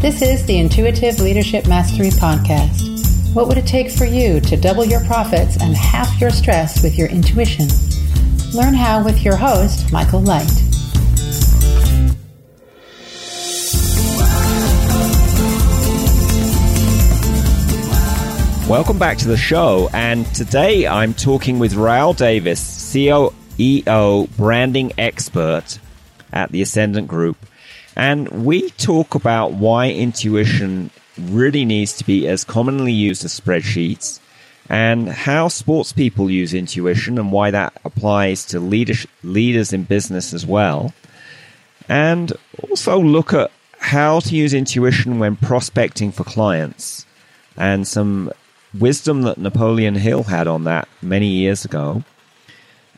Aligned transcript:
This 0.00 0.22
is 0.22 0.46
the 0.46 0.56
Intuitive 0.56 1.20
Leadership 1.20 1.68
Mastery 1.68 2.08
Podcast. 2.08 3.34
What 3.34 3.48
would 3.48 3.58
it 3.58 3.66
take 3.66 3.90
for 3.90 4.06
you 4.06 4.40
to 4.40 4.56
double 4.56 4.82
your 4.82 5.04
profits 5.04 5.60
and 5.60 5.76
half 5.76 6.18
your 6.18 6.30
stress 6.30 6.82
with 6.82 6.96
your 6.96 7.08
intuition? 7.08 7.68
Learn 8.54 8.72
how 8.72 9.04
with 9.04 9.22
your 9.22 9.36
host, 9.36 9.92
Michael 9.92 10.22
Light. 10.22 10.50
Welcome 18.66 18.98
back 18.98 19.18
to 19.18 19.28
the 19.28 19.36
show, 19.36 19.90
and 19.92 20.24
today 20.34 20.86
I'm 20.86 21.12
talking 21.12 21.58
with 21.58 21.74
Raoul 21.74 22.14
Davis, 22.14 22.62
CEO 22.62 24.36
branding 24.38 24.92
expert 24.96 25.78
at 26.32 26.50
the 26.52 26.62
Ascendant 26.62 27.06
Group. 27.06 27.36
And 28.00 28.46
we 28.46 28.70
talk 28.70 29.14
about 29.14 29.52
why 29.52 29.90
intuition 29.90 30.90
really 31.18 31.66
needs 31.66 31.92
to 31.98 32.04
be 32.04 32.26
as 32.26 32.44
commonly 32.44 32.94
used 32.94 33.26
as 33.26 33.38
spreadsheets 33.38 34.20
and 34.70 35.06
how 35.10 35.48
sports 35.48 35.92
people 35.92 36.30
use 36.30 36.54
intuition 36.54 37.18
and 37.18 37.30
why 37.30 37.50
that 37.50 37.78
applies 37.84 38.46
to 38.46 38.58
leaders, 38.58 39.06
leaders 39.22 39.74
in 39.74 39.82
business 39.84 40.32
as 40.32 40.46
well. 40.46 40.94
And 41.90 42.32
also 42.70 42.98
look 42.98 43.34
at 43.34 43.50
how 43.78 44.20
to 44.20 44.34
use 44.34 44.54
intuition 44.54 45.18
when 45.18 45.36
prospecting 45.36 46.10
for 46.10 46.24
clients 46.24 47.04
and 47.58 47.86
some 47.86 48.32
wisdom 48.78 49.22
that 49.24 49.36
Napoleon 49.36 49.96
Hill 49.96 50.22
had 50.22 50.46
on 50.46 50.64
that 50.64 50.88
many 51.02 51.26
years 51.26 51.66
ago 51.66 52.02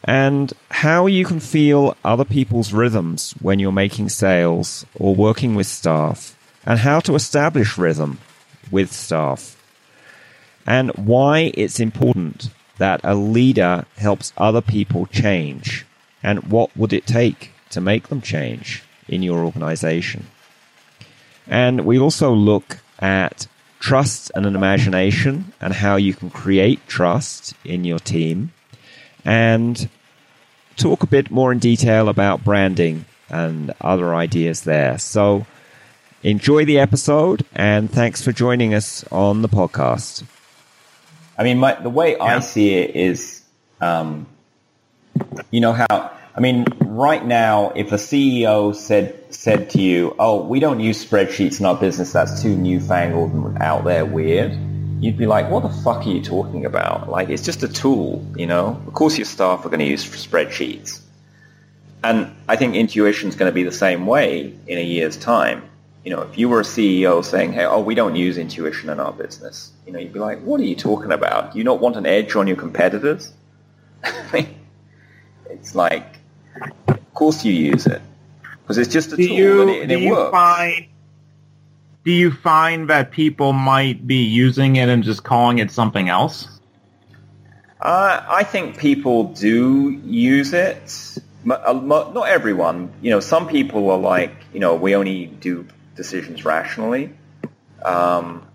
and 0.05 0.53
how 0.71 1.07
you 1.07 1.25
can 1.25 1.41
feel 1.41 1.97
other 2.05 2.25
people's 2.25 2.73
rhythms 2.73 3.35
when 3.41 3.59
you're 3.59 3.73
making 3.73 4.09
sales 4.09 4.85
or 4.99 5.15
working 5.15 5.55
with 5.55 5.67
staff, 5.67 6.37
and 6.67 6.81
how 6.81 7.01
to 7.01 7.15
establish 7.15 7.79
rhythm 7.79 8.19
with 8.71 8.93
staff, 8.93 9.57
and 10.67 10.91
why 10.93 11.53
it's 11.55 11.81
important 11.81 12.51
that 12.79 13.01
a 13.05 13.15
leader 13.15 13.85
helps 13.97 14.33
other 14.37 14.61
people 14.61 15.07
change, 15.07 15.87
and 16.23 16.43
what 16.45 16.77
would 16.77 16.93
it 16.93 17.07
take 17.07 17.53
to 17.71 17.81
make 17.81 18.09
them 18.09 18.21
change 18.21 18.83
in 19.09 19.23
your 19.23 19.45
organization. 19.45 20.27
And 21.47 21.85
we 21.85 21.99
also 21.99 22.33
look 22.33 22.79
at 22.99 23.47
trust 23.81 24.31
and 24.35 24.47
an 24.47 24.55
imagination 24.55 25.53
and 25.61 25.75
how 25.75 25.97
you 25.97 26.15
can 26.15 26.31
create 26.31 26.87
trust 26.87 27.55
in 27.65 27.85
your 27.85 27.99
team 27.99 28.53
and 29.25 29.89
talk 30.77 31.03
a 31.03 31.07
bit 31.07 31.31
more 31.31 31.53
in 31.53 31.59
detail 31.59 32.09
about 32.09 32.45
branding 32.45 33.05
and 33.29 33.73
other 33.81 34.15
ideas 34.15 34.63
there. 34.63 34.99
So 34.99 35.47
enjoy 36.23 36.65
the 36.65 36.79
episode 36.79 37.45
and 37.55 37.91
thanks 37.91 38.23
for 38.23 38.33
joining 38.33 38.75
us 38.75 39.05
on 39.11 39.43
the 39.43 39.49
podcast. 39.49 40.25
I 41.37 41.45
mean, 41.45 41.59
my, 41.59 41.75
the 41.75 41.91
way 41.91 42.17
yeah. 42.17 42.25
I 42.25 42.41
see 42.41 42.75
it 42.75 42.95
is, 42.95 43.43
um, 43.81 44.27
you 45.51 45.61
know 45.61 45.73
how, 45.73 46.13
I 46.35 46.41
mean, 46.41 46.67
right 46.81 47.25
now, 47.25 47.73
if 47.75 47.93
a 47.93 47.97
CEO 47.97 48.75
said, 48.75 49.35
said 49.35 49.71
to 49.71 49.81
you, 49.81 50.15
oh, 50.19 50.43
we 50.45 50.61
don't 50.61 50.81
use 50.81 51.05
spreadsheets 51.05 51.61
in 51.61 51.67
our 51.67 51.77
business, 51.77 52.13
that's 52.13 52.43
too 52.43 52.57
newfangled 52.57 53.33
and 53.33 53.59
out 53.59 53.85
there 53.85 54.05
weird 54.05 54.59
you'd 55.03 55.19
be 55.19 55.27
like, 55.27 55.51
what 55.51 55.65
the 55.65 55.69
fuck 55.69 56.07
are 56.07 56.09
you 56.09 56.23
talking 56.23 56.65
about? 56.65 57.11
Like, 57.11 57.29
it's 57.29 57.45
just 57.45 57.65
a 57.65 57.69
tool, 57.69 58.25
you 58.37 58.47
know? 58.47 58.81
Of 58.87 58.95
course 58.95 59.19
your 59.19 59.25
staff 59.25 59.67
are 59.67 59.69
going 59.69 59.81
to 59.81 59.85
use 59.85 60.05
spreadsheets. 60.05 61.01
And 62.05 62.33
I 62.49 62.55
think 62.55 62.77
intuition 62.77 63.29
is 63.29 63.35
going 63.35 63.51
to 63.51 63.55
be 63.55 63.65
the 63.65 63.73
same 63.73 64.07
way 64.07 64.55
in 64.69 64.79
a 64.79 64.83
year's 64.83 65.17
time. 65.17 65.69
You 66.05 66.15
know, 66.15 66.23
if 66.23 66.39
you 66.39 66.49
were 66.49 66.61
a 66.61 66.65
CEO 66.65 67.25
saying, 67.25 67.53
hey, 67.53 67.65
oh, 67.65 67.81
we 67.81 67.97
don't 67.97 68.15
use 68.15 68.39
intuition 68.39 68.91
in 68.91 69.01
our 69.01 69.13
business, 69.13 69.73
you 69.87 69.93
know, 69.93 69.99
you'd 69.99 70.13
be 70.13 70.21
like, 70.21 70.41
what 70.43 70.61
are 70.61 70.65
you 70.65 70.77
talking 70.77 71.11
about? 71.11 71.53
Do 71.53 71.59
you 71.59 71.65
not 71.65 71.81
want 71.81 71.97
an 71.97 72.07
edge 72.07 72.37
on 72.37 72.47
your 72.47 72.57
competitors? 72.57 73.33
it's 75.51 75.75
like, 75.75 76.19
of 76.87 77.15
course 77.15 77.45
you 77.45 77.53
use 77.53 77.87
it. 77.87 78.01
Because 78.63 78.79
it's 78.79 78.93
just 78.93 79.13
a 79.13 79.17
do 79.17 79.27
tool 79.27 79.37
you, 79.37 79.63
and 79.63 79.71
it, 79.71 79.83
and 79.83 79.93
it 79.93 80.09
works. 80.09 80.31
Find, 80.31 80.87
do 82.05 82.11
you 82.11 82.33
find 82.33 82.91
that 82.91 83.11
people 83.11 83.53
might 83.53 84.07
be 84.07 84.25
using 84.25 84.77
it 84.77 84.89
and 84.89 85.05
just 85.05 85.23
calling 85.23 85.59
it 85.59 85.71
something 85.71 86.09
else? 86.09 86.49
Uh, 87.81 88.25
I 88.29 88.45
think 88.45 88.79
people 88.79 89.25
do 89.25 89.91
use 90.05 90.53
it. 90.53 91.19
Uh, 91.49 91.73
not 91.73 92.29
everyone. 92.29 92.93
You 93.03 93.11
know, 93.11 93.21
some 93.21 93.49
people 93.49 93.91
are 93.91 93.99
like, 93.99 94.33
you 94.53 94.61
know, 94.61 94.77
we 94.77 94.95
only 94.95 95.27
do 95.27 95.67
decisions 95.97 96.45
rationally. 96.45 97.13
Um, 97.85 98.47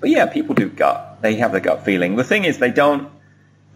but 0.00 0.10
yeah, 0.10 0.26
people 0.26 0.54
do 0.54 0.68
gut. 0.68 1.22
They 1.22 1.36
have 1.36 1.52
the 1.52 1.60
gut 1.60 1.84
feeling. 1.84 2.16
The 2.16 2.24
thing 2.24 2.44
is, 2.44 2.58
they 2.58 2.70
don't. 2.70 3.10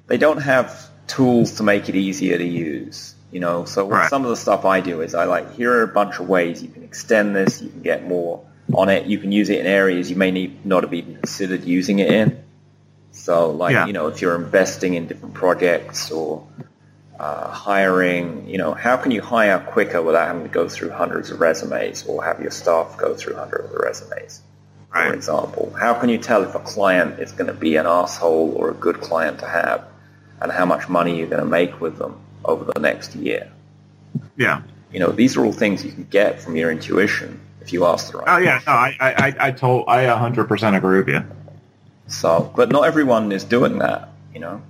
They 0.06 0.18
don't 0.18 0.42
have 0.42 0.90
tools 1.06 1.52
to 1.56 1.62
make 1.62 1.88
it 1.88 1.94
easier 1.94 2.36
to 2.36 2.44
use. 2.44 3.14
You 3.30 3.40
know, 3.40 3.64
so 3.64 3.86
right. 3.86 4.10
some 4.10 4.24
of 4.24 4.30
the 4.30 4.36
stuff 4.36 4.64
I 4.64 4.80
do 4.80 5.02
is 5.02 5.14
I 5.14 5.24
like 5.24 5.54
here 5.54 5.72
are 5.72 5.82
a 5.82 5.88
bunch 5.88 6.18
of 6.18 6.28
ways 6.28 6.62
you 6.62 6.68
can 6.68 6.82
extend 6.82 7.34
this. 7.34 7.62
You 7.62 7.70
can 7.70 7.82
get 7.82 8.06
more 8.06 8.44
on 8.74 8.88
it. 8.88 9.06
You 9.06 9.18
can 9.18 9.32
use 9.32 9.50
it 9.50 9.60
in 9.60 9.66
areas 9.66 10.10
you 10.10 10.16
may 10.16 10.30
need 10.30 10.64
not 10.64 10.82
have 10.84 10.94
even 10.94 11.16
considered 11.16 11.64
using 11.64 11.98
it 11.98 12.12
in. 12.12 12.42
So, 13.12 13.50
like 13.50 13.72
yeah. 13.72 13.86
you 13.86 13.92
know, 13.92 14.08
if 14.08 14.22
you're 14.22 14.36
investing 14.36 14.94
in 14.94 15.06
different 15.06 15.34
projects 15.34 16.10
or 16.10 16.46
uh, 17.18 17.48
hiring, 17.50 18.48
you 18.48 18.58
know, 18.58 18.72
how 18.72 18.96
can 18.96 19.10
you 19.10 19.20
hire 19.20 19.58
quicker 19.58 20.00
without 20.00 20.26
having 20.28 20.44
to 20.44 20.48
go 20.48 20.68
through 20.68 20.90
hundreds 20.90 21.30
of 21.30 21.40
resumes 21.40 22.04
or 22.06 22.24
have 22.24 22.40
your 22.40 22.50
staff 22.50 22.96
go 22.96 23.14
through 23.14 23.36
hundreds 23.36 23.72
of 23.72 23.78
resumes? 23.80 24.42
Right. 24.92 25.08
For 25.08 25.14
example, 25.14 25.72
how 25.78 25.94
can 25.94 26.08
you 26.08 26.18
tell 26.18 26.42
if 26.42 26.54
a 26.54 26.60
client 26.60 27.20
is 27.20 27.32
going 27.32 27.46
to 27.46 27.54
be 27.54 27.76
an 27.76 27.86
asshole 27.86 28.54
or 28.56 28.70
a 28.70 28.74
good 28.74 29.00
client 29.00 29.38
to 29.40 29.46
have, 29.46 29.86
and 30.40 30.50
how 30.50 30.64
much 30.64 30.88
money 30.88 31.18
you're 31.18 31.28
going 31.28 31.42
to 31.42 31.48
make 31.48 31.80
with 31.80 31.98
them 31.98 32.18
over 32.44 32.64
the 32.72 32.80
next 32.80 33.14
year? 33.14 33.52
Yeah. 34.36 34.62
You 34.92 34.98
know, 34.98 35.12
these 35.12 35.36
are 35.36 35.44
all 35.44 35.52
things 35.52 35.84
you 35.84 35.92
can 35.92 36.04
get 36.04 36.40
from 36.40 36.56
your 36.56 36.72
intuition 36.72 37.40
if 37.60 37.72
you 37.72 37.84
ask 37.84 38.12
the 38.12 38.18
right. 38.18 38.28
Oh 38.28 38.38
yeah, 38.38 38.60
no, 38.66 38.72
I, 38.72 38.96
I, 39.00 39.36
I 39.38 39.50
told, 39.52 39.88
I 39.88 40.04
100% 40.04 40.76
agree 40.76 40.98
with 40.98 41.08
you. 41.08 41.24
So, 42.08 42.52
but 42.56 42.70
not 42.70 42.86
everyone 42.86 43.32
is 43.32 43.44
doing 43.44 43.78
that, 43.78 44.08
you 44.34 44.40
know. 44.40 44.62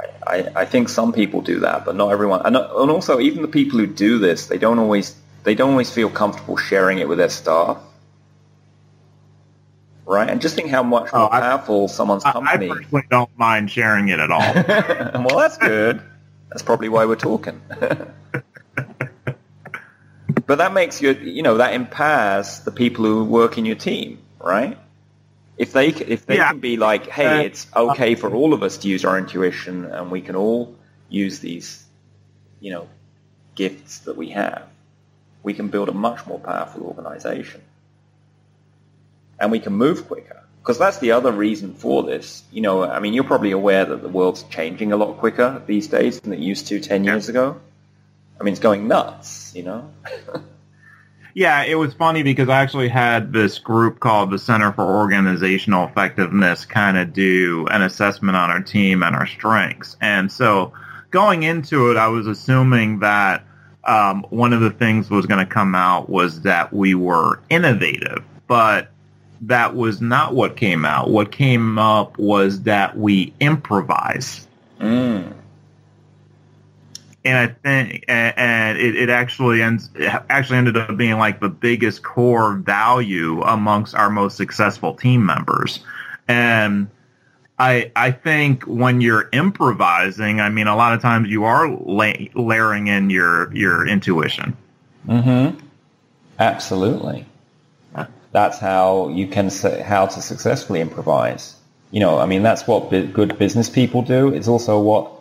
I, 0.00 0.36
I, 0.36 0.52
I 0.56 0.64
think 0.64 0.88
some 0.88 1.12
people 1.12 1.42
do 1.42 1.60
that, 1.60 1.84
but 1.84 1.94
not 1.96 2.10
everyone. 2.10 2.42
And, 2.46 2.56
and 2.56 2.90
also, 2.90 3.20
even 3.20 3.42
the 3.42 3.48
people 3.48 3.78
who 3.78 3.86
do 3.86 4.18
this, 4.18 4.46
they 4.46 4.58
don't 4.58 4.78
always, 4.78 5.14
they 5.44 5.54
don't 5.54 5.70
always 5.70 5.90
feel 5.90 6.08
comfortable 6.08 6.56
sharing 6.56 6.98
it 6.98 7.08
with 7.08 7.18
their 7.18 7.28
staff. 7.28 7.78
Right, 10.04 10.28
and 10.28 10.40
just 10.40 10.56
think 10.56 10.68
how 10.68 10.82
much 10.82 11.10
oh, 11.12 11.18
more 11.18 11.26
oh, 11.26 11.40
powerful 11.40 11.88
someone's 11.88 12.24
company. 12.24 12.70
I 12.70 12.74
personally 12.74 13.04
don't 13.08 13.38
mind 13.38 13.70
sharing 13.70 14.08
it 14.08 14.18
at 14.18 14.30
all. 14.30 14.40
well, 15.24 15.38
that's 15.38 15.58
good. 15.58 16.02
That's 16.48 16.62
probably 16.62 16.88
why 16.88 17.04
we're 17.04 17.14
talking. 17.16 17.60
But 20.46 20.58
that 20.58 20.72
makes 20.72 21.00
you, 21.00 21.12
you 21.12 21.42
know, 21.42 21.58
that 21.58 21.74
empowers 21.74 22.60
the 22.60 22.72
people 22.72 23.04
who 23.04 23.24
work 23.24 23.58
in 23.58 23.64
your 23.64 23.76
team, 23.76 24.18
right? 24.40 24.78
If 25.58 25.72
they 25.72 25.88
if 25.88 26.26
they 26.26 26.36
yeah. 26.36 26.48
can 26.48 26.60
be 26.60 26.76
like, 26.76 27.06
hey, 27.08 27.26
uh, 27.26 27.42
it's 27.42 27.66
okay 27.74 28.14
for 28.14 28.34
all 28.34 28.54
of 28.54 28.62
us 28.62 28.78
to 28.78 28.88
use 28.88 29.04
our 29.04 29.18
intuition, 29.18 29.84
and 29.84 30.10
we 30.10 30.20
can 30.20 30.34
all 30.34 30.74
use 31.08 31.40
these, 31.40 31.84
you 32.60 32.72
know, 32.72 32.88
gifts 33.54 34.00
that 34.00 34.16
we 34.16 34.30
have, 34.30 34.66
we 35.42 35.52
can 35.52 35.68
build 35.68 35.88
a 35.88 35.92
much 35.92 36.26
more 36.26 36.40
powerful 36.40 36.82
organization, 36.84 37.60
and 39.38 39.52
we 39.52 39.60
can 39.60 39.74
move 39.74 40.06
quicker. 40.08 40.42
Because 40.62 40.78
that's 40.78 40.98
the 40.98 41.10
other 41.10 41.32
reason 41.32 41.74
for 41.74 42.04
this. 42.04 42.44
You 42.52 42.60
know, 42.60 42.84
I 42.84 43.00
mean, 43.00 43.14
you're 43.14 43.24
probably 43.24 43.50
aware 43.50 43.84
that 43.84 44.00
the 44.00 44.08
world's 44.08 44.44
changing 44.44 44.92
a 44.92 44.96
lot 44.96 45.18
quicker 45.18 45.60
these 45.66 45.88
days 45.88 46.20
than 46.20 46.32
it 46.32 46.38
used 46.38 46.68
to 46.68 46.78
10 46.78 47.02
years 47.02 47.28
ago. 47.28 47.60
I 48.42 48.44
mean, 48.44 48.54
it's 48.54 48.60
going 48.60 48.88
nuts, 48.88 49.52
you 49.54 49.62
know? 49.62 49.88
yeah, 51.34 51.62
it 51.62 51.76
was 51.76 51.94
funny 51.94 52.24
because 52.24 52.48
I 52.48 52.60
actually 52.60 52.88
had 52.88 53.32
this 53.32 53.60
group 53.60 54.00
called 54.00 54.32
the 54.32 54.38
Center 54.40 54.72
for 54.72 54.82
Organizational 54.82 55.86
Effectiveness 55.86 56.64
kind 56.64 56.98
of 56.98 57.12
do 57.12 57.68
an 57.70 57.82
assessment 57.82 58.36
on 58.36 58.50
our 58.50 58.60
team 58.60 59.04
and 59.04 59.14
our 59.14 59.28
strengths. 59.28 59.96
And 60.00 60.32
so 60.32 60.72
going 61.12 61.44
into 61.44 61.92
it, 61.92 61.96
I 61.96 62.08
was 62.08 62.26
assuming 62.26 62.98
that 62.98 63.44
um, 63.84 64.26
one 64.30 64.52
of 64.52 64.60
the 64.60 64.70
things 64.70 65.08
was 65.08 65.26
going 65.26 65.46
to 65.46 65.52
come 65.52 65.76
out 65.76 66.10
was 66.10 66.40
that 66.40 66.72
we 66.72 66.96
were 66.96 67.38
innovative, 67.48 68.24
but 68.48 68.88
that 69.42 69.76
was 69.76 70.00
not 70.00 70.34
what 70.34 70.56
came 70.56 70.84
out. 70.84 71.10
What 71.10 71.30
came 71.30 71.78
up 71.78 72.18
was 72.18 72.62
that 72.62 72.98
we 72.98 73.34
improvise. 73.38 74.48
Mm 74.80 75.32
and 77.24 77.38
I 77.38 77.46
think 77.46 78.04
and 78.08 78.78
it, 78.78 78.96
it 78.96 79.08
actually 79.08 79.62
ends 79.62 79.90
actually 80.28 80.58
ended 80.58 80.76
up 80.76 80.96
being 80.96 81.18
like 81.18 81.40
the 81.40 81.48
biggest 81.48 82.02
core 82.02 82.54
value 82.54 83.42
amongst 83.42 83.94
our 83.94 84.10
most 84.10 84.36
successful 84.36 84.94
team 84.94 85.24
members 85.24 85.80
and 86.28 86.88
I 87.58 87.92
I 87.94 88.10
think 88.10 88.64
when 88.64 89.00
you're 89.00 89.28
improvising 89.32 90.40
I 90.40 90.48
mean 90.48 90.66
a 90.66 90.76
lot 90.76 90.94
of 90.94 91.00
times 91.00 91.28
you 91.28 91.44
are 91.44 91.68
la- 91.68 92.12
layering 92.34 92.88
in 92.88 93.10
your 93.10 93.54
your 93.54 93.86
intuition 93.86 94.56
mm-hmm. 95.06 95.58
Absolutely. 96.38 97.26
That's 98.32 98.58
how 98.58 99.08
you 99.10 99.26
can 99.28 99.50
say 99.50 99.82
how 99.82 100.06
to 100.06 100.22
successfully 100.22 100.80
improvise. 100.80 101.54
You 101.90 102.00
know, 102.00 102.18
I 102.18 102.26
mean, 102.26 102.42
that's 102.42 102.66
what 102.66 102.90
good 102.90 103.38
business 103.38 103.68
people 103.68 104.00
do. 104.00 104.32
It's 104.32 104.48
also 104.48 104.80
what, 104.80 105.12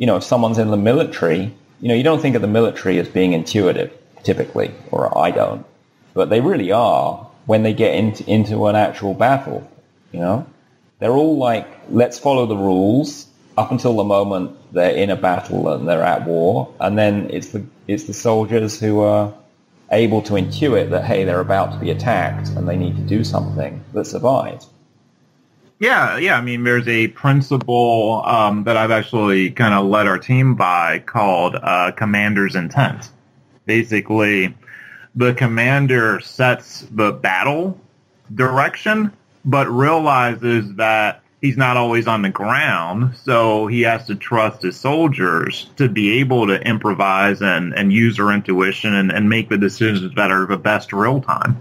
you 0.00 0.06
know, 0.06 0.16
if 0.16 0.24
someone's 0.24 0.56
in 0.56 0.70
the 0.70 0.78
military, 0.78 1.52
you 1.82 1.88
know, 1.88 1.94
you 1.94 2.02
don't 2.02 2.22
think 2.22 2.34
of 2.34 2.40
the 2.40 2.48
military 2.48 2.98
as 2.98 3.06
being 3.06 3.34
intuitive, 3.34 3.92
typically, 4.22 4.70
or 4.90 5.16
I 5.16 5.30
don't, 5.30 5.66
but 6.14 6.30
they 6.30 6.40
really 6.40 6.72
are 6.72 7.28
when 7.44 7.64
they 7.64 7.74
get 7.74 7.94
into, 7.94 8.24
into 8.26 8.66
an 8.66 8.76
actual 8.76 9.12
battle, 9.12 9.70
you 10.10 10.20
know? 10.20 10.46
They're 11.00 11.12
all 11.12 11.36
like, 11.36 11.68
let's 11.90 12.18
follow 12.18 12.46
the 12.46 12.56
rules 12.56 13.26
up 13.58 13.72
until 13.72 13.94
the 13.94 14.04
moment 14.04 14.56
they're 14.72 14.94
in 14.94 15.10
a 15.10 15.16
battle 15.16 15.70
and 15.70 15.86
they're 15.86 16.02
at 16.02 16.26
war, 16.26 16.72
and 16.80 16.96
then 16.96 17.28
it's 17.30 17.48
the, 17.48 17.62
it's 17.86 18.04
the 18.04 18.14
soldiers 18.14 18.80
who 18.80 19.00
are 19.00 19.34
able 19.92 20.22
to 20.22 20.32
intuit 20.32 20.88
that, 20.90 21.04
hey, 21.04 21.24
they're 21.24 21.40
about 21.40 21.72
to 21.72 21.78
be 21.78 21.90
attacked 21.90 22.48
and 22.48 22.66
they 22.66 22.76
need 22.76 22.96
to 22.96 23.02
do 23.02 23.22
something 23.22 23.84
that 23.92 24.06
survives. 24.06 24.66
Yeah, 25.80 26.18
yeah. 26.18 26.36
I 26.36 26.42
mean, 26.42 26.62
there's 26.62 26.86
a 26.86 27.08
principle 27.08 28.22
um, 28.26 28.64
that 28.64 28.76
I've 28.76 28.90
actually 28.90 29.50
kind 29.50 29.72
of 29.72 29.86
led 29.86 30.06
our 30.06 30.18
team 30.18 30.54
by 30.54 30.98
called 30.98 31.56
uh, 31.56 31.92
commander's 31.92 32.54
intent. 32.54 33.10
Basically, 33.64 34.54
the 35.14 35.32
commander 35.32 36.20
sets 36.20 36.86
the 36.90 37.12
battle 37.12 37.80
direction, 38.34 39.10
but 39.46 39.68
realizes 39.70 40.74
that 40.74 41.22
he's 41.40 41.56
not 41.56 41.78
always 41.78 42.06
on 42.06 42.20
the 42.20 42.28
ground, 42.28 43.16
so 43.16 43.66
he 43.66 43.80
has 43.80 44.06
to 44.08 44.14
trust 44.14 44.60
his 44.60 44.78
soldiers 44.78 45.70
to 45.76 45.88
be 45.88 46.18
able 46.20 46.46
to 46.46 46.60
improvise 46.60 47.40
and, 47.40 47.72
and 47.72 47.90
use 47.90 48.18
their 48.18 48.32
intuition 48.32 48.92
and, 48.92 49.10
and 49.10 49.30
make 49.30 49.48
the 49.48 49.56
decisions 49.56 50.14
that 50.14 50.30
are 50.30 50.44
the 50.44 50.58
best 50.58 50.92
real 50.92 51.22
time. 51.22 51.56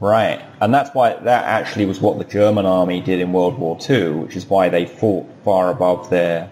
Right. 0.00 0.40
And 0.62 0.72
that's 0.72 0.94
why 0.94 1.12
that 1.12 1.44
actually 1.44 1.84
was 1.84 2.00
what 2.00 2.18
the 2.18 2.24
German 2.24 2.64
army 2.64 3.00
did 3.00 3.20
in 3.20 3.32
World 3.32 3.58
War 3.58 3.78
II, 3.88 4.12
which 4.12 4.34
is 4.34 4.46
why 4.46 4.70
they 4.70 4.86
fought 4.86 5.26
far 5.44 5.70
above 5.70 6.08
their 6.08 6.50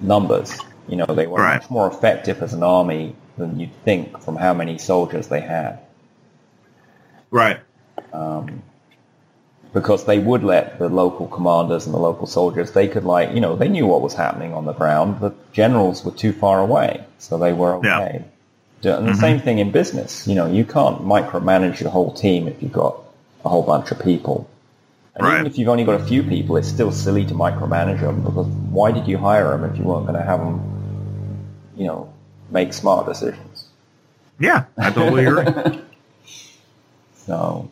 numbers. 0.00 0.58
You 0.86 0.96
know, 0.96 1.06
they 1.06 1.26
were 1.26 1.40
Right. 1.40 1.60
much 1.60 1.70
more 1.70 1.88
effective 1.88 2.42
as 2.42 2.52
an 2.52 2.62
army 2.62 3.16
than 3.38 3.58
you'd 3.58 3.74
think 3.84 4.20
from 4.22 4.36
how 4.36 4.52
many 4.52 4.78
soldiers 4.78 5.28
they 5.28 5.40
had. 5.40 5.78
Right. 7.30 7.58
Um, 8.12 8.62
because 9.72 10.04
they 10.04 10.18
would 10.18 10.44
let 10.44 10.78
the 10.78 10.88
local 10.88 11.26
commanders 11.26 11.86
and 11.86 11.94
the 11.94 11.98
local 11.98 12.26
soldiers, 12.26 12.72
they 12.72 12.88
could 12.88 13.04
like, 13.04 13.32
you 13.34 13.40
know, 13.40 13.56
they 13.56 13.68
knew 13.68 13.86
what 13.86 14.00
was 14.00 14.14
happening 14.14 14.54
on 14.54 14.64
the 14.64 14.72
ground. 14.72 15.20
The 15.20 15.32
generals 15.52 16.04
were 16.04 16.12
too 16.12 16.32
far 16.32 16.60
away, 16.60 17.04
so 17.18 17.36
they 17.36 17.52
were 17.52 17.80
Yeah. 17.82 18.18
And 18.82 19.08
the 19.08 19.14
same 19.14 19.40
thing 19.40 19.58
in 19.58 19.70
business. 19.72 20.26
You 20.28 20.34
know, 20.34 20.46
you 20.46 20.64
can't 20.64 21.00
micromanage 21.00 21.80
your 21.80 21.90
whole 21.90 22.12
team 22.12 22.46
if 22.46 22.62
you've 22.62 22.72
got 22.72 23.00
a 23.44 23.48
whole 23.48 23.62
bunch 23.62 23.90
of 23.90 24.00
people. 24.00 24.48
And 25.14 25.26
even 25.26 25.46
if 25.46 25.56
you've 25.58 25.68
only 25.68 25.84
got 25.84 26.00
a 26.00 26.04
few 26.04 26.22
people, 26.22 26.56
it's 26.56 26.68
still 26.68 26.92
silly 26.92 27.24
to 27.26 27.34
micromanage 27.34 28.00
them 28.00 28.22
because 28.22 28.46
why 28.46 28.92
did 28.92 29.08
you 29.08 29.16
hire 29.16 29.56
them 29.56 29.64
if 29.64 29.78
you 29.78 29.84
weren't 29.84 30.06
going 30.06 30.18
to 30.18 30.24
have 30.24 30.40
them, 30.40 31.54
you 31.74 31.86
know, 31.86 32.12
make 32.50 32.74
smart 32.74 33.06
decisions? 33.06 33.66
Yeah, 34.38 34.64
I 34.76 34.90
totally 34.90 35.24
agree. 35.24 35.80
So, 37.26 37.68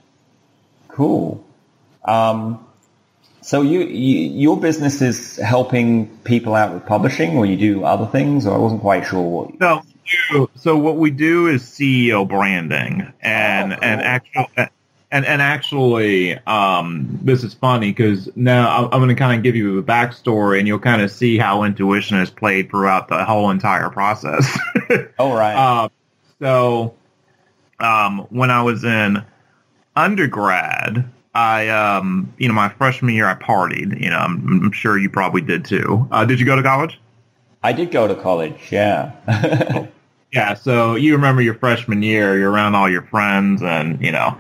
cool. 0.89 1.45
Um, 2.05 2.67
so 3.41 3.63
you, 3.63 3.81
you 3.83 4.31
your 4.31 4.59
business 4.59 5.01
is 5.01 5.37
helping 5.37 6.09
people 6.25 6.57
out 6.57 6.75
with 6.75 6.87
publishing, 6.87 7.37
or 7.37 7.47
you 7.47 7.57
do 7.57 7.85
other 7.85 8.07
things, 8.07 8.47
or 8.47 8.55
I 8.55 8.59
wasn't 8.59 8.81
quite 8.81 9.07
sure 9.07 9.23
what. 9.23 9.59
So, 9.61 9.83
so- 10.31 10.51
so 10.55 10.77
what 10.77 10.97
we 10.97 11.11
do 11.11 11.47
is 11.49 11.63
CEO 11.63 12.27
branding, 12.29 13.13
and 13.21 13.73
Oh, 13.73 13.77
cool. 13.77 13.85
and 13.85 14.01
actual. 14.03 14.47
And, 15.11 15.25
and 15.27 15.41
actually, 15.41 16.37
um, 16.39 17.21
this 17.23 17.45
is 17.45 17.55
funny 17.55 17.91
because 17.91 18.29
now 18.35 18.77
I'm, 18.77 18.85
I'm 18.87 18.99
going 18.99 19.11
to 19.11 19.15
kind 19.15 19.39
of 19.39 19.45
give 19.45 19.55
you 19.55 19.81
the 19.81 19.83
backstory, 19.87 20.59
and 20.59 20.67
you'll 20.67 20.81
kind 20.81 21.03
of 21.03 21.11
see 21.11 21.39
how 21.39 21.63
intuition 21.63 22.17
has 22.19 22.31
played 22.31 22.69
throughout 22.69 23.07
the 23.07 23.25
whole 23.25 23.51
entire 23.51 23.91
process. 23.91 24.59
Oh 25.19 25.33
right. 25.33 25.55
Uh, 25.55 25.89
so, 26.41 26.95
um, 27.79 28.27
when 28.31 28.51
I 28.51 28.63
was 28.63 28.83
in 28.83 29.23
undergrad, 29.95 31.09
I, 31.35 31.69
um, 31.69 32.33
you 32.39 32.49
know, 32.49 32.55
my 32.55 32.69
freshman 32.69 33.15
year, 33.15 33.27
I 33.27 33.35
partied. 33.35 34.01
You 34.01 34.11
know, 34.11 34.19
I'm, 34.19 34.65
I'm 34.65 34.73
sure 34.73 34.99
you 34.99 35.09
probably 35.11 35.41
did 35.41 35.65
too. 35.65 36.07
Uh, 36.11 36.25
did 36.25 36.39
you 36.41 36.47
go 36.47 36.57
to 36.57 36.63
college? 36.63 37.01
I 37.65 37.73
did 37.73 37.91
go 37.91 38.07
to 38.07 38.15
college. 38.15 38.71
Yeah. 38.71 39.89
Yeah. 40.35 40.55
So 40.55 40.97
you 40.97 41.15
remember 41.15 41.43
your 41.43 41.55
freshman 41.55 42.03
year, 42.03 42.37
you're 42.37 42.51
around 42.51 42.75
all 42.75 42.91
your 42.91 43.03
friends, 43.03 43.63
and 43.63 44.05
you 44.05 44.11
know, 44.11 44.37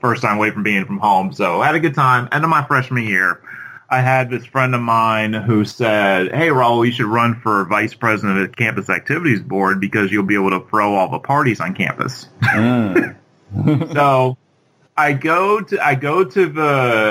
first 0.00 0.22
time 0.22 0.38
away 0.38 0.50
from 0.50 0.62
being 0.62 0.86
from 0.86 0.98
home. 0.98 1.34
So 1.34 1.60
I 1.60 1.66
had 1.66 1.74
a 1.74 1.80
good 1.80 1.94
time. 1.94 2.28
End 2.32 2.44
of 2.44 2.50
my 2.50 2.64
freshman 2.64 3.04
year. 3.04 3.42
I 3.90 4.00
had 4.00 4.30
this 4.30 4.46
friend 4.46 4.74
of 4.74 4.80
mine 4.80 5.34
who 5.34 5.66
said, 5.66 6.34
"Hey, 6.34 6.50
Raoul, 6.50 6.86
you 6.86 6.92
should 6.92 7.06
run 7.06 7.38
for 7.42 7.66
vice 7.66 7.92
president 7.92 8.38
of 8.38 8.48
the 8.48 8.56
campus 8.56 8.88
activities 8.88 9.42
board 9.42 9.80
because 9.80 10.10
you'll 10.10 10.24
be 10.24 10.34
able 10.34 10.48
to 10.48 10.60
throw 10.70 10.94
all 10.94 11.10
the 11.10 11.18
parties 11.18 11.60
on 11.60 11.74
campus." 11.74 12.26
Mm. 12.40 13.14
so 13.92 14.38
I 14.96 15.12
go 15.12 15.60
to 15.60 15.86
I 15.86 15.94
go 15.94 16.24
to 16.24 16.46
the 16.46 16.62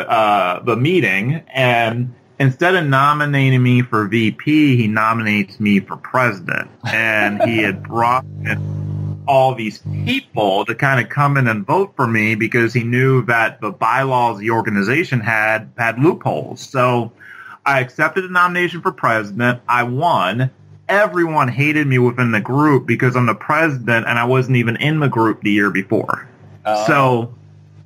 uh, 0.09 0.63
the 0.63 0.75
meeting, 0.75 1.43
and 1.53 2.15
instead 2.43 2.75
of 2.75 2.85
nominating 2.85 3.63
me 3.63 3.81
for 3.81 4.07
VP, 4.07 4.75
he 4.75 4.87
nominates 4.87 5.59
me 5.59 5.79
for 5.79 5.95
president, 5.95 6.69
and 6.91 7.41
he 7.43 7.59
had 7.59 7.83
brought 7.83 8.25
in 8.45 9.23
all 9.25 9.55
these 9.55 9.79
people 10.05 10.65
to 10.65 10.75
kind 10.75 10.99
of 11.03 11.09
come 11.09 11.37
in 11.37 11.47
and 11.47 11.65
vote 11.65 11.93
for 11.95 12.05
me 12.05 12.35
because 12.35 12.73
he 12.73 12.83
knew 12.83 13.23
that 13.25 13.61
the 13.61 13.71
bylaws 13.71 14.37
the 14.39 14.51
organization 14.51 15.21
had 15.21 15.71
had 15.77 15.97
loopholes. 15.97 16.59
So 16.59 17.11
I 17.65 17.79
accepted 17.79 18.25
the 18.25 18.29
nomination 18.29 18.81
for 18.81 18.91
president. 18.91 19.61
I 19.69 19.83
won. 19.83 20.51
Everyone 20.89 21.47
hated 21.47 21.87
me 21.87 21.97
within 21.97 22.31
the 22.31 22.41
group 22.41 22.85
because 22.85 23.15
I'm 23.15 23.25
the 23.25 23.35
president 23.35 24.05
and 24.05 24.19
I 24.19 24.25
wasn't 24.25 24.57
even 24.57 24.75
in 24.75 24.99
the 24.99 25.07
group 25.07 25.41
the 25.41 25.51
year 25.51 25.71
before. 25.71 26.27
Uh, 26.65 26.85
So 26.85 27.33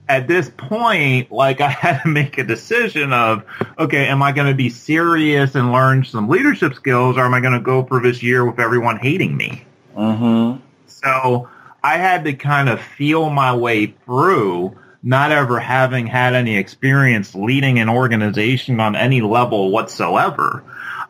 at 0.10 0.28
this 0.28 0.50
point, 0.50 1.32
like 1.32 1.62
I 1.62 1.70
had 1.84 2.04
to 2.04 2.08
make 2.08 2.38
a 2.38 2.44
decision 2.44 3.14
of, 3.14 3.44
okay, 3.78 4.08
am 4.08 4.24
I 4.24 4.32
going 4.32 4.48
to 4.48 4.56
be 4.56 4.70
serious 4.70 5.56
and 5.56 5.72
learn 5.72 6.06
some 6.06 6.30
leadership 6.30 6.74
skills 6.74 7.18
or 7.18 7.22
am 7.22 7.34
I 7.34 7.40
going 7.42 7.54
to 7.54 7.60
go 7.60 7.84
for 7.84 8.02
this 8.02 8.24
year 8.24 8.46
with 8.46 8.60
everyone 8.60 8.98
hating 8.98 9.36
me? 9.36 9.64
mhm. 9.96 10.62
So 10.88 11.50
I 11.84 11.98
had 11.98 12.26
to 12.26 12.34
kind 12.34 12.70
of 12.70 12.82
feel 12.82 13.30
my 13.30 13.56
way 13.56 13.88
through 14.06 14.78
not 15.04 15.32
ever 15.32 15.60
having 15.60 16.08
had 16.08 16.34
any 16.34 16.58
experience 16.58 17.34
leading 17.36 17.80
an 17.80 17.88
organization 17.88 18.80
on 18.80 18.96
any 18.96 19.22
level 19.22 19.72
whatsoever 19.72 20.64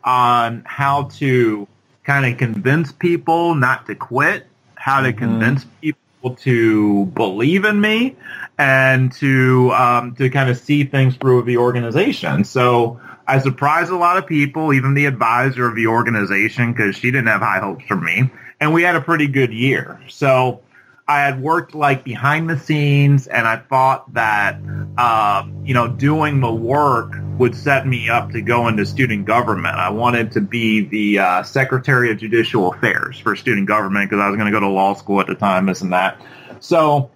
on 0.04 0.62
how 0.66 1.04
to 1.04 1.66
kind 2.04 2.24
of 2.30 2.38
convince 2.38 2.92
people 2.92 3.54
not 3.54 3.86
to 3.86 3.94
quit, 3.94 4.46
how 4.76 5.00
to 5.00 5.12
convince 5.12 5.64
people 5.80 6.00
to 6.36 7.06
believe 7.06 7.64
in 7.64 7.80
me 7.80 8.16
and 8.58 9.12
to 9.12 9.70
um, 9.72 10.14
to 10.16 10.30
kind 10.30 10.50
of 10.50 10.58
see 10.58 10.84
things 10.84 11.16
through 11.16 11.42
the 11.42 11.56
organization. 11.56 12.44
So 12.44 13.00
I 13.26 13.38
surprised 13.38 13.90
a 13.90 13.96
lot 13.96 14.16
of 14.16 14.26
people, 14.26 14.72
even 14.72 14.94
the 14.94 15.06
advisor 15.06 15.66
of 15.66 15.76
the 15.76 15.86
organization, 15.86 16.72
because 16.72 16.96
she 16.96 17.10
didn't 17.10 17.28
have 17.28 17.40
high 17.40 17.60
hopes 17.60 17.84
for 17.86 17.96
me. 17.96 18.30
And 18.60 18.72
we 18.72 18.82
had 18.82 18.96
a 18.96 19.00
pretty 19.00 19.28
good 19.28 19.52
year. 19.52 20.00
So 20.08 20.62
I 21.06 21.20
had 21.20 21.40
worked 21.40 21.74
like 21.74 22.04
behind 22.04 22.50
the 22.50 22.58
scenes, 22.58 23.26
and 23.26 23.46
I 23.46 23.56
thought 23.56 24.12
that 24.14 24.56
um, 24.98 25.62
you 25.64 25.74
know 25.74 25.88
doing 25.88 26.40
the 26.40 26.52
work 26.52 27.12
would 27.38 27.54
set 27.54 27.86
me 27.86 28.08
up 28.08 28.32
to 28.32 28.42
go 28.42 28.68
into 28.68 28.84
student 28.84 29.24
government. 29.24 29.76
I 29.76 29.90
wanted 29.90 30.32
to 30.32 30.40
be 30.40 30.80
the 30.80 31.18
uh, 31.20 31.42
Secretary 31.44 32.10
of 32.10 32.18
Judicial 32.18 32.72
Affairs 32.72 33.18
for 33.18 33.36
student 33.36 33.68
government 33.68 34.10
because 34.10 34.22
I 34.22 34.28
was 34.28 34.36
going 34.36 34.46
to 34.46 34.52
go 34.52 34.60
to 34.60 34.68
law 34.68 34.94
school 34.94 35.20
at 35.20 35.28
the 35.28 35.34
time, 35.34 35.66
this 35.66 35.80
and 35.80 35.92
that. 35.92 36.20
So 36.60 37.10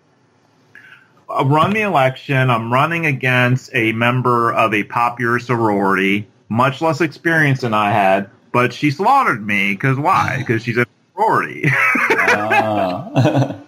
I 1.28 1.42
run 1.42 1.72
the 1.72 1.80
election. 1.80 2.50
I'm 2.50 2.72
running 2.72 3.06
against 3.06 3.70
a 3.74 3.92
member 3.92 4.52
of 4.52 4.72
a 4.72 4.84
popular 4.84 5.38
sorority, 5.40 6.28
much 6.48 6.80
less 6.80 7.00
experience 7.00 7.62
than 7.62 7.74
I 7.74 7.90
had, 7.90 8.30
but 8.52 8.72
she 8.72 8.90
slaughtered 8.90 9.44
me 9.44 9.72
because 9.72 9.98
why? 9.98 10.36
Because 10.38 10.62
she's 10.62 10.76
a 10.76 10.86
sorority. 11.14 11.64
Ah. 12.34 13.58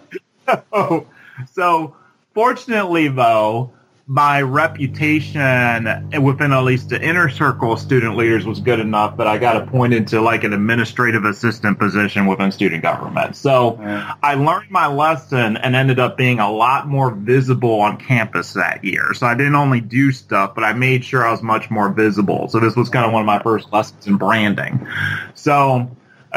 so, 0.71 1.07
so 1.53 1.95
fortunately 2.33 3.07
though, 3.09 3.71
my 4.07 4.39
reputation 4.39 6.11
within 6.21 6.53
at 6.53 6.59
least 6.59 6.89
the 6.89 7.01
inner 7.01 7.27
circle 7.27 7.73
of 7.73 7.79
student 7.79 8.15
leaders 8.15 8.45
was 8.45 8.59
good 8.59 8.79
enough 8.79 9.17
that 9.17 9.25
I 9.25 9.39
got 9.39 9.57
appointed 9.57 10.07
to 10.09 10.21
like 10.21 10.43
an 10.43 10.53
administrative 10.53 11.25
assistant 11.25 11.79
position 11.79 12.27
within 12.27 12.51
student 12.51 12.83
government. 12.83 13.35
So 13.35 13.79
Yeah. 13.81 14.13
I 14.21 14.35
learned 14.35 14.69
my 14.69 14.85
lesson 14.85 15.57
and 15.57 15.75
ended 15.75 15.97
up 15.97 16.17
being 16.17 16.39
a 16.39 16.51
lot 16.51 16.87
more 16.87 17.09
visible 17.09 17.79
on 17.81 17.97
campus 17.97 18.53
that 18.53 18.83
year. 18.83 19.15
So 19.15 19.25
I 19.25 19.33
didn't 19.33 19.55
only 19.55 19.81
do 19.81 20.11
stuff, 20.11 20.53
but 20.53 20.63
I 20.63 20.73
made 20.73 21.03
sure 21.03 21.25
I 21.25 21.31
was 21.31 21.41
much 21.41 21.71
more 21.71 21.89
visible. 21.89 22.47
So 22.49 22.59
this 22.59 22.75
was 22.75 22.89
kind 22.89 23.07
of 23.07 23.11
one 23.11 23.21
of 23.21 23.27
my 23.27 23.41
first 23.41 23.73
lessons 23.73 24.05
in 24.05 24.17
branding. 24.17 24.87
So 25.33 25.89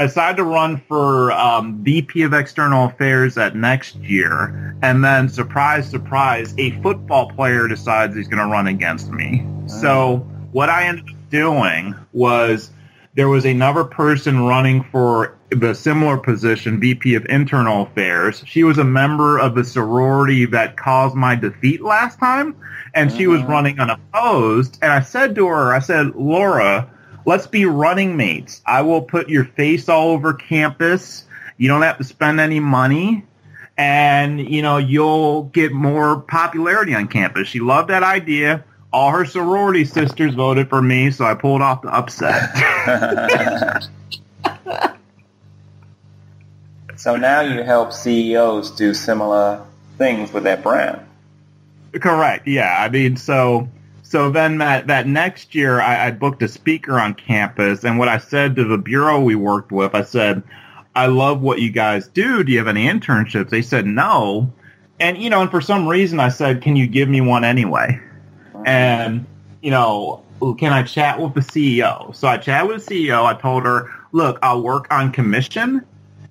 decided 0.07 0.37
to 0.37 0.45
run 0.45 0.81
for 0.89 1.33
um, 1.33 1.83
VP 1.83 2.23
of 2.23 2.33
External 2.33 2.87
Affairs 2.87 3.37
at 3.37 3.57
next 3.57 3.97
year, 3.97 4.77
and 4.83 5.05
then 5.05 5.29
surprise, 5.29 5.89
surprise, 5.89 6.55
a 6.59 6.71
football 6.83 7.31
player 7.31 7.67
decides 7.69 8.15
he's 8.15 8.29
going 8.29 8.43
to 8.43 8.51
run 8.51 8.69
against 8.69 9.11
me. 9.11 9.47
So 9.67 10.19
what 10.53 10.69
I 10.69 10.85
ended 10.85 11.09
up 11.09 11.31
doing 11.31 11.95
was 12.13 12.71
there 13.15 13.29
was 13.29 13.45
another 13.45 13.85
person 13.85 14.45
running 14.45 14.85
for 14.85 15.37
the 15.51 15.75
similar 15.75 16.17
position, 16.17 16.79
VP 16.79 17.15
of 17.15 17.27
Internal 17.27 17.83
Affairs. 17.83 18.43
She 18.47 18.65
was 18.65 18.79
a 18.79 18.85
member 18.85 19.39
of 19.39 19.55
the 19.55 19.65
sorority 19.65 20.45
that 20.47 20.77
caused 20.77 21.17
my 21.17 21.35
defeat 21.35 21.81
last 21.81 22.19
time, 22.21 22.55
and 22.95 23.11
she 23.11 23.27
was 23.27 23.43
running 23.43 23.81
unopposed. 23.81 24.79
And 24.83 24.93
I 24.93 25.01
said 25.01 25.35
to 25.37 25.47
her, 25.47 25.75
I 25.75 25.81
said, 25.81 26.15
Laura, 26.15 26.91
let's 27.29 27.47
be 27.47 27.67
running 27.67 28.17
mates. 28.17 28.63
I 28.65 28.81
will 28.81 29.03
put 29.03 29.29
your 29.29 29.45
face 29.45 29.87
all 29.91 30.13
over 30.13 30.33
campus. 30.33 31.27
You 31.59 31.69
don't 31.69 31.83
have 31.83 31.99
to 31.99 32.05
spend 32.05 32.41
any 32.41 32.59
money. 32.59 33.23
And, 33.77 34.41
you 34.41 34.63
know, 34.63 34.79
you'll 34.79 35.43
get 35.45 35.71
more 35.71 36.21
popularity 36.23 36.95
on 36.95 37.07
campus. 37.07 37.47
She 37.47 37.61
loved 37.61 37.91
that 37.91 38.03
idea. 38.03 38.65
All 38.95 39.11
her 39.11 39.27
sorority 39.27 39.85
sisters 39.85 40.35
voted 40.35 40.71
for 40.71 40.81
me, 40.81 41.11
so 41.11 41.27
I 41.27 41.35
pulled 41.35 41.61
off 41.61 41.83
the 41.83 41.95
upset. 41.95 42.49
so 46.97 47.17
now 47.17 47.43
you 47.43 47.63
help 47.63 47.93
CEOs 47.93 48.71
do 48.71 48.95
similar 48.95 49.63
things 49.99 50.33
with 50.33 50.45
their 50.45 50.57
brand. 50.57 51.03
Correct. 51.93 52.49
Yeah. 52.49 52.75
I 52.81 52.89
mean, 52.89 53.19
so 53.19 53.69
so 54.09 54.31
then 54.31 54.57
that 54.57 54.87
that 54.87 55.07
next 55.07 55.55
year, 55.55 55.83
I, 55.83 56.07
I 56.07 56.11
booked 56.13 56.43
a 56.43 56.49
speaker 56.49 56.99
on 56.99 57.13
campus, 57.13 57.85
and 57.85 57.99
what 57.99 58.09
I 58.09 58.17
said 58.17 58.57
to 58.57 58.65
the 58.65 58.79
bureau 58.79 59.21
we 59.21 59.35
worked 59.35 59.71
with, 59.71 59.95
I 59.95 60.03
said, 60.03 60.43
"I 60.97 61.09
love 61.09 61.43
what 61.43 61.61
you 61.61 61.71
guys 61.71 62.09
do. 62.09 62.43
Do 62.43 62.51
you 62.51 62.57
have 62.57 62.69
any 62.69 62.87
internships?" 62.87 63.51
They 63.51 63.61
said 63.61 63.85
no, 63.85 64.51
and 64.99 65.19
you 65.19 65.29
know, 65.29 65.43
and 65.43 65.51
for 65.51 65.61
some 65.61 65.87
reason, 65.87 66.21
I 66.21 66.31
said, 66.31 66.63
"Can 66.63 66.75
you 66.75 66.87
give 66.87 67.11
me 67.11 67.21
one 67.21 67.45
anyway?" 67.45 68.01
And 68.65 69.27
you 69.61 69.71
know, 69.71 70.25
can 70.57 70.73
I 70.73 70.85
chat 70.85 71.21
with 71.21 71.35
the 71.35 71.43
CEO? 71.43 72.17
So 72.17 72.29
I 72.29 72.39
chatted 72.39 72.71
with 72.71 72.87
the 72.87 73.09
CEO. 73.09 73.27
I 73.27 73.35
told 73.35 73.65
her, 73.65 73.91
"Look, 74.13 74.39
I'll 74.41 74.63
work 74.63 74.87
on 74.91 75.13
commission, 75.13 75.85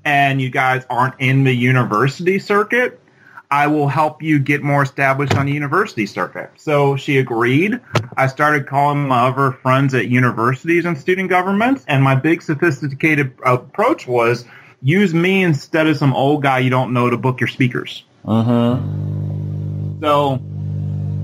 and 0.04 0.42
you 0.42 0.50
guys 0.50 0.84
aren't 0.90 1.14
in 1.20 1.44
the 1.44 1.54
university 1.54 2.40
circuit." 2.40 3.00
I 3.50 3.68
will 3.68 3.88
help 3.88 4.22
you 4.22 4.40
get 4.40 4.62
more 4.62 4.84
established 4.84 5.36
on 5.36 5.46
the 5.46 5.54
university 5.54 6.06
circuit. 6.06 6.52
So 6.58 6.98
she 6.98 7.18
agreed. 7.18 7.80
I 8.18 8.28
started 8.28 8.68
calling 8.68 9.08
my 9.08 9.28
other 9.28 9.54
friends 9.54 9.94
at 9.94 10.10
universities 10.10 10.86
and 10.86 10.98
student 10.98 11.30
governments, 11.30 11.86
and 11.88 12.04
my 12.04 12.16
big 12.16 12.42
sophisticated 12.42 13.34
approach 13.46 14.06
was 14.06 14.46
use 14.82 15.14
me 15.14 15.44
instead 15.44 15.88
of 15.88 15.98
some 15.98 16.14
old 16.14 16.44
guy 16.44 16.60
you 16.60 16.70
don't 16.70 16.94
know 16.94 17.10
to 17.10 17.18
book 17.18 17.40
your 17.40 17.48
speakers. 17.48 18.04
Mm-hmm. 18.26 20.02
So 20.02 20.42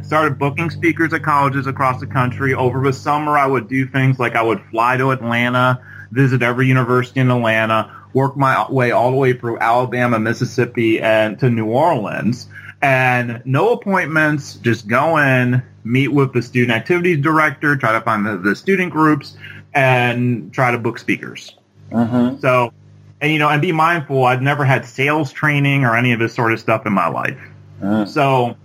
started 0.03 0.39
booking 0.39 0.69
speakers 0.69 1.13
at 1.13 1.23
colleges 1.23 1.67
across 1.67 1.99
the 1.99 2.07
country. 2.07 2.53
Over 2.53 2.81
the 2.83 2.93
summer, 2.93 3.37
I 3.37 3.45
would 3.45 3.67
do 3.67 3.85
things 3.85 4.19
like 4.19 4.35
I 4.35 4.41
would 4.41 4.61
fly 4.71 4.95
to 4.97 5.11
Atlanta, 5.11 5.81
visit 6.11 6.41
every 6.41 6.67
university 6.67 7.19
in 7.19 7.29
Atlanta, 7.31 8.02
work 8.13 8.37
my 8.37 8.69
way 8.71 8.91
all 8.91 9.11
the 9.11 9.17
way 9.17 9.33
through 9.33 9.59
Alabama, 9.59 10.19
Mississippi, 10.19 11.01
and 11.01 11.39
to 11.39 11.49
New 11.49 11.65
Orleans. 11.65 12.47
And 12.81 13.41
no 13.45 13.71
appointments, 13.71 14.55
just 14.55 14.87
go 14.87 15.17
in, 15.17 15.63
meet 15.83 16.09
with 16.09 16.33
the 16.33 16.41
student 16.41 16.71
activities 16.71 17.19
director, 17.21 17.75
try 17.75 17.93
to 17.93 18.01
find 18.01 18.25
the, 18.25 18.37
the 18.37 18.55
student 18.55 18.91
groups, 18.91 19.37
and 19.73 20.53
try 20.53 20.71
to 20.71 20.77
book 20.77 20.99
speakers. 20.99 21.55
Mm-hmm. 21.91 22.39
So, 22.39 22.73
and 23.21 23.31
you 23.31 23.39
know, 23.39 23.49
and 23.49 23.61
be 23.61 23.71
mindful, 23.71 24.25
I've 24.25 24.41
never 24.41 24.65
had 24.65 24.85
sales 24.85 25.31
training 25.31 25.85
or 25.85 25.95
any 25.95 26.11
of 26.11 26.19
this 26.19 26.33
sort 26.33 26.51
of 26.51 26.59
stuff 26.59 26.85
in 26.85 26.93
my 26.93 27.07
life. 27.07 27.39
Mm. 27.81 28.07
So, 28.07 28.57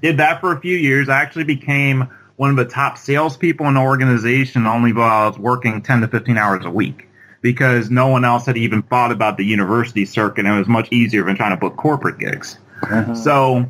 did 0.00 0.18
that 0.18 0.40
for 0.40 0.52
a 0.52 0.60
few 0.60 0.76
years. 0.76 1.08
I 1.08 1.20
actually 1.20 1.44
became 1.44 2.08
one 2.36 2.50
of 2.50 2.56
the 2.56 2.66
top 2.66 2.98
salespeople 2.98 3.66
in 3.66 3.74
the 3.74 3.80
organization 3.80 4.66
only 4.66 4.92
while 4.92 5.24
I 5.24 5.28
was 5.28 5.38
working 5.38 5.82
10 5.82 6.02
to 6.02 6.08
15 6.08 6.36
hours 6.36 6.64
a 6.64 6.70
week 6.70 7.08
because 7.44 7.90
no 7.90 8.08
one 8.08 8.24
else 8.24 8.46
had 8.46 8.56
even 8.56 8.80
thought 8.80 9.12
about 9.12 9.36
the 9.36 9.44
university 9.44 10.06
circuit 10.06 10.46
and 10.46 10.54
it 10.54 10.58
was 10.58 10.66
much 10.66 10.90
easier 10.90 11.22
than 11.24 11.36
trying 11.36 11.50
to 11.50 11.58
book 11.58 11.76
corporate 11.76 12.18
gigs. 12.18 12.58
Mhm. 12.80 13.14
So 13.14 13.66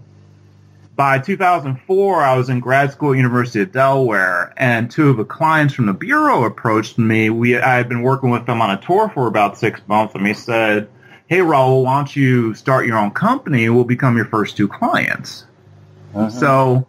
by 0.95 1.19
2004, 1.19 2.23
I 2.23 2.37
was 2.37 2.49
in 2.49 2.61
grad 2.61 2.93
school 2.93 3.11
at 3.11 3.17
University 3.17 3.63
of 3.63 3.73
Delaware, 3.73 4.55
and 4.57 4.89
two 4.89 5.09
of 5.09 5.17
the 5.17 5.25
clients 5.25 5.75
from 5.75 5.87
the 5.87 5.93
bureau 5.93 6.45
approached 6.45 6.99
me. 6.99 7.31
We 7.31 7.59
I 7.59 7.75
had 7.75 7.89
been 7.89 8.03
working 8.03 8.31
with 8.31 8.47
them 8.47 8.63
on 8.63 8.71
a 8.71 8.77
tour 8.77 9.11
for 9.13 9.27
about 9.27 9.59
six 9.59 9.81
months, 9.89 10.15
and 10.15 10.25
they 10.25 10.35
said, 10.35 10.87
"Hey, 11.27 11.43
Raoul, 11.43 11.83
why 11.83 11.97
don't 11.97 12.15
you 12.15 12.55
start 12.55 12.87
your 12.87 12.97
own 12.97 13.11
company? 13.11 13.69
We'll 13.71 13.83
become 13.83 14.17
your 14.17 14.27
first 14.27 14.57
two 14.57 14.69
clients." 14.69 15.47
Mhm. 16.15 16.31
So 16.31 16.87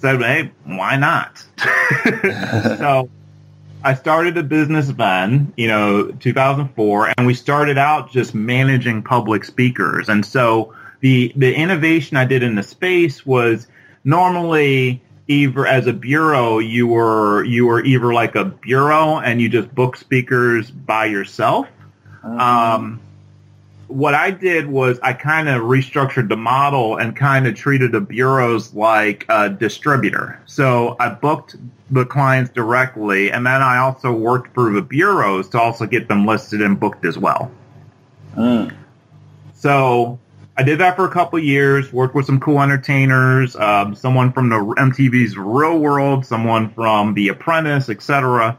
said, 0.00 0.22
hey, 0.22 0.50
why 0.64 0.96
not? 0.96 1.44
so 2.78 3.10
I 3.84 3.94
started 3.94 4.36
a 4.36 4.42
business 4.42 4.88
then, 4.88 5.52
you 5.56 5.68
know, 5.68 6.10
2004, 6.10 7.14
and 7.16 7.26
we 7.26 7.34
started 7.34 7.78
out 7.78 8.10
just 8.10 8.34
managing 8.34 9.02
public 9.02 9.44
speakers. 9.44 10.08
And 10.08 10.24
so 10.26 10.74
the 11.00 11.32
the 11.36 11.54
innovation 11.54 12.16
I 12.16 12.24
did 12.24 12.42
in 12.42 12.54
the 12.56 12.62
space 12.62 13.24
was 13.24 13.68
normally 14.04 15.02
either 15.28 15.66
as 15.66 15.86
a 15.86 15.92
bureau 15.92 16.58
you 16.58 16.86
were 16.86 17.44
you 17.44 17.66
were 17.66 17.84
either 17.84 18.12
like 18.12 18.34
a 18.34 18.46
bureau 18.46 19.18
and 19.18 19.40
you 19.40 19.48
just 19.48 19.72
book 19.74 19.96
speakers 19.96 20.70
by 20.70 21.04
yourself. 21.06 21.68
Um, 22.24 23.00
what 23.88 24.14
I 24.14 24.30
did 24.30 24.68
was 24.68 25.00
I 25.02 25.14
kind 25.14 25.48
of 25.48 25.62
restructured 25.62 26.28
the 26.28 26.36
model 26.36 26.96
and 26.96 27.16
kind 27.16 27.46
of 27.46 27.54
treated 27.54 27.92
the 27.92 28.00
bureaus 28.00 28.74
like 28.74 29.24
a 29.28 29.48
distributor. 29.48 30.40
So 30.46 30.94
I 31.00 31.08
booked 31.08 31.56
the 31.90 32.04
clients 32.04 32.50
directly, 32.50 33.32
and 33.32 33.46
then 33.46 33.62
I 33.62 33.78
also 33.78 34.12
worked 34.12 34.52
through 34.52 34.74
the 34.74 34.82
bureaus 34.82 35.48
to 35.50 35.60
also 35.60 35.86
get 35.86 36.06
them 36.06 36.26
listed 36.26 36.60
and 36.60 36.78
booked 36.78 37.06
as 37.06 37.16
well. 37.16 37.50
Mm. 38.36 38.74
So 39.54 40.18
I 40.58 40.62
did 40.62 40.78
that 40.80 40.94
for 40.94 41.06
a 41.06 41.10
couple 41.10 41.38
of 41.38 41.44
years. 41.44 41.90
Worked 41.90 42.14
with 42.14 42.26
some 42.26 42.40
cool 42.40 42.60
entertainers, 42.60 43.56
um, 43.56 43.94
someone 43.94 44.32
from 44.32 44.50
the 44.50 44.56
MTV's 44.56 45.38
Real 45.38 45.78
World, 45.78 46.26
someone 46.26 46.68
from 46.74 47.14
The 47.14 47.28
Apprentice, 47.28 47.88
etc. 47.88 48.58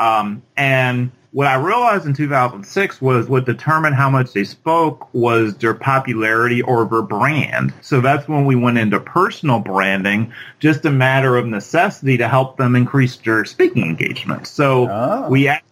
Um, 0.00 0.42
and 0.56 1.12
what 1.34 1.48
I 1.48 1.56
realized 1.56 2.06
in 2.06 2.14
2006 2.14 3.02
was 3.02 3.26
what 3.28 3.44
determined 3.44 3.96
how 3.96 4.08
much 4.08 4.32
they 4.32 4.44
spoke 4.44 5.12
was 5.12 5.56
their 5.56 5.74
popularity 5.74 6.62
or 6.62 6.84
their 6.84 7.02
brand. 7.02 7.72
So 7.80 8.00
that's 8.00 8.28
when 8.28 8.44
we 8.44 8.54
went 8.54 8.78
into 8.78 9.00
personal 9.00 9.58
branding, 9.58 10.32
just 10.60 10.84
a 10.84 10.92
matter 10.92 11.36
of 11.36 11.46
necessity 11.46 12.16
to 12.18 12.28
help 12.28 12.56
them 12.56 12.76
increase 12.76 13.16
their 13.16 13.44
speaking 13.44 13.82
engagement. 13.82 14.46
So 14.46 14.88
Oh. 14.88 15.28
we 15.28 15.48
added 15.48 15.64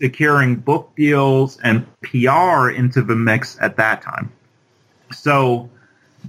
securing 0.00 0.54
book 0.54 0.92
deals 0.96 1.58
and 1.64 1.84
PR 2.02 2.70
into 2.70 3.02
the 3.02 3.16
mix 3.16 3.58
at 3.60 3.76
that 3.76 4.02
time. 4.02 4.30
So 5.10 5.68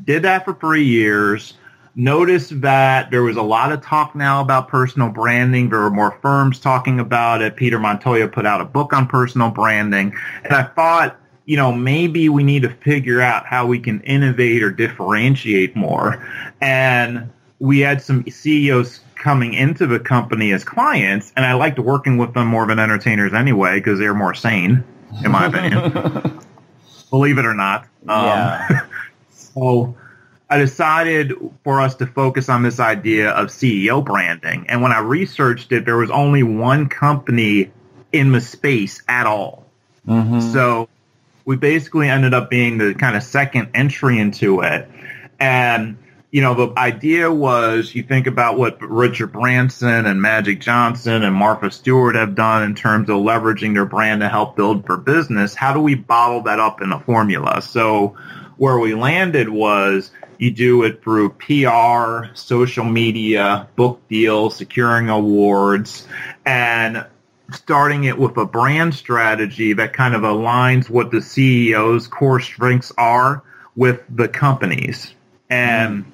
did 0.04 0.24
that 0.24 0.46
for 0.46 0.54
three 0.56 0.84
years. 0.86 1.54
Noticed 1.96 2.62
that 2.62 3.12
there 3.12 3.24
was 3.24 3.36
a 3.36 3.42
lot 3.42 3.72
of 3.72 3.82
talk 3.82 4.16
now 4.16 4.42
about 4.42 4.68
personal 4.68 5.10
branding. 5.10 5.70
There 5.70 5.80
were 5.80 5.90
more 5.90 6.18
firms 6.22 6.60
talking 6.60 7.00
about 7.00 7.42
it. 7.42 7.56
Peter 7.56 7.80
Montoya 7.80 8.28
put 8.28 8.46
out 8.46 8.62
a 8.62 8.66
book 8.66 8.94
on 8.94 9.08
personal 9.08 9.50
branding. 9.50 10.14
And 10.44 10.54
I 10.54 10.64
thought, 10.64 11.18
you 11.46 11.58
know, 11.58 11.72
maybe 11.72 12.30
we 12.30 12.44
need 12.44 12.62
to 12.62 12.70
figure 12.70 13.22
out 13.22 13.46
how 13.46 13.66
we 13.66 13.80
can 13.80 14.02
innovate 14.02 14.62
or 14.62 14.72
differentiate 14.72 15.76
more. 15.76 16.26
And 16.62 17.32
we 17.60 17.80
had 17.80 18.02
some 18.02 18.30
CEOs 18.30 19.02
coming 19.16 19.54
into 19.54 19.86
the 19.86 20.00
company 20.00 20.52
as 20.54 20.64
clients, 20.64 21.32
and 21.36 21.46
I 21.46 21.54
liked 21.54 21.78
working 21.78 22.18
with 22.18 22.34
them 22.34 22.48
more 22.48 22.66
than 22.66 22.80
entertainers 22.80 23.34
anyway 23.34 23.80
because 23.80 24.00
they're 24.00 24.14
more 24.14 24.34
sane, 24.34 24.84
in 25.24 25.32
my 25.32 25.46
opinion. 25.46 26.40
Believe 27.10 27.38
it 27.38 27.46
or 27.46 27.54
not. 27.54 27.84
Um, 28.08 28.26
Yeah. 28.26 28.86
so 29.30 29.96
I 30.50 30.58
decided 30.58 31.34
for 31.64 31.80
us 31.80 31.96
to 31.96 32.08
focus 32.08 32.50
on 32.50 32.64
this 32.64 32.80
idea 32.80 33.30
of 33.30 33.48
CEO 33.48 34.04
branding. 34.04 34.66
And 34.68 34.82
when 34.82 34.92
I 34.92 35.00
researched 35.00 35.72
it, 35.72 35.86
there 35.86 35.98
was 35.98 36.10
only 36.10 36.42
one 36.42 36.90
company 36.90 37.72
in 38.12 38.32
the 38.32 38.42
space 38.42 39.04
at 39.08 39.28
all. 39.28 39.68
Mhm. 40.08 40.42
So 40.52 40.90
we 41.46 41.56
basically 41.56 42.10
ended 42.10 42.34
up 42.34 42.50
being 42.50 42.80
the 42.80 42.96
kind 42.96 43.16
of 43.16 43.22
second 43.22 43.70
entry 43.76 44.18
into 44.18 44.62
it. 44.62 44.90
And, 45.40 45.98
you 46.32 46.42
know, 46.42 46.54
the 46.56 46.80
idea 46.80 47.32
was 47.32 47.94
you 47.94 48.02
think 48.02 48.26
about 48.26 48.58
what 48.58 48.78
Richard 48.82 49.32
Branson 49.32 50.08
and 50.08 50.20
Magic 50.20 50.62
Johnson 50.62 51.22
and 51.24 51.36
Martha 51.36 51.70
Stewart 51.70 52.16
have 52.16 52.34
done 52.34 52.64
in 52.64 52.74
terms 52.74 53.10
of 53.10 53.18
leveraging 53.18 53.76
their 53.76 53.86
brand 53.86 54.22
to 54.22 54.30
help 54.30 54.56
build 54.56 54.88
for 54.88 54.98
business. 54.98 55.54
How 55.54 55.74
do 55.74 55.80
we 55.80 55.94
bottle 55.94 56.42
that 56.44 56.60
up 56.60 56.82
in 56.82 56.92
a 56.92 57.00
formula? 57.00 57.62
So 57.62 58.16
where 58.58 58.78
we 58.78 58.94
landed 58.94 59.50
was 59.50 60.12
you 60.40 60.52
do 60.52 60.84
it 60.84 61.04
through 61.04 61.30
PR, 61.32 62.34
social 62.34 62.86
media, 62.86 63.68
book 63.76 64.02
deals, 64.10 64.56
securing 64.56 65.10
awards, 65.10 66.08
and 66.46 67.06
starting 67.52 68.06
it 68.06 68.18
with 68.18 68.38
a 68.38 68.46
brand 68.46 68.96
strategy 68.96 69.74
that 69.74 69.94
kind 69.94 70.16
of 70.16 70.22
aligns 70.22 70.90
what 70.90 71.12
the 71.12 71.18
CEO's 71.18 72.08
core 72.08 72.40
strengths 72.40 72.92
are 72.98 73.44
with 73.76 74.02
the 74.10 74.28
companies. 74.28 75.14
And 75.50 76.06
mm. 76.06 76.12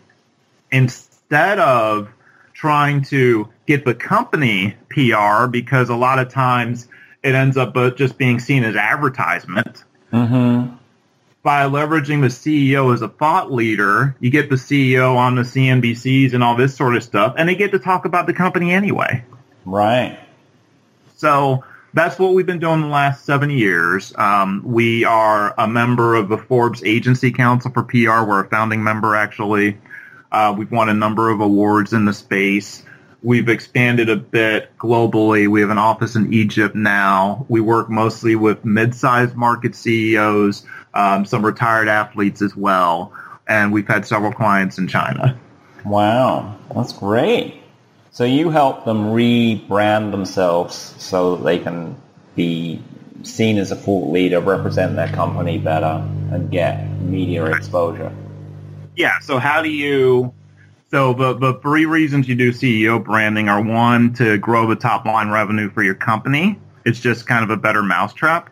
instead 0.72 1.60
of 1.60 2.10
trying 2.54 3.04
to 3.04 3.48
get 3.68 3.86
the 3.86 3.94
company 3.94 4.76
PR, 4.90 5.46
because 5.46 5.90
a 5.90 5.96
lot 5.96 6.18
of 6.18 6.30
times 6.30 6.88
it 7.22 7.36
ends 7.36 7.58
up 7.58 7.76
just 7.96 8.18
being 8.18 8.40
seen 8.40 8.64
as 8.64 8.76
advertisement. 8.76 9.84
Mm-hmm. 10.12 10.76
By 11.46 11.66
leveraging 11.66 12.22
the 12.22 12.30
CEO 12.30 12.92
as 12.92 13.04
a 13.04 13.08
thought 13.08 13.52
leader, 13.52 14.16
you 14.20 14.32
get 14.32 14.50
the 14.50 14.56
CEO 14.56 15.16
on 15.16 15.36
the 15.36 15.44
CNBCs 15.44 16.34
and 16.34 16.44
all 16.44 16.56
this 16.56 16.76
sort 16.76 16.96
of 16.96 17.04
stuff, 17.04 17.36
and 17.38 17.48
they 17.48 17.54
get 17.54 17.70
to 17.74 17.78
talk 17.78 18.06
about 18.06 18.26
the 18.26 18.34
company 18.34 18.72
anyway. 18.72 19.24
Right. 19.64 20.18
So 21.18 21.64
that's 21.94 22.18
what 22.18 22.34
we've 22.34 22.48
been 22.48 22.58
doing 22.58 22.82
the 22.82 22.88
last 22.88 23.26
seven 23.26 23.52
years. 23.52 24.12
Um, 24.18 24.64
we 24.66 25.06
are 25.06 25.54
a 25.60 25.68
member 25.68 26.16
of 26.16 26.30
the 26.30 26.38
Forbes 26.40 26.84
Agency 26.84 27.32
Council 27.32 27.70
for 27.70 27.84
PR. 27.84 28.28
We're 28.28 28.44
a 28.44 28.50
founding 28.50 28.84
member, 28.84 29.16
actually. 29.16 29.78
Uh, 30.32 30.56
we've 30.58 30.72
won 30.72 30.90
a 30.90 30.96
number 30.96 31.30
of 31.30 31.42
awards 31.42 31.94
in 31.94 32.06
the 32.06 32.14
space. 32.14 32.82
We've 33.26 33.50
expanded 33.50 34.08
a 34.08 34.16
bit 34.16 34.70
globally. 34.78 35.48
We 35.48 35.60
have 35.62 35.72
an 35.72 35.80
office 35.80 36.16
in 36.16 36.32
Egypt 36.32 36.76
now. 36.76 37.44
We 37.50 37.60
work 37.60 37.90
mostly 37.90 38.36
with 38.36 38.64
mid-sized 38.64 39.36
market 39.36 39.74
CEOs, 39.74 40.64
um, 40.94 41.26
some 41.26 41.44
retired 41.44 41.88
athletes 41.88 42.44
as 42.44 42.56
well, 42.56 43.12
and 43.48 43.74
we've 43.74 43.88
had 43.88 44.06
several 44.06 44.32
clients 44.32 44.78
in 44.78 44.88
China. 44.88 45.40
Wow, 45.84 46.56
that's 46.76 46.94
great. 46.94 47.64
So 48.12 48.26
you 48.26 48.52
help 48.52 48.86
them 48.86 49.06
rebrand 49.06 50.12
themselves 50.12 50.94
so 51.00 51.36
that 51.36 51.44
they 51.46 51.58
can 51.58 52.00
be 52.36 52.80
seen 53.24 53.58
as 53.58 53.72
a 53.72 53.76
thought 53.76 54.12
leader, 54.12 54.40
represent 54.40 54.96
their 54.96 55.10
company 55.10 55.58
better, 55.58 56.08
and 56.32 56.52
get 56.52 56.92
media 57.02 57.46
exposure. 57.46 58.14
Yeah. 58.96 59.18
So 59.20 59.40
how 59.40 59.64
do 59.64 59.70
you? 59.70 60.32
So 60.92 61.14
the 61.14 61.34
the 61.34 61.54
three 61.62 61.86
reasons 61.86 62.28
you 62.28 62.36
do 62.36 62.52
CEO 62.52 63.04
branding 63.04 63.50
are 63.50 63.62
one 63.62 64.14
to 64.14 64.38
grow 64.38 64.68
the 64.68 64.76
top 64.76 65.06
line 65.06 65.30
revenue 65.30 65.70
for 65.72 65.84
your 65.84 65.96
company. 65.96 66.60
It's 66.86 67.00
just 67.00 67.26
kind 67.26 67.44
of 67.44 67.50
a 67.50 67.58
better 67.58 67.82
mousetrap. 67.82 68.52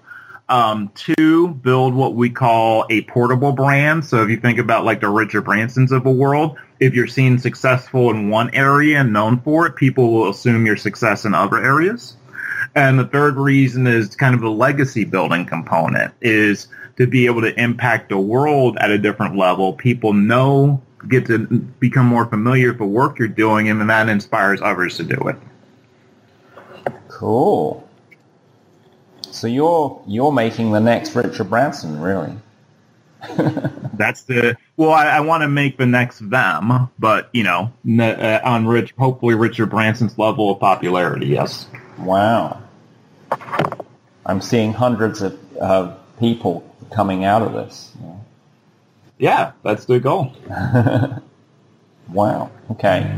Um, 0.49 0.91
two, 0.93 1.49
build 1.49 1.93
what 1.93 2.15
we 2.15 2.29
call 2.29 2.85
a 2.89 3.01
portable 3.03 3.53
brand. 3.53 4.03
So 4.03 4.23
if 4.23 4.29
you 4.29 4.37
think 4.37 4.59
about 4.59 4.83
like 4.83 4.99
the 4.99 5.09
Richard 5.09 5.45
Bransons 5.45 5.91
of 5.91 6.03
the 6.03 6.09
world, 6.09 6.57
if 6.79 6.93
you're 6.93 7.07
seen 7.07 7.37
successful 7.37 8.09
in 8.09 8.29
one 8.29 8.53
area 8.53 8.99
and 8.99 9.13
known 9.13 9.39
for 9.39 9.67
it, 9.67 9.75
people 9.75 10.11
will 10.11 10.29
assume 10.29 10.65
your 10.65 10.75
success 10.75 11.25
in 11.25 11.33
other 11.33 11.63
areas. 11.63 12.17
And 12.75 12.97
the 12.99 13.05
third 13.05 13.37
reason 13.37 13.87
is 13.87 14.15
kind 14.15 14.33
of 14.35 14.41
the 14.41 14.49
legacy 14.49 15.05
building 15.05 15.45
component 15.45 16.13
is 16.21 16.67
to 16.97 17.07
be 17.07 17.25
able 17.25 17.41
to 17.41 17.59
impact 17.59 18.09
the 18.09 18.17
world 18.17 18.77
at 18.79 18.91
a 18.91 18.97
different 18.97 19.37
level. 19.37 19.73
People 19.73 20.13
know, 20.13 20.81
get 21.07 21.25
to 21.27 21.39
become 21.79 22.05
more 22.05 22.25
familiar 22.25 22.69
with 22.69 22.77
the 22.79 22.85
work 22.85 23.19
you're 23.19 23.27
doing, 23.27 23.69
and 23.69 23.79
then 23.79 23.87
that 23.87 24.09
inspires 24.09 24.61
others 24.61 24.97
to 24.97 25.03
do 25.03 25.15
it. 25.27 25.35
Cool. 27.07 27.87
So 29.31 29.47
you're 29.47 30.01
you're 30.07 30.31
making 30.31 30.71
the 30.71 30.79
next 30.79 31.15
Richard 31.15 31.49
Branson, 31.49 31.99
really? 31.99 32.35
That's 33.93 34.23
the 34.23 34.57
well. 34.77 34.91
I, 34.91 35.07
I 35.07 35.19
want 35.21 35.41
to 35.43 35.47
make 35.47 35.77
the 35.77 35.85
next 35.85 36.29
them, 36.29 36.89
but 36.99 37.29
you 37.33 37.43
know, 37.43 37.71
uh, 37.99 38.39
on 38.43 38.67
Rich, 38.67 38.93
hopefully 38.97 39.35
Richard 39.35 39.67
Branson's 39.67 40.17
level 40.17 40.51
of 40.51 40.59
popularity. 40.59 41.27
Yes. 41.27 41.67
Wow. 41.99 42.61
I'm 44.25 44.41
seeing 44.41 44.73
hundreds 44.73 45.21
of 45.21 45.39
uh, 45.59 45.95
people 46.19 46.69
coming 46.91 47.23
out 47.23 47.41
of 47.41 47.53
this. 47.53 47.91
Yeah, 48.01 48.12
that's 49.63 49.85
the 49.85 49.99
goal. 49.99 50.33
wow. 52.09 52.51
Okay. 52.71 53.15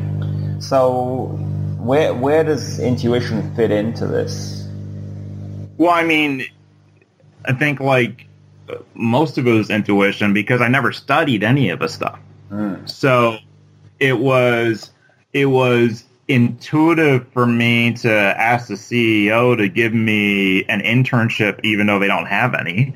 So, 0.60 1.38
where 1.80 2.14
where 2.14 2.44
does 2.44 2.80
intuition 2.80 3.56
fit 3.56 3.72
into 3.72 4.08
this? 4.08 4.68
Well, 5.78 5.92
I 5.92 6.04
mean, 6.04 6.46
I 7.46 7.54
think 7.54 7.80
like 7.80 8.28
most 8.94 9.38
of 9.38 9.48
it 9.48 9.52
was 9.52 9.70
intuition 9.70 10.34
because 10.34 10.62
I 10.62 10.68
never 10.68 10.92
studied 10.92 11.44
any 11.44 11.70
of 11.70 11.80
the 11.80 11.88
stuff. 11.88 12.20
Mm. 12.52 12.90
So 12.90 13.38
it 14.00 14.20
was 14.20 14.92
it 15.34 15.46
was 15.46 16.04
intuitive 16.28 17.28
for 17.30 17.46
me 17.46 17.94
to 17.94 18.12
ask 18.12 18.68
the 18.68 18.76
CEO 18.76 19.56
to 19.58 19.68
give 19.68 19.94
me 19.94 20.64
an 20.66 20.82
internship 20.82 21.60
even 21.64 21.88
though 21.88 22.00
they 22.00 22.08
don't 22.08 22.26
have 22.26 22.56
any. 22.56 22.96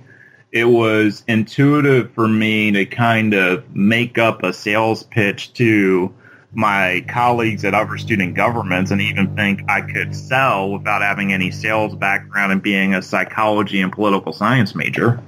It 0.52 0.66
was 0.66 1.24
intuitive 1.28 2.12
for 2.12 2.28
me 2.28 2.72
to 2.72 2.86
kind 2.86 3.34
of 3.34 3.76
make 3.76 4.18
up 4.18 4.44
a 4.44 4.52
sales 4.52 5.04
pitch 5.04 5.54
to 5.54 6.14
my 6.54 7.06
colleagues 7.08 7.64
at 7.64 7.76
other 7.76 7.98
student 7.98 8.34
governments 8.34 8.90
and 8.90 9.00
even 9.00 9.36
think 9.36 9.62
I 9.70 9.82
could 9.82 10.16
sell 10.16 10.72
without 10.72 11.04
having 11.04 11.32
any 11.32 11.52
sales 11.52 11.96
background 11.96 12.52
and 12.52 12.62
being 12.62 12.96
a 12.96 13.02
psychology 13.02 13.82
and 13.82 13.92
political 13.92 14.34
science 14.34 14.74
major. 14.74 15.22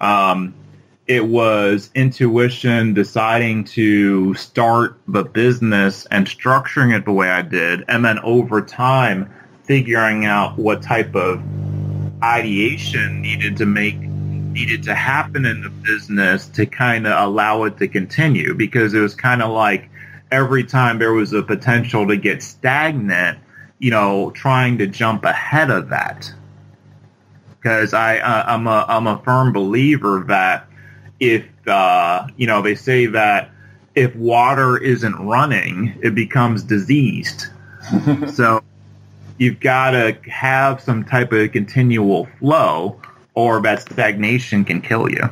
Um, 0.00 0.54
it 1.06 1.26
was 1.26 1.90
intuition 1.94 2.94
deciding 2.94 3.64
to 3.64 4.34
start 4.34 4.98
the 5.08 5.24
business 5.24 6.06
and 6.10 6.26
structuring 6.26 6.96
it 6.96 7.04
the 7.04 7.12
way 7.12 7.30
I 7.30 7.42
did, 7.42 7.84
and 7.88 8.04
then 8.04 8.18
over 8.20 8.60
time 8.62 9.28
figuring 9.64 10.26
out 10.26 10.58
what 10.58 10.82
type 10.82 11.14
of 11.14 11.42
ideation 12.22 13.20
needed 13.20 13.56
to 13.56 13.66
make 13.66 13.96
needed 14.52 14.84
to 14.84 14.94
happen 14.94 15.44
in 15.44 15.62
the 15.62 15.70
business 15.70 16.46
to 16.48 16.66
kind 16.66 17.06
of 17.06 17.28
allow 17.28 17.64
it 17.64 17.78
to 17.78 17.88
continue 17.88 18.54
because 18.54 18.94
it 18.94 19.00
was 19.00 19.14
kind 19.14 19.42
of 19.42 19.50
like 19.50 19.88
every 20.30 20.64
time 20.64 20.98
there 20.98 21.12
was 21.12 21.32
a 21.32 21.42
potential 21.42 22.06
to 22.08 22.16
get 22.16 22.42
stagnant, 22.42 23.38
you 23.78 23.90
know, 23.90 24.30
trying 24.30 24.78
to 24.78 24.86
jump 24.86 25.24
ahead 25.24 25.70
of 25.70 25.88
that 25.90 26.32
because 27.62 27.94
I 27.94 28.18
uh, 28.18 28.44
I'm 28.46 28.66
a 28.66 28.84
I'm 28.88 29.06
a 29.06 29.22
firm 29.22 29.52
believer 29.52 30.24
that 30.28 30.66
if 31.20 31.44
uh, 31.66 32.26
you 32.36 32.46
know 32.46 32.62
they 32.62 32.74
say 32.74 33.06
that 33.06 33.50
if 33.94 34.14
water 34.16 34.76
isn't 34.78 35.14
running, 35.14 35.98
it 36.02 36.14
becomes 36.14 36.62
diseased. 36.62 37.46
so 38.32 38.62
you've 39.38 39.60
got 39.60 39.90
to 39.90 40.16
have 40.30 40.80
some 40.80 41.04
type 41.04 41.32
of 41.32 41.52
continual 41.52 42.26
flow, 42.38 43.00
or 43.34 43.60
that 43.62 43.82
stagnation 43.82 44.64
can 44.64 44.80
kill 44.80 45.10
you. 45.10 45.28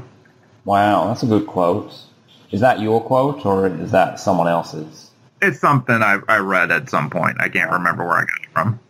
Wow, 0.64 1.08
that's 1.08 1.22
a 1.22 1.26
good 1.26 1.46
quote. 1.46 1.92
Is 2.50 2.60
that 2.60 2.80
your 2.80 3.02
quote, 3.02 3.44
or 3.46 3.68
is 3.68 3.92
that 3.92 4.18
someone 4.20 4.48
else's? 4.48 5.10
It's 5.40 5.60
something 5.60 6.02
I, 6.02 6.18
I 6.28 6.38
read 6.38 6.70
at 6.70 6.90
some 6.90 7.10
point. 7.10 7.40
I 7.40 7.48
can't 7.48 7.70
remember 7.70 8.04
where 8.04 8.18
I 8.18 8.20
got 8.20 8.42
it 8.42 8.50
from. 8.52 8.80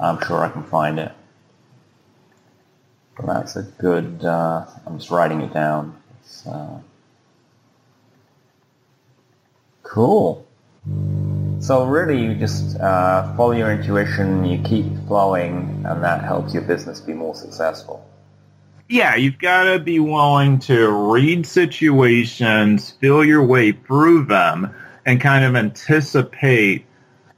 I'm 0.00 0.24
sure 0.24 0.44
I 0.44 0.48
can 0.48 0.62
find 0.62 0.98
it. 0.98 1.12
Well, 3.18 3.36
that's 3.36 3.56
a 3.56 3.62
good. 3.62 4.24
Uh, 4.24 4.64
I'm 4.86 4.98
just 4.98 5.10
writing 5.10 5.40
it 5.40 5.52
down. 5.52 6.00
Uh, 6.48 6.78
cool. 9.82 10.46
So 11.60 11.84
really, 11.86 12.22
you 12.22 12.34
just 12.36 12.78
uh, 12.78 13.34
follow 13.36 13.50
your 13.52 13.72
intuition. 13.72 14.44
You 14.44 14.62
keep 14.62 14.86
flowing, 15.08 15.84
and 15.84 16.02
that 16.04 16.22
helps 16.22 16.54
your 16.54 16.62
business 16.62 17.00
be 17.00 17.12
more 17.12 17.34
successful. 17.34 18.08
Yeah, 18.88 19.16
you've 19.16 19.38
got 19.38 19.64
to 19.64 19.78
be 19.78 20.00
willing 20.00 20.60
to 20.60 20.88
read 21.12 21.46
situations, 21.46 22.92
feel 22.92 23.22
your 23.22 23.44
way 23.44 23.72
through 23.72 24.24
them, 24.24 24.74
and 25.04 25.20
kind 25.20 25.44
of 25.44 25.54
anticipate 25.56 26.86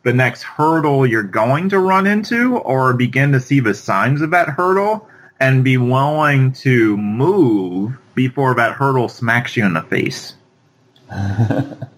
the 0.04 0.12
next 0.12 0.42
hurdle 0.42 1.04
you're 1.04 1.24
going 1.24 1.68
to 1.70 1.80
run 1.80 2.06
into 2.06 2.56
or 2.56 2.92
begin 2.92 3.32
to 3.32 3.40
see 3.40 3.58
the 3.58 3.74
signs 3.74 4.22
of 4.22 4.30
that 4.30 4.48
hurdle 4.48 5.08
and 5.40 5.64
be 5.64 5.76
willing 5.76 6.52
to 6.52 6.96
move 6.96 7.98
before 8.14 8.54
that 8.54 8.74
hurdle 8.74 9.08
smacks 9.08 9.56
you 9.56 9.66
in 9.66 9.72
the 9.72 9.82
face. 9.82 10.34
that 11.08 11.88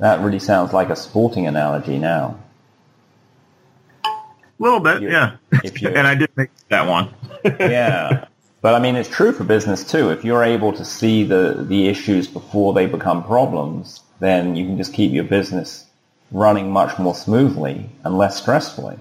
really 0.00 0.38
sounds 0.38 0.74
like 0.74 0.90
a 0.90 0.96
sporting 0.96 1.46
analogy 1.46 1.98
now. 1.98 2.38
A 4.58 4.62
little 4.62 4.80
bit, 4.80 5.02
yeah. 5.02 5.36
and 5.84 6.06
I 6.06 6.14
did 6.14 6.30
make 6.36 6.50
that 6.68 6.86
one. 6.88 7.14
yeah. 7.44 8.26
But 8.60 8.74
I 8.74 8.80
mean, 8.80 8.96
it's 8.96 9.08
true 9.08 9.32
for 9.32 9.44
business 9.44 9.84
too. 9.84 10.10
If 10.10 10.24
you're 10.24 10.42
able 10.42 10.72
to 10.72 10.84
see 10.84 11.22
the, 11.22 11.64
the 11.68 11.86
issues 11.88 12.26
before 12.26 12.72
they 12.72 12.86
become 12.86 13.22
problems, 13.22 14.00
then 14.18 14.56
you 14.56 14.66
can 14.66 14.76
just 14.76 14.92
keep 14.92 15.12
your 15.12 15.24
business 15.24 15.86
running 16.32 16.70
much 16.70 16.98
more 16.98 17.14
smoothly 17.14 17.88
and 18.04 18.18
less 18.18 18.44
stressfully. 18.44 18.98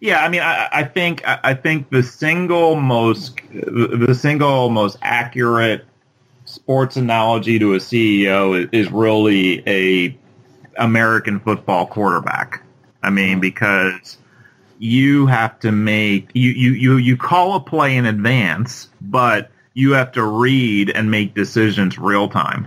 Yeah, 0.00 0.24
I 0.24 0.28
mean, 0.28 0.40
I, 0.42 0.68
I 0.72 0.84
think 0.84 1.22
I 1.24 1.54
think 1.54 1.90
the 1.90 2.02
single 2.02 2.74
most 2.74 3.40
the 3.52 4.14
single 4.18 4.68
most 4.68 4.98
accurate 5.00 5.84
sports 6.44 6.96
analogy 6.96 7.58
to 7.60 7.74
a 7.74 7.78
CEO 7.78 8.68
is 8.72 8.90
really 8.90 9.62
a 9.68 10.16
American 10.76 11.38
football 11.38 11.86
quarterback. 11.86 12.62
I 13.04 13.10
mean, 13.10 13.38
because 13.38 14.18
you 14.82 15.26
have 15.26 15.60
to 15.60 15.70
make 15.70 16.28
you, 16.34 16.50
you, 16.50 16.72
you, 16.72 16.96
you 16.96 17.16
call 17.16 17.54
a 17.54 17.60
play 17.60 17.96
in 17.96 18.04
advance, 18.04 18.88
but 19.00 19.48
you 19.74 19.92
have 19.92 20.10
to 20.10 20.24
read 20.24 20.90
and 20.90 21.08
make 21.08 21.34
decisions 21.34 22.00
real 22.00 22.28
time. 22.28 22.66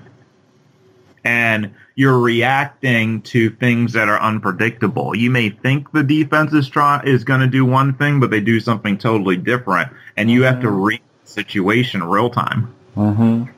And 1.25 1.75
you're 1.95 2.17
reacting 2.17 3.21
to 3.23 3.49
things 3.49 3.91
that 3.93 4.07
are 4.07 4.21
unpredictable. 4.21 5.13
You 5.13 5.29
may 5.29 5.49
think 5.49 5.91
the 5.91 6.03
defense 6.03 6.53
is 6.53 6.69
try 6.69 7.01
is 7.03 7.25
going 7.25 7.41
to 7.41 7.47
do 7.47 7.65
one 7.65 7.93
thing, 7.95 8.21
but 8.21 8.29
they 8.29 8.39
do 8.39 8.61
something 8.61 8.97
totally 8.97 9.35
different, 9.35 9.91
and 10.15 10.31
you 10.31 10.43
have 10.43 10.61
to 10.61 10.69
read 10.69 11.01
the 11.25 11.29
situation 11.29 12.01
real 12.01 12.29
time. 12.29 12.73
Mm-hmm. 12.95 13.51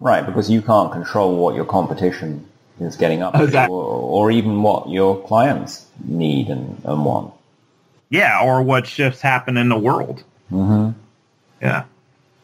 Right, 0.00 0.26
because 0.26 0.50
you 0.50 0.60
can't 0.60 0.92
control 0.92 1.36
what 1.36 1.54
your 1.54 1.64
competition 1.64 2.46
is 2.80 2.96
getting 2.96 3.22
up 3.22 3.34
to, 3.34 3.44
Exactly. 3.44 3.74
or, 3.74 3.84
or 3.84 4.30
even 4.30 4.62
what 4.62 4.88
your 4.88 5.22
clients 5.26 5.86
need 6.04 6.48
and, 6.48 6.80
and 6.84 7.04
want. 7.04 7.32
Yeah, 8.10 8.42
or 8.42 8.62
what 8.62 8.86
shifts 8.86 9.20
happen 9.20 9.56
in 9.56 9.68
the 9.68 9.78
world. 9.78 10.22
Mm-hmm. 10.50 10.98
Yeah. 11.60 11.84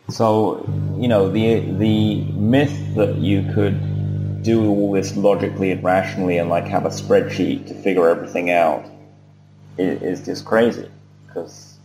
So, 0.08 0.66
you 0.98 1.08
know, 1.08 1.30
the 1.30 1.60
the 1.60 2.22
myth 2.24 2.94
that 2.96 3.16
you 3.16 3.48
could 3.54 4.42
do 4.42 4.68
all 4.68 4.92
this 4.92 5.16
logically 5.16 5.70
and 5.70 5.82
rationally 5.84 6.38
and 6.38 6.50
like 6.50 6.64
have 6.64 6.84
a 6.84 6.88
spreadsheet 6.88 7.68
to 7.68 7.74
figure 7.74 8.08
everything 8.08 8.50
out 8.50 8.84
is, 9.78 10.02
is 10.02 10.24
just 10.24 10.44
crazy 10.44 10.90
because 11.26 11.76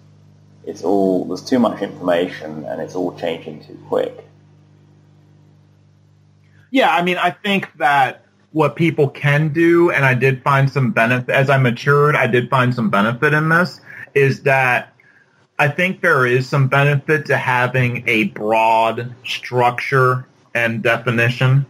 it's 0.66 0.84
all 0.84 1.26
there's 1.26 1.44
too 1.44 1.60
much 1.60 1.82
information 1.82 2.66
and 2.66 2.82
it's 2.82 2.96
all 2.96 3.18
changing 3.18 3.64
too 3.64 3.80
quick. 3.88 4.26
Yeah, 6.72 6.94
I 6.94 7.02
mean, 7.04 7.18
I 7.18 7.32
think 7.32 7.70
that 7.78 8.26
what 8.58 8.76
people 8.76 9.08
can 9.08 9.50
do, 9.50 9.92
and 9.92 10.04
I 10.04 10.16
did 10.16 10.42
find 10.42 10.68
some 10.68 10.92
benefit 10.92 11.30
as 11.30 11.48
I 11.48 11.58
matured, 11.58 12.16
I 12.16 12.26
did 12.26 12.50
find 12.50 12.74
some 12.74 12.90
benefit 12.90 13.32
in 13.32 13.50
this, 13.50 13.80
is 14.16 14.42
that 14.44 14.96
I 15.60 15.68
think 15.68 16.02
there 16.02 16.26
is 16.26 16.50
some 16.50 16.68
benefit 16.68 17.28
to 17.28 17.38
having 17.38 18.04
a 18.08 18.26
broad 18.26 19.14
structure 19.24 20.28
and 20.56 20.82
definition. 20.82 21.68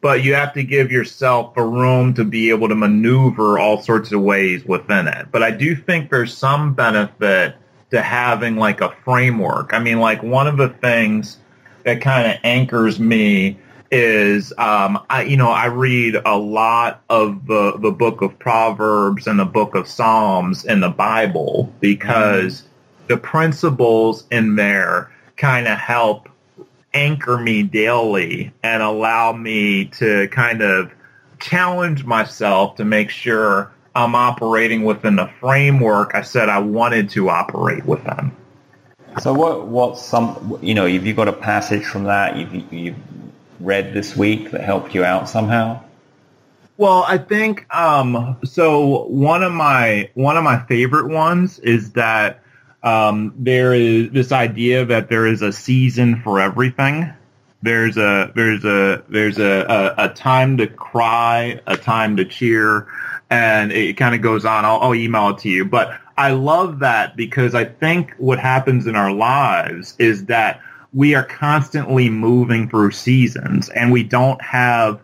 But 0.00 0.22
you 0.22 0.34
have 0.34 0.52
to 0.52 0.62
give 0.62 0.92
yourself 0.92 1.56
a 1.56 1.64
room 1.66 2.14
to 2.14 2.24
be 2.24 2.50
able 2.50 2.68
to 2.68 2.76
maneuver 2.76 3.58
all 3.58 3.82
sorts 3.82 4.12
of 4.12 4.20
ways 4.20 4.64
within 4.64 5.08
it. 5.08 5.32
But 5.32 5.42
I 5.42 5.50
do 5.50 5.74
think 5.74 6.10
there's 6.10 6.36
some 6.36 6.74
benefit 6.74 7.56
to 7.90 8.00
having 8.00 8.56
like 8.56 8.80
a 8.82 8.94
framework. 9.04 9.74
I 9.74 9.80
mean, 9.80 9.98
like 9.98 10.22
one 10.22 10.46
of 10.46 10.58
the 10.58 10.68
things 10.68 11.38
that 11.82 12.00
kind 12.00 12.30
of 12.30 12.38
anchors 12.44 13.00
me 13.00 13.58
is 13.94 14.52
um, 14.58 15.04
I 15.08 15.22
you 15.22 15.36
know 15.36 15.50
I 15.50 15.66
read 15.66 16.16
a 16.26 16.36
lot 16.36 17.02
of 17.08 17.46
the 17.46 17.76
the 17.78 17.92
book 17.92 18.22
of 18.22 18.36
Proverbs 18.38 19.26
and 19.26 19.38
the 19.38 19.44
book 19.44 19.74
of 19.74 19.86
Psalms 19.86 20.64
in 20.64 20.80
the 20.80 20.88
Bible 20.88 21.72
because 21.80 22.64
the 23.06 23.16
principles 23.16 24.24
in 24.30 24.56
there 24.56 25.12
kind 25.36 25.68
of 25.68 25.78
help 25.78 26.28
anchor 26.92 27.38
me 27.38 27.62
daily 27.62 28.52
and 28.62 28.82
allow 28.82 29.32
me 29.32 29.86
to 29.86 30.28
kind 30.28 30.60
of 30.60 30.92
challenge 31.38 32.04
myself 32.04 32.76
to 32.76 32.84
make 32.84 33.10
sure 33.10 33.70
I'm 33.94 34.14
operating 34.14 34.84
within 34.84 35.16
the 35.16 35.28
framework 35.40 36.14
I 36.14 36.22
said 36.22 36.48
I 36.48 36.58
wanted 36.58 37.10
to 37.10 37.28
operate 37.28 37.84
within. 37.84 38.32
So 39.20 39.32
what 39.32 39.68
what's 39.68 40.04
some 40.04 40.58
you 40.60 40.74
know 40.74 40.86
if 40.86 41.04
you've 41.04 41.16
got 41.16 41.28
a 41.28 41.32
passage 41.32 41.84
from 41.84 42.04
that 42.04 42.36
you've 42.36 42.72
you've 42.72 42.96
read 43.64 43.94
this 43.94 44.16
week 44.16 44.50
that 44.50 44.60
helped 44.62 44.94
you 44.94 45.04
out 45.04 45.28
somehow? 45.28 45.82
Well, 46.76 47.04
I 47.06 47.18
think 47.18 47.72
um, 47.74 48.38
so. 48.44 49.04
One 49.04 49.42
of 49.42 49.52
my 49.52 50.10
one 50.14 50.36
of 50.36 50.42
my 50.42 50.64
favorite 50.66 51.08
ones 51.08 51.60
is 51.60 51.92
that 51.92 52.42
um, 52.82 53.32
there 53.38 53.72
is 53.74 54.10
this 54.10 54.32
idea 54.32 54.84
that 54.84 55.08
there 55.08 55.26
is 55.26 55.40
a 55.40 55.52
season 55.52 56.20
for 56.22 56.40
everything. 56.40 57.12
There's 57.62 57.96
a 57.96 58.32
there's 58.34 58.64
a 58.64 59.04
there's 59.08 59.38
a, 59.38 59.94
a, 59.98 60.04
a 60.06 60.08
time 60.14 60.56
to 60.56 60.66
cry, 60.66 61.60
a 61.66 61.76
time 61.76 62.16
to 62.16 62.24
cheer, 62.24 62.88
and 63.30 63.70
it 63.70 63.96
kind 63.96 64.14
of 64.14 64.20
goes 64.20 64.44
on. 64.44 64.64
I'll, 64.64 64.80
I'll 64.80 64.94
email 64.94 65.30
it 65.30 65.38
to 65.38 65.48
you, 65.48 65.64
but 65.64 65.98
I 66.16 66.32
love 66.32 66.80
that 66.80 67.16
because 67.16 67.54
I 67.54 67.64
think 67.64 68.14
what 68.18 68.38
happens 68.38 68.86
in 68.86 68.96
our 68.96 69.12
lives 69.12 69.94
is 69.98 70.26
that 70.26 70.60
we 70.94 71.14
are 71.14 71.24
constantly 71.24 72.08
moving 72.08 72.68
through 72.68 72.92
seasons, 72.92 73.68
and 73.70 73.92
we 73.92 74.02
don't 74.02 74.40
have 74.40 75.00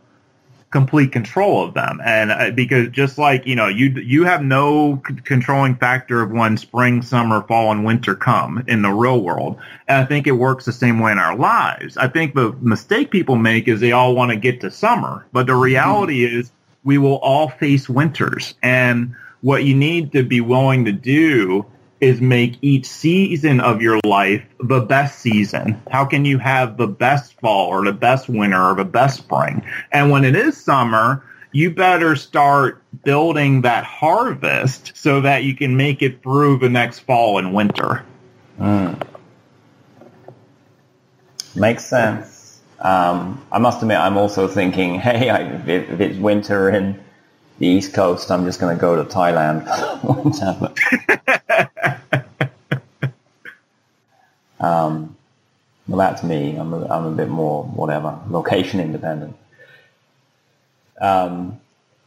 complete 0.71 1.11
control 1.11 1.65
of 1.65 1.75
them. 1.75 2.01
And 2.05 2.31
uh, 2.31 2.51
because 2.53 2.89
just 2.91 3.19
like 3.19 3.45
you 3.45 3.57
know 3.57 3.67
you 3.67 3.89
you 3.89 4.25
have 4.25 4.43
no 4.43 5.03
c- 5.07 5.17
controlling 5.25 5.75
factor 5.75 6.23
of 6.23 6.31
when 6.31 6.57
spring 6.57 7.03
summer 7.03 7.43
fall 7.43 7.73
and 7.73 7.85
winter 7.85 8.15
come 8.15 8.65
in 8.69 8.83
the 8.83 8.93
real 8.93 9.21
world. 9.21 9.59
And 9.89 10.03
i 10.03 10.07
think 10.07 10.29
it 10.29 10.33
works 10.33 10.65
the 10.65 10.73
same 10.73 11.01
way 11.01 11.11
in 11.11 11.19
our 11.19 11.37
lives. 11.37 11.97
I 11.97 12.07
think 12.07 12.35
the 12.35 12.53
mistake 12.61 13.11
people 13.11 13.35
make 13.37 13.67
is 13.67 13.81
they 13.81 13.93
all 13.93 14.15
want 14.15 14.31
to 14.31 14.37
get 14.37 14.61
to 14.61 14.71
summer 14.71 15.27
but 15.33 15.47
the 15.47 15.57
reality 15.57 16.25
is 16.25 16.53
we 16.85 16.99
will 16.99 17.17
all 17.17 17.49
face 17.49 17.89
winters. 17.89 18.55
And 18.63 19.15
what 19.43 19.65
you 19.65 19.75
need 19.75 20.13
to 20.13 20.23
be 20.23 20.41
willing 20.41 20.85
to 20.85 20.93
do 20.93 21.67
is 22.01 22.21
make 22.21 22.57
each 22.63 22.87
season 22.87 23.61
of 23.61 23.83
your 23.83 24.01
life 24.05 24.43
the 24.61 24.81
best 24.81 25.19
season. 25.21 25.81
How 25.91 26.05
can 26.05 26.25
you 26.25 26.39
have 26.39 26.77
the 26.77 26.87
best 26.87 27.35
fall 27.41 27.69
or 27.69 27.85
the 27.85 27.93
best 27.93 28.29
winter 28.29 28.63
or 28.63 28.75
the 28.75 28.85
best 28.85 29.19
spring? 29.19 29.65
And 29.93 30.11
when 30.11 30.25
it 30.25 30.35
is 30.37 30.57
summer, 30.57 31.23
you 31.53 31.71
better 31.71 32.17
start 32.17 32.83
building 33.05 33.63
that 33.63 33.85
harvest 33.85 34.93
so 34.95 35.21
that 35.21 35.45
you 35.45 35.55
can 35.55 35.77
make 35.77 36.03
it 36.03 36.23
through 36.23 36.59
the 36.59 36.69
next 36.69 37.01
fall 37.01 37.39
and 37.39 37.53
winter. 37.53 38.05
Makes 41.57 41.85
sense. 41.85 42.61
Um, 42.81 43.45
I 43.53 43.59
must 43.59 43.83
admit, 43.83 43.99
I'm 43.99 44.17
also 44.17 44.49
thinking, 44.49 44.95
hey, 45.01 45.31
I, 45.31 45.43
if, 45.43 45.91
if 45.91 46.01
it's 46.01 46.19
winter 46.19 46.71
in 46.71 46.99
the 47.59 47.67
East 47.67 47.93
Coast, 47.93 48.31
I'm 48.31 48.45
just 48.45 48.61
going 48.61 48.75
to 48.75 48.81
go 48.81 48.97
to 48.97 49.05
Thailand. 49.05 49.67
um, 54.61 55.17
well, 55.89 55.99
that's 55.99 56.23
me. 56.23 56.57
I'm 56.57 56.73
a, 56.73 56.87
I'm 56.87 57.07
a 57.07 57.11
bit 57.11 57.29
more 57.29 57.65
whatever, 57.65 58.19
location 58.29 58.81
independent. 58.81 59.37
Um, 61.01 61.61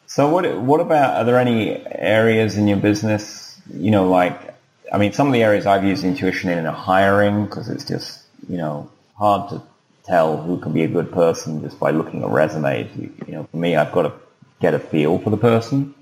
so 0.05 0.29
what 0.29 0.61
what 0.61 0.79
about? 0.79 1.17
Are 1.17 1.23
there 1.25 1.39
any 1.39 1.83
areas 1.87 2.57
in 2.57 2.67
your 2.67 2.77
business? 2.77 3.59
You 3.73 3.91
know, 3.91 4.09
like 4.09 4.55
I 4.91 4.97
mean, 4.97 5.11
some 5.11 5.27
of 5.27 5.33
the 5.33 5.43
areas 5.43 5.65
I've 5.65 5.83
used 5.83 6.03
intuition 6.03 6.49
in 6.49 6.65
are 6.65 6.71
hiring 6.71 7.45
because 7.45 7.69
it's 7.69 7.83
just 7.83 8.23
you 8.47 8.57
know 8.57 8.91
hard 9.17 9.49
to 9.49 9.61
tell 10.05 10.37
who 10.37 10.59
can 10.59 10.73
be 10.73 10.83
a 10.83 10.87
good 10.87 11.11
person 11.11 11.61
just 11.61 11.79
by 11.79 11.91
looking 11.91 12.23
at 12.23 12.29
resumes. 12.29 12.95
You, 12.95 13.13
you 13.27 13.33
know, 13.33 13.43
for 13.45 13.57
me, 13.57 13.75
I've 13.75 13.91
got 13.91 14.03
to 14.03 14.13
get 14.61 14.73
a 14.73 14.79
feel 14.79 15.17
for 15.17 15.29
the 15.29 15.37
person. 15.37 15.95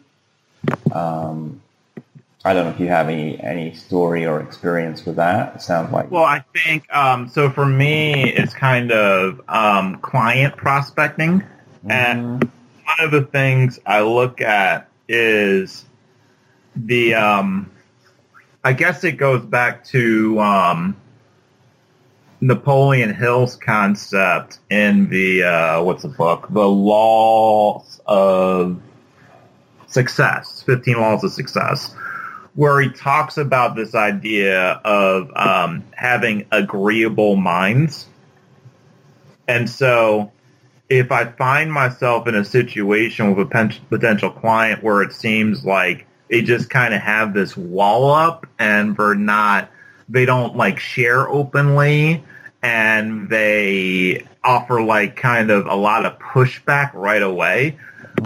Um, 0.91 1.61
I 2.43 2.53
don't 2.53 2.65
know 2.65 2.71
if 2.71 2.79
you 2.79 2.87
have 2.87 3.07
any 3.07 3.39
any 3.39 3.73
story 3.75 4.25
or 4.25 4.41
experience 4.41 5.05
with 5.05 5.17
that. 5.17 5.55
It 5.55 5.61
sounds 5.61 5.91
like 5.91 6.09
Well, 6.09 6.23
I 6.23 6.43
think 6.53 6.91
um, 6.93 7.27
so. 7.29 7.51
For 7.51 7.65
me, 7.65 8.31
it's 8.33 8.53
kind 8.53 8.91
of 8.91 9.41
um, 9.47 9.99
client 9.99 10.57
prospecting, 10.57 11.43
and 11.87 12.43
one 12.43 12.99
of 12.99 13.11
the 13.11 13.23
things 13.23 13.79
I 13.85 14.01
look 14.01 14.41
at 14.41 14.89
is 15.07 15.85
the. 16.75 17.13
Um, 17.13 17.71
I 18.63 18.73
guess 18.73 19.03
it 19.03 19.13
goes 19.13 19.43
back 19.43 19.83
to 19.85 20.39
um, 20.39 20.95
Napoleon 22.41 23.13
Hill's 23.13 23.55
concept 23.55 24.59
in 24.71 25.09
the 25.09 25.43
uh, 25.43 25.83
what's 25.83 26.01
the 26.01 26.09
book? 26.09 26.47
The 26.49 26.67
Laws 26.67 28.01
of 28.07 28.81
Success, 29.85 30.63
Fifteen 30.63 30.99
Laws 30.99 31.23
of 31.23 31.31
Success 31.33 31.93
where 32.55 32.81
he 32.81 32.89
talks 32.89 33.37
about 33.37 33.75
this 33.75 33.95
idea 33.95 34.71
of 34.83 35.31
um, 35.35 35.83
having 35.95 36.45
agreeable 36.51 37.35
minds. 37.35 38.07
And 39.47 39.69
so 39.69 40.31
if 40.89 41.11
I 41.11 41.25
find 41.25 41.71
myself 41.71 42.27
in 42.27 42.35
a 42.35 42.43
situation 42.43 43.33
with 43.33 43.47
a 43.51 43.79
potential 43.89 44.29
client 44.29 44.83
where 44.83 45.01
it 45.01 45.13
seems 45.13 45.63
like 45.63 46.05
they 46.29 46.41
just 46.41 46.69
kind 46.69 46.93
of 46.93 47.01
have 47.01 47.33
this 47.33 47.55
wall 47.55 48.11
up 48.11 48.45
and 48.59 48.95
they're 48.97 49.15
not, 49.15 49.69
they 50.09 50.25
don't 50.25 50.57
like 50.57 50.79
share 50.79 51.29
openly 51.29 52.23
and 52.61 53.29
they 53.29 54.25
offer 54.43 54.81
like 54.81 55.15
kind 55.15 55.49
of 55.49 55.65
a 55.65 55.75
lot 55.75 56.05
of 56.05 56.19
pushback 56.19 56.93
right 56.93 57.21
away. 57.21 57.77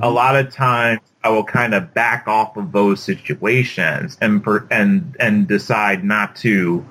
A 0.02 0.10
lot 0.10 0.36
of 0.36 0.52
times 0.52 1.02
I 1.26 1.30
will 1.30 1.44
kind 1.44 1.74
of 1.74 1.92
back 1.96 2.28
off 2.28 2.56
of 2.56 2.72
those 2.72 3.02
situations 3.02 4.16
and 4.22 4.44
per, 4.44 4.68
and 4.70 5.18
and 5.20 5.48
decide 5.48 6.04
not 6.04 6.36
to 6.38 6.86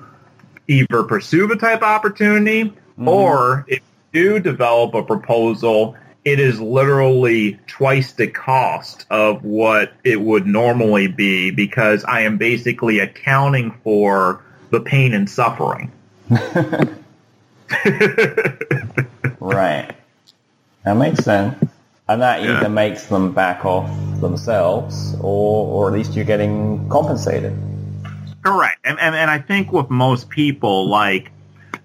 either 0.67 1.03
pursue 1.03 1.47
the 1.47 1.55
type 1.55 1.77
of 1.77 1.83
opportunity 1.83 2.65
mm-hmm. 2.65 3.07
or 3.07 3.63
if 3.69 3.79
you 4.11 4.33
do 4.33 4.39
develop 4.41 4.93
a 4.93 5.03
proposal 5.03 5.95
it 6.25 6.41
is 6.41 6.59
literally 6.59 7.57
twice 7.67 8.11
the 8.11 8.27
cost 8.27 9.05
of 9.09 9.45
what 9.45 9.93
it 10.03 10.19
would 10.19 10.45
normally 10.45 11.07
be 11.07 11.51
because 11.51 12.03
I 12.03 12.21
am 12.21 12.37
basically 12.37 12.99
accounting 12.99 13.71
for 13.85 14.43
the 14.69 14.81
pain 14.81 15.13
and 15.13 15.29
suffering. 15.29 15.93
right. 19.39 19.95
That 20.83 20.97
makes 20.97 21.23
sense. 21.23 21.74
And 22.07 22.21
that 22.21 22.43
Yeah. 22.43 22.57
either 22.57 22.69
makes 22.69 23.05
them 23.07 23.31
back 23.31 23.65
off 23.65 23.89
themselves 24.21 25.15
or, 25.21 25.67
or 25.67 25.87
at 25.87 25.93
least 25.93 26.15
you're 26.15 26.25
getting 26.25 26.87
compensated. 26.89 27.57
Correct. 28.43 28.77
And, 28.83 28.99
and 28.99 29.15
and 29.15 29.31
I 29.31 29.39
think 29.39 29.71
with 29.71 29.89
most 29.89 30.29
people, 30.29 30.87
like 30.87 31.31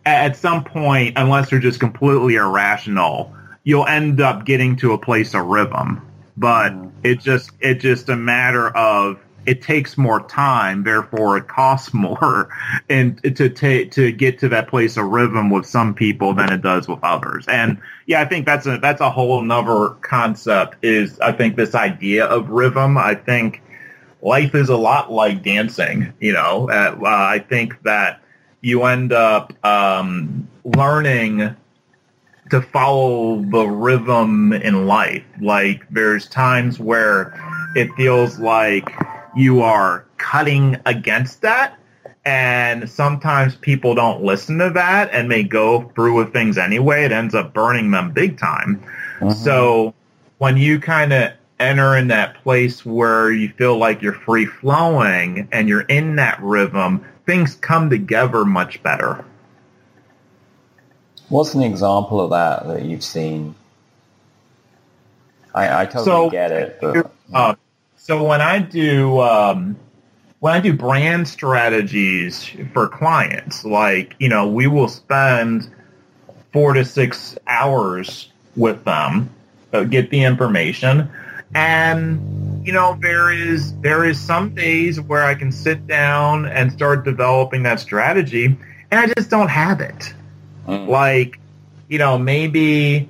at 0.05 0.37
some 0.37 0.63
point, 0.65 1.15
unless 1.17 1.49
they're 1.51 1.59
just 1.59 1.81
completely 1.81 2.37
irrational, 2.37 3.33
you'll 3.65 3.87
end 3.87 4.21
up 4.21 4.45
getting 4.45 4.77
to 4.77 4.93
a 4.93 4.99
place 4.99 5.35
of 5.35 5.47
rhythm. 5.47 6.03
But 6.37 6.71
mm. 6.73 6.91
it's 7.03 7.25
just 7.25 7.51
it's 7.61 7.83
just 7.83 8.11
a 8.11 8.17
matter 8.17 8.69
of 8.69 9.19
it 9.51 9.63
takes 9.63 9.99
more 9.99 10.21
time, 10.29 10.85
therefore 10.85 11.37
it 11.37 11.49
costs 11.49 11.93
more, 12.07 12.49
and 12.89 13.21
to 13.37 13.49
take 13.51 13.91
to 13.93 14.13
get 14.13 14.39
to 14.39 14.49
that 14.51 14.69
place 14.69 14.97
of 14.97 15.07
rhythm 15.07 15.51
with 15.51 15.67
some 15.67 15.93
people 15.93 16.35
than 16.35 16.53
it 16.53 16.63
does 16.63 16.87
with 16.87 17.01
others. 17.03 17.47
And 17.49 17.79
yeah, 18.07 18.21
I 18.21 18.27
think 18.27 18.47
that's 18.47 18.67
a 18.67 18.79
that's 18.79 19.01
a 19.01 19.11
whole 19.11 19.43
another 19.43 19.91
concept. 20.03 20.77
Is 20.83 21.19
I 21.19 21.33
think 21.33 21.57
this 21.57 21.75
idea 21.75 22.27
of 22.27 22.49
rhythm. 22.49 22.97
I 22.97 23.17
think 23.17 23.61
life 24.23 24.55
is 24.55 24.69
a 24.69 24.77
lot 24.77 25.11
like 25.11 25.43
dancing. 25.43 26.13
You 26.21 26.33
know, 26.35 26.71
uh, 26.71 26.97
I 27.03 27.41
think 27.41 27.83
that 27.83 28.23
you 28.61 28.85
end 28.85 29.13
up 29.13 29.53
um, 29.67 30.49
learning 30.65 31.57
to 32.51 32.63
follow 32.63 33.43
the 33.43 33.67
rhythm 33.67 34.53
in 34.53 34.87
life. 34.87 35.25
Like 35.41 35.89
there's 35.91 36.29
times 36.29 36.79
where 36.79 37.35
it 37.75 37.93
feels 37.97 38.39
like 38.39 38.89
you 39.37 39.63
are 39.63 40.05
cutting 40.19 40.77
against 40.87 41.43
that. 41.43 41.77
And 42.25 42.89
sometimes 42.89 43.55
people 43.57 43.95
don't 43.95 44.23
listen 44.23 44.59
to 44.59 44.71
that 44.71 45.11
and 45.13 45.29
may 45.29 45.43
go 45.43 45.91
through 45.95 46.15
with 46.17 46.33
things 46.33 46.59
anyway. 46.59 47.05
It 47.05 47.13
ends 47.13 47.35
up 47.35 47.55
burning 47.55 47.91
them 47.91 48.13
big 48.13 48.39
time. 48.39 48.83
So 49.35 49.95
when 50.39 50.57
you 50.57 50.81
kind 50.81 51.13
of 51.13 51.33
enter 51.59 51.97
in 51.97 52.09
that 52.09 52.43
place 52.43 52.85
where 52.87 53.31
you 53.31 53.51
feel 53.51 53.77
like 53.79 54.01
you're 54.03 54.13
free 54.15 54.47
flowing 54.47 55.49
and 55.53 55.69
you're 55.69 55.83
in 55.83 56.17
that 56.17 56.41
rhythm, 56.43 57.05
things 57.27 57.55
come 57.55 57.91
together 57.91 58.45
much 58.45 58.83
better. 58.83 59.25
What's 61.29 61.55
an 61.55 61.63
example 61.63 62.21
of 62.21 62.31
that 62.31 62.67
that 62.67 62.85
you've 62.85 63.05
seen? 63.05 63.55
I, 65.55 65.83
I 65.83 65.85
totally 65.87 66.05
So- 66.05 66.31
get 66.31 66.51
it, 66.53 66.79
but 66.81 67.13
Uh, 67.33 67.55
so 68.11 68.25
when 68.25 68.41
I 68.41 68.59
do 68.59 69.21
um, 69.21 69.77
when 70.41 70.53
I 70.53 70.59
do 70.59 70.73
brand 70.73 71.29
strategies 71.29 72.51
for 72.73 72.89
clients, 72.89 73.65
like 73.65 74.17
you 74.19 74.29
know, 74.29 74.49
we 74.49 74.67
will 74.67 74.89
spend 74.89 75.73
four 76.53 76.73
to 76.73 76.85
six 76.85 77.39
hours 77.47 78.33
with 78.57 78.83
them, 78.83 79.31
uh, 79.73 79.85
get 79.85 80.11
the 80.11 80.25
information, 80.25 81.09
and 81.55 82.67
you 82.67 82.73
know, 82.73 82.99
there 83.01 83.31
is 83.31 83.79
there 83.79 84.05
is 84.05 84.19
some 84.19 84.57
days 84.57 85.01
where 85.01 85.25
I 85.25 85.37
can 85.37 85.53
sit 85.53 85.87
down 85.87 86.47
and 86.47 86.73
start 86.73 87.05
developing 87.05 87.63
that 87.63 87.79
strategy, 87.79 88.47
and 88.47 88.59
I 88.91 89.07
just 89.07 89.31
don't 89.31 89.51
have 89.51 89.81
it. 89.81 90.13
Mm. 90.67 90.89
Like, 90.89 91.39
you 91.89 91.99
know, 91.99 92.19
maybe 92.19 93.09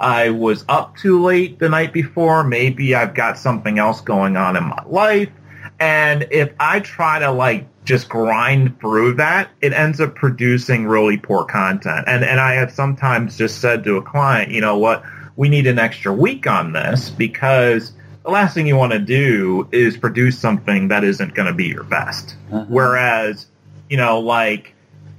I 0.00 0.30
was 0.30 0.64
up 0.68 0.96
too 0.96 1.22
late 1.22 1.58
the 1.58 1.68
night 1.68 1.92
before. 1.92 2.44
Maybe 2.44 2.94
I've 2.94 3.14
got 3.14 3.38
something 3.38 3.78
else 3.78 4.00
going 4.00 4.36
on 4.36 4.56
in 4.56 4.64
my 4.64 4.82
life. 4.86 5.30
And 5.78 6.26
if 6.30 6.52
I 6.60 6.80
try 6.80 7.18
to 7.20 7.30
like 7.30 7.66
just 7.84 8.08
grind 8.08 8.78
through 8.80 9.14
that, 9.14 9.50
it 9.60 9.72
ends 9.72 10.00
up 10.00 10.14
producing 10.14 10.86
really 10.86 11.16
poor 11.16 11.44
content. 11.44 12.04
And 12.06 12.24
and 12.24 12.40
I 12.40 12.54
have 12.54 12.72
sometimes 12.72 13.36
just 13.36 13.60
said 13.60 13.84
to 13.84 13.96
a 13.96 14.02
client, 14.02 14.50
you 14.50 14.60
know 14.60 14.78
what, 14.78 15.04
we 15.36 15.48
need 15.48 15.66
an 15.66 15.78
extra 15.78 16.12
week 16.12 16.46
on 16.46 16.72
this 16.72 17.10
because 17.10 17.92
the 18.24 18.30
last 18.30 18.54
thing 18.54 18.66
you 18.66 18.76
want 18.76 18.92
to 18.92 18.98
do 18.98 19.68
is 19.72 19.96
produce 19.96 20.38
something 20.38 20.88
that 20.88 21.04
isn't 21.04 21.34
going 21.34 21.48
to 21.48 21.54
be 21.54 21.66
your 21.66 21.84
best. 21.84 22.36
Uh-huh. 22.52 22.64
Whereas, 22.68 23.46
you 23.90 23.96
know, 23.96 24.20
like 24.20 24.71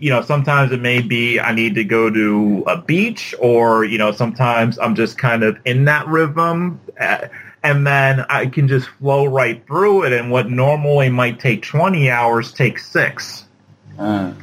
you 0.03 0.09
know, 0.09 0.21
sometimes 0.21 0.73
it 0.73 0.81
may 0.81 0.99
be 0.99 1.39
I 1.39 1.53
need 1.53 1.75
to 1.75 1.85
go 1.85 2.09
to 2.09 2.65
a 2.67 2.75
beach 2.75 3.33
or, 3.39 3.85
you 3.85 3.97
know, 3.97 4.11
sometimes 4.11 4.77
I'm 4.77 4.95
just 4.95 5.17
kind 5.17 5.43
of 5.43 5.57
in 5.63 5.85
that 5.85 6.05
rhythm 6.07 6.77
uh, 6.99 7.29
and 7.63 7.87
then 7.87 8.25
I 8.27 8.47
can 8.47 8.67
just 8.67 8.89
flow 8.99 9.23
right 9.23 9.65
through 9.65 10.03
it 10.03 10.11
and 10.11 10.29
what 10.29 10.49
normally 10.49 11.07
might 11.07 11.39
take 11.39 11.63
20 11.63 12.09
hours 12.09 12.51
takes 12.51 12.85
six. 12.85 13.45
Mm. 13.97 14.35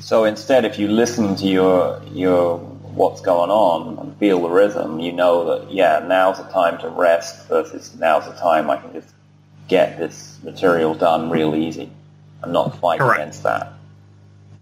So 0.00 0.24
instead, 0.24 0.64
if 0.64 0.78
you 0.78 0.88
listen 0.88 1.36
to 1.36 1.46
your 1.46 2.02
your 2.14 2.56
what's 2.56 3.20
going 3.20 3.50
on 3.50 3.98
and 3.98 4.16
feel 4.16 4.40
the 4.40 4.48
rhythm, 4.48 5.00
you 5.00 5.12
know 5.12 5.44
that 5.44 5.70
yeah, 5.70 6.02
now's 6.08 6.38
the 6.38 6.44
time 6.44 6.78
to 6.78 6.88
rest 6.88 7.46
versus 7.48 7.94
now's 7.98 8.24
the 8.24 8.40
time 8.40 8.70
I 8.70 8.78
can 8.78 8.94
just 8.94 9.12
get 9.68 9.98
this 9.98 10.38
material 10.42 10.94
done 10.94 11.28
real 11.28 11.54
easy 11.54 11.90
and 12.44 12.52
not 12.52 12.78
fight 12.80 13.00
Correct. 13.00 13.20
against 13.20 13.42
that. 13.42 13.72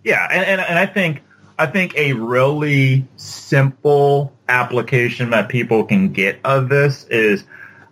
Yeah, 0.04 0.26
and, 0.30 0.44
and, 0.44 0.60
and 0.60 0.78
I 0.78 0.86
think 0.86 1.22
I 1.58 1.66
think 1.66 1.94
a 1.96 2.12
really 2.14 3.06
simple 3.16 4.32
application 4.48 5.30
that 5.30 5.48
people 5.48 5.84
can 5.84 6.12
get 6.12 6.40
of 6.44 6.68
this 6.68 7.04
is 7.04 7.44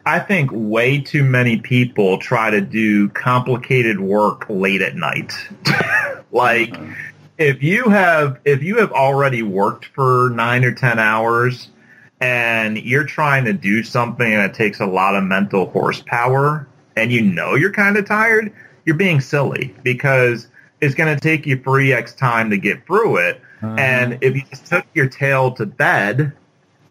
I 0.05 0.19
think 0.19 0.51
way 0.53 1.01
too 1.01 1.25
many 1.25 1.59
people 1.59 2.19
try 2.19 2.51
to 2.51 2.61
do 2.61 3.09
complicated 3.11 4.01
work 4.01 4.47
late 4.49 4.83
at 4.83 4.97
night. 4.97 5.33
like 6.33 6.71
mm-hmm. 6.71 6.93
if 7.39 7.63
you 7.63 7.89
have 7.91 8.41
if 8.45 8.63
you 8.63 8.79
have 8.79 8.93
already 8.93 9.43
worked 9.43 9.87
for 9.87 10.31
9 10.31 10.65
or 10.65 10.73
10 10.73 10.99
hours 10.99 11.69
and 12.21 12.79
you're 12.79 13.05
trying 13.05 13.45
to 13.45 13.53
do 13.53 13.83
something 13.83 14.31
that 14.31 14.55
takes 14.55 14.81
a 14.81 14.87
lot 14.87 15.15
of 15.15 15.25
mental 15.25 15.71
horsepower 15.71 16.67
and 16.97 17.13
you 17.13 17.23
know 17.23 17.55
you're 17.55 17.73
kind 17.73 17.97
of 17.97 18.05
tired, 18.05 18.53
you're 18.85 18.97
being 18.97 19.21
silly 19.21 19.75
because 19.83 20.49
it's 20.81 20.95
going 20.95 21.15
to 21.15 21.21
take 21.21 21.47
you 21.47 21.59
3x 21.59 22.17
time 22.17 22.51
to 22.51 22.57
get 22.57 22.87
through 22.87 23.19
it. 23.19 23.41
And 23.63 24.19
if 24.23 24.35
you 24.35 24.43
just 24.49 24.67
took 24.67 24.87
your 24.95 25.07
tail 25.07 25.53
to 25.53 25.67
bed 25.67 26.33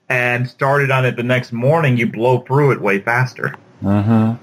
and 0.07 0.47
started 0.47 0.91
on 0.91 1.05
it 1.05 1.15
the 1.15 1.23
next 1.23 1.51
morning, 1.51 1.97
you 1.97 2.05
blow 2.05 2.39
through 2.41 2.71
it 2.71 2.81
way 2.81 2.99
faster. 2.99 3.55
hmm 3.81 4.33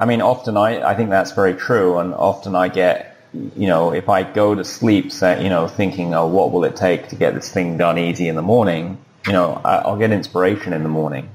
I 0.00 0.04
mean, 0.04 0.22
often 0.22 0.56
I, 0.56 0.90
I 0.90 0.94
think 0.94 1.10
that's 1.10 1.32
very 1.32 1.54
true, 1.54 1.98
and 1.98 2.14
often 2.14 2.54
I 2.54 2.68
get, 2.68 3.16
you 3.34 3.66
know, 3.66 3.92
if 3.92 4.08
I 4.08 4.22
go 4.22 4.54
to 4.54 4.64
sleep, 4.64 5.10
say, 5.10 5.42
you 5.42 5.48
know, 5.48 5.66
thinking, 5.66 6.14
oh, 6.14 6.28
what 6.28 6.52
will 6.52 6.62
it 6.64 6.76
take 6.76 7.08
to 7.08 7.16
get 7.16 7.34
this 7.34 7.50
thing 7.50 7.76
done 7.76 7.98
easy 7.98 8.28
in 8.28 8.36
the 8.36 8.42
morning? 8.42 8.98
You 9.26 9.32
know, 9.32 9.60
I, 9.64 9.78
I'll 9.78 9.98
get 9.98 10.12
inspiration 10.12 10.72
in 10.72 10.84
the 10.84 10.88
morning, 10.88 11.28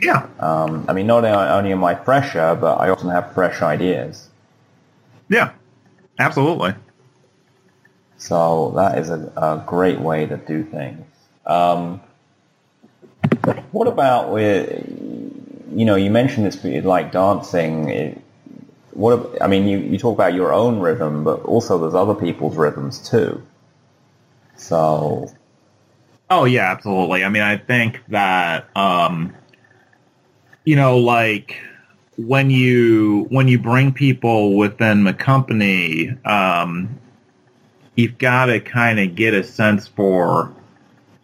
Yeah. 0.00 0.26
um, 0.38 0.84
I 0.88 0.92
mean, 0.92 1.06
not 1.06 1.24
only 1.24 1.72
am 1.72 1.84
I 1.84 1.94
fresher, 1.94 2.56
but 2.60 2.76
I 2.76 2.88
often 2.90 3.08
have 3.10 3.32
fresh 3.34 3.62
ideas. 3.62 4.28
Yeah. 5.28 5.52
Absolutely. 6.18 6.74
So 8.16 8.72
that 8.76 8.98
is 8.98 9.10
a, 9.10 9.32
a 9.36 9.62
great 9.66 10.00
way 10.00 10.26
to 10.26 10.36
do 10.36 10.64
things. 10.64 11.04
Um, 11.46 12.00
what 13.72 13.86
about 13.86 14.30
with, 14.30 14.84
you 15.72 15.84
know, 15.84 15.94
you 15.94 16.10
mentioned 16.10 16.46
this 16.46 16.62
like 16.84 17.12
dancing. 17.12 17.88
It, 17.88 18.20
what 18.92 19.40
I 19.40 19.46
mean, 19.46 19.68
you, 19.68 19.78
you 19.78 19.98
talk 19.98 20.14
about 20.14 20.34
your 20.34 20.52
own 20.52 20.80
rhythm, 20.80 21.22
but 21.22 21.42
also 21.42 21.78
there's 21.78 21.94
other 21.94 22.14
people's 22.14 22.56
rhythms 22.56 22.98
too. 23.08 23.42
So 24.56 25.30
Oh 26.30 26.44
yeah, 26.44 26.70
absolutely. 26.70 27.24
I 27.24 27.28
mean, 27.28 27.42
I 27.42 27.56
think 27.56 28.02
that 28.08 28.68
um, 28.76 29.34
you 30.68 30.76
know, 30.76 30.98
like 30.98 31.58
when 32.18 32.50
you 32.50 33.26
when 33.30 33.48
you 33.48 33.58
bring 33.58 33.90
people 33.90 34.54
within 34.54 35.04
the 35.04 35.14
company, 35.14 36.10
um, 36.26 37.00
you've 37.94 38.18
got 38.18 38.46
to 38.46 38.60
kind 38.60 39.00
of 39.00 39.14
get 39.14 39.32
a 39.32 39.42
sense 39.42 39.88
for 39.88 40.52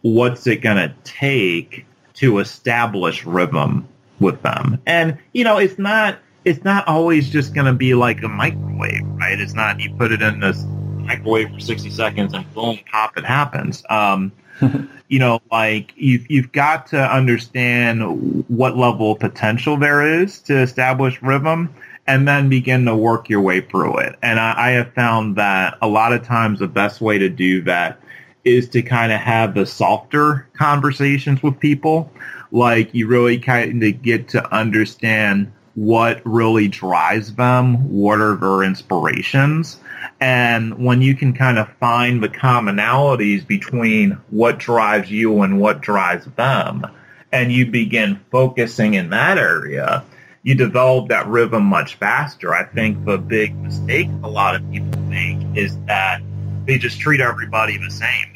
what's 0.00 0.46
it 0.46 0.62
going 0.62 0.78
to 0.78 0.94
take 1.04 1.84
to 2.14 2.38
establish 2.38 3.26
rhythm 3.26 3.86
with 4.18 4.40
them. 4.40 4.80
And 4.86 5.18
you 5.34 5.44
know, 5.44 5.58
it's 5.58 5.78
not 5.78 6.16
it's 6.46 6.64
not 6.64 6.88
always 6.88 7.28
just 7.28 7.52
going 7.52 7.66
to 7.66 7.74
be 7.74 7.92
like 7.92 8.22
a 8.22 8.28
microwave, 8.28 9.04
right? 9.04 9.38
It's 9.38 9.52
not 9.52 9.78
you 9.78 9.94
put 9.96 10.10
it 10.10 10.22
in 10.22 10.40
this 10.40 10.64
microwave 11.00 11.50
for 11.52 11.60
60 11.60 11.90
seconds 11.90 12.32
and 12.32 12.50
boom, 12.54 12.78
pop, 12.90 13.18
it 13.18 13.26
happens. 13.26 13.84
Um, 13.90 14.32
you 15.08 15.18
know, 15.18 15.40
like 15.50 15.92
you've 15.96 16.30
you've 16.30 16.52
got 16.52 16.86
to 16.88 17.00
understand 17.00 18.44
what 18.48 18.76
level 18.76 19.12
of 19.12 19.18
potential 19.18 19.76
there 19.76 20.20
is 20.22 20.40
to 20.40 20.58
establish 20.60 21.20
rhythm, 21.22 21.74
and 22.06 22.28
then 22.28 22.48
begin 22.48 22.84
to 22.84 22.94
work 22.94 23.28
your 23.28 23.40
way 23.40 23.60
through 23.60 23.98
it. 23.98 24.16
And 24.22 24.38
I, 24.38 24.54
I 24.56 24.70
have 24.70 24.92
found 24.92 25.36
that 25.36 25.78
a 25.80 25.88
lot 25.88 26.12
of 26.12 26.24
times 26.24 26.58
the 26.58 26.68
best 26.68 27.00
way 27.00 27.18
to 27.18 27.28
do 27.28 27.62
that 27.62 28.00
is 28.44 28.68
to 28.68 28.82
kind 28.82 29.10
of 29.10 29.20
have 29.20 29.54
the 29.54 29.66
softer 29.66 30.46
conversations 30.52 31.42
with 31.42 31.58
people. 31.58 32.10
Like 32.50 32.94
you 32.94 33.06
really 33.06 33.38
kind 33.38 33.82
of 33.82 34.02
get 34.02 34.28
to 34.28 34.54
understand 34.54 35.50
what 35.74 36.20
really 36.24 36.68
drives 36.68 37.34
them, 37.34 37.90
what 37.90 38.20
are 38.20 38.36
their 38.36 38.62
inspirations. 38.62 39.78
And 40.20 40.84
when 40.84 41.02
you 41.02 41.14
can 41.14 41.32
kind 41.34 41.58
of 41.58 41.68
find 41.78 42.22
the 42.22 42.28
commonalities 42.28 43.46
between 43.46 44.12
what 44.30 44.58
drives 44.58 45.10
you 45.10 45.42
and 45.42 45.60
what 45.60 45.80
drives 45.80 46.26
them, 46.36 46.86
and 47.32 47.50
you 47.50 47.66
begin 47.66 48.20
focusing 48.30 48.94
in 48.94 49.10
that 49.10 49.38
area, 49.38 50.04
you 50.42 50.54
develop 50.54 51.08
that 51.08 51.26
rhythm 51.26 51.64
much 51.64 51.96
faster. 51.96 52.54
I 52.54 52.64
think 52.64 53.04
the 53.04 53.18
big 53.18 53.54
mistake 53.56 54.08
a 54.22 54.28
lot 54.28 54.54
of 54.54 54.70
people 54.70 55.00
make 55.02 55.38
is 55.56 55.76
that 55.86 56.22
they 56.66 56.78
just 56.78 57.00
treat 57.00 57.20
everybody 57.20 57.76
the 57.76 57.90
same. 57.90 58.32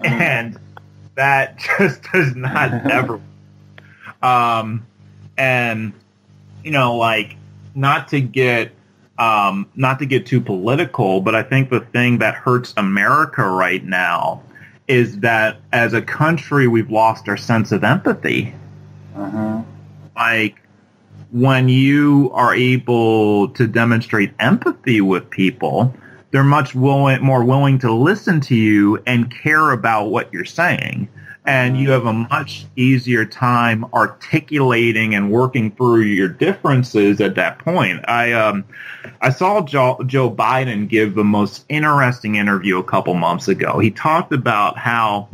and 0.04 0.58
that 1.20 1.58
just 1.78 2.02
does 2.12 2.34
not 2.34 2.72
ever 2.90 3.20
um 4.22 4.86
and 5.36 5.92
you 6.64 6.70
know 6.70 6.96
like 6.96 7.36
not 7.74 8.08
to 8.08 8.20
get 8.20 8.72
um 9.20 9.68
not 9.76 9.98
to 10.00 10.06
get 10.06 10.26
too 10.26 10.40
political 10.40 11.20
but 11.20 11.34
i 11.34 11.42
think 11.42 11.70
the 11.70 11.80
thing 11.80 12.18
that 12.18 12.34
hurts 12.34 12.74
america 12.76 13.42
right 13.48 13.84
now 13.84 14.42
is 14.88 15.18
that 15.20 15.58
as 15.72 15.92
a 15.92 16.02
country 16.02 16.66
we've 16.66 16.90
lost 16.90 17.28
our 17.28 17.36
sense 17.36 17.70
of 17.70 17.84
empathy 17.84 18.52
Mm-hmm. 19.16 19.60
like 20.16 20.60
when 21.32 21.68
you 21.68 22.30
are 22.32 22.54
able 22.54 23.48
to 23.50 23.66
demonstrate 23.66 24.32
empathy 24.40 25.00
with 25.00 25.30
people, 25.30 25.94
they're 26.30 26.42
much 26.42 26.74
willing, 26.74 27.22
more 27.22 27.44
willing 27.44 27.78
to 27.80 27.92
listen 27.92 28.40
to 28.42 28.54
you 28.54 29.00
and 29.06 29.30
care 29.30 29.70
about 29.70 30.06
what 30.06 30.32
you're 30.32 30.44
saying. 30.44 31.08
And 31.46 31.78
you 31.78 31.90
have 31.90 32.04
a 32.04 32.12
much 32.12 32.66
easier 32.76 33.24
time 33.24 33.86
articulating 33.94 35.14
and 35.14 35.32
working 35.32 35.70
through 35.70 36.02
your 36.02 36.28
differences 36.28 37.20
at 37.20 37.34
that 37.36 37.58
point. 37.58 38.04
I 38.08 38.32
um, 38.32 38.64
I 39.22 39.30
saw 39.30 39.62
Joe, 39.62 39.98
Joe 40.06 40.30
Biden 40.30 40.88
give 40.88 41.14
the 41.14 41.24
most 41.24 41.64
interesting 41.68 42.36
interview 42.36 42.78
a 42.78 42.84
couple 42.84 43.14
months 43.14 43.48
ago. 43.48 43.78
He 43.78 43.90
talked 43.90 44.32
about 44.32 44.78
how 44.78 45.28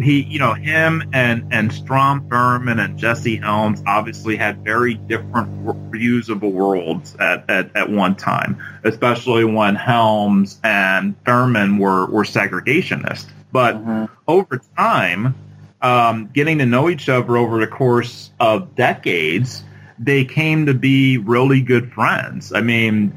he, 0.00 0.22
you 0.22 0.38
know, 0.38 0.54
him 0.54 1.02
and 1.12 1.46
and 1.50 1.72
Strom 1.72 2.28
Thurmond 2.28 2.82
and 2.82 2.98
Jesse 2.98 3.36
Helms 3.36 3.82
obviously 3.86 4.36
had 4.36 4.62
very 4.62 4.94
different 4.94 5.48
views 5.90 6.28
of 6.28 6.40
the 6.40 6.48
world 6.48 7.02
at, 7.18 7.48
at, 7.48 7.74
at 7.74 7.90
one 7.90 8.14
time, 8.14 8.62
especially 8.84 9.44
when 9.44 9.74
Helms 9.74 10.58
and 10.62 11.22
Thurmond 11.24 11.78
were 11.78 12.06
were 12.06 12.24
segregationists. 12.24 13.30
But 13.52 13.84
Mhm. 13.84 14.08
over 14.28 14.60
time, 14.76 15.34
um, 15.82 16.28
getting 16.32 16.58
to 16.58 16.66
know 16.66 16.88
each 16.88 17.08
other 17.08 17.36
over 17.36 17.58
the 17.60 17.66
course 17.66 18.30
of 18.38 18.74
decades, 18.76 19.64
they 19.98 20.24
came 20.24 20.66
to 20.66 20.74
be 20.74 21.18
really 21.18 21.60
good 21.60 21.92
friends. 21.92 22.52
I 22.54 22.60
mean, 22.60 23.12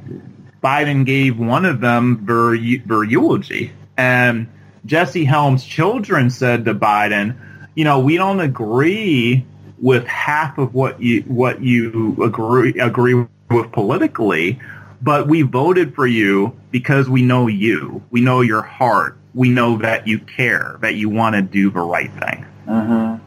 Biden 0.63 1.05
gave 1.05 1.37
one 1.37 1.65
of 1.65 1.81
them 1.81 2.23
their, 2.25 2.57
their 2.85 3.03
eulogy. 3.03 3.71
And 3.97 4.47
Jesse 4.85 5.25
Helms' 5.25 5.65
children 5.65 6.29
said 6.29 6.65
to 6.65 6.73
Biden, 6.73 7.35
you 7.75 7.83
know, 7.83 7.99
we 7.99 8.17
don't 8.17 8.39
agree 8.39 9.45
with 9.79 10.05
half 10.07 10.57
of 10.57 10.73
what 10.73 11.01
you 11.01 11.23
what 11.27 11.61
you 11.61 12.15
agree 12.23 12.73
agree 12.79 13.25
with 13.49 13.71
politically, 13.71 14.59
but 15.01 15.27
we 15.27 15.41
voted 15.41 15.93
for 15.93 16.07
you 16.07 16.53
because 16.71 17.09
we 17.09 17.21
know 17.21 17.47
you. 17.47 18.01
We 18.11 18.21
know 18.21 18.41
your 18.41 18.61
heart. 18.61 19.17
We 19.33 19.49
know 19.49 19.77
that 19.79 20.07
you 20.07 20.19
care, 20.19 20.77
that 20.81 20.95
you 20.95 21.09
want 21.09 21.35
to 21.35 21.41
do 21.41 21.71
the 21.71 21.81
right 21.81 22.11
thing. 22.11 22.45
Mm-hmm. 22.67 23.23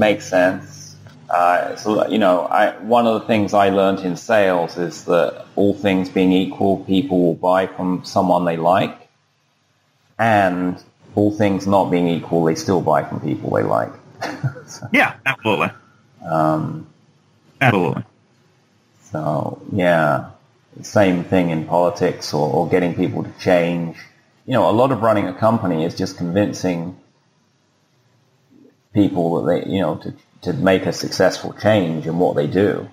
Makes 0.00 0.26
sense. 0.26 0.96
Uh, 1.28 1.76
so 1.76 2.06
you 2.08 2.18
know, 2.18 2.42
I, 2.42 2.72
one 2.80 3.06
of 3.06 3.20
the 3.20 3.26
things 3.26 3.54
I 3.54 3.70
learned 3.70 4.00
in 4.00 4.16
sales 4.16 4.76
is 4.76 5.04
that 5.06 5.46
all 5.56 5.74
things 5.74 6.08
being 6.08 6.32
equal, 6.32 6.78
people 6.84 7.20
will 7.22 7.34
buy 7.34 7.66
from 7.66 8.04
someone 8.04 8.44
they 8.44 8.56
like, 8.56 9.08
and 10.18 10.82
all 11.14 11.30
things 11.36 11.66
not 11.66 11.90
being 11.90 12.08
equal, 12.08 12.44
they 12.44 12.54
still 12.54 12.80
buy 12.80 13.04
from 13.04 13.20
people 13.20 13.50
they 13.50 13.62
like. 13.62 13.92
so, 14.66 14.88
Yeah, 14.92 15.14
absolutely. 15.26 15.70
um, 16.26 16.86
Absolutely. 17.60 18.04
so 19.04 19.62
yeah, 19.72 20.30
same 20.82 21.24
thing 21.24 21.50
in 21.50 21.66
politics 21.66 22.34
or, 22.34 22.50
or 22.52 22.68
getting 22.68 22.94
people 22.94 23.24
to 23.24 23.32
change. 23.38 23.96
You 24.46 24.52
know, 24.54 24.68
a 24.68 24.72
lot 24.72 24.90
of 24.92 25.02
running 25.02 25.28
a 25.28 25.34
company 25.34 25.84
is 25.84 25.94
just 25.96 26.16
convincing 26.16 26.96
people 28.92 29.42
that 29.42 29.64
they, 29.64 29.70
you 29.72 29.80
know, 29.80 29.96
to, 29.96 30.14
to 30.42 30.52
make 30.52 30.84
a 30.86 30.92
successful 30.92 31.52
change 31.54 32.06
in 32.06 32.18
what 32.18 32.34
they 32.36 32.46
do. 32.46 32.88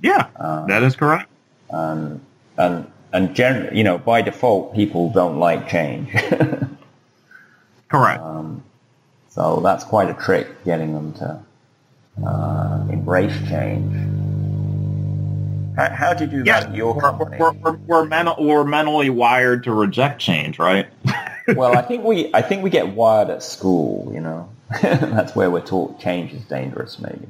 Yeah, 0.00 0.28
Uh, 0.36 0.66
that 0.66 0.82
is 0.82 0.96
correct. 0.96 1.28
and 1.70 2.20
and 2.56 2.86
and 3.12 3.34
gen- 3.34 3.74
you 3.74 3.84
know, 3.84 3.98
by 3.98 4.22
default, 4.22 4.74
people 4.74 5.10
don't 5.10 5.38
like 5.38 5.68
change. 5.68 6.12
Correct. 7.88 8.20
um, 8.22 8.62
so 9.30 9.60
that's 9.60 9.82
quite 9.84 10.10
a 10.10 10.14
trick 10.14 10.46
getting 10.64 10.92
them 10.92 11.12
to 11.14 11.42
uh, 12.26 12.86
embrace 12.90 13.32
change. 13.48 13.92
How, 15.78 15.90
how 15.90 16.14
do 16.14 16.24
you 16.24 16.30
do 16.30 16.42
Yes, 16.44 16.64
that 16.64 16.70
in 16.70 16.76
your 16.76 16.92
we're, 16.92 17.00
company? 17.00 17.36
we're, 17.38 17.52
we're, 17.52 18.04
we're, 18.04 18.34
we're 18.38 18.64
mentally 18.64 19.10
wired 19.10 19.62
to 19.64 19.72
reject 19.72 20.20
change, 20.20 20.58
right? 20.58 20.88
well, 21.54 21.76
I 21.76 21.82
think 21.82 22.02
we 22.04 22.34
I 22.34 22.42
think 22.42 22.64
we 22.64 22.70
get 22.70 22.88
wired 22.88 23.30
at 23.30 23.44
school. 23.44 24.10
You 24.12 24.20
know, 24.20 24.50
that's 24.82 25.36
where 25.36 25.50
we're 25.50 25.60
taught 25.60 26.00
change 26.00 26.32
is 26.32 26.42
dangerous, 26.46 26.98
maybe. 26.98 27.28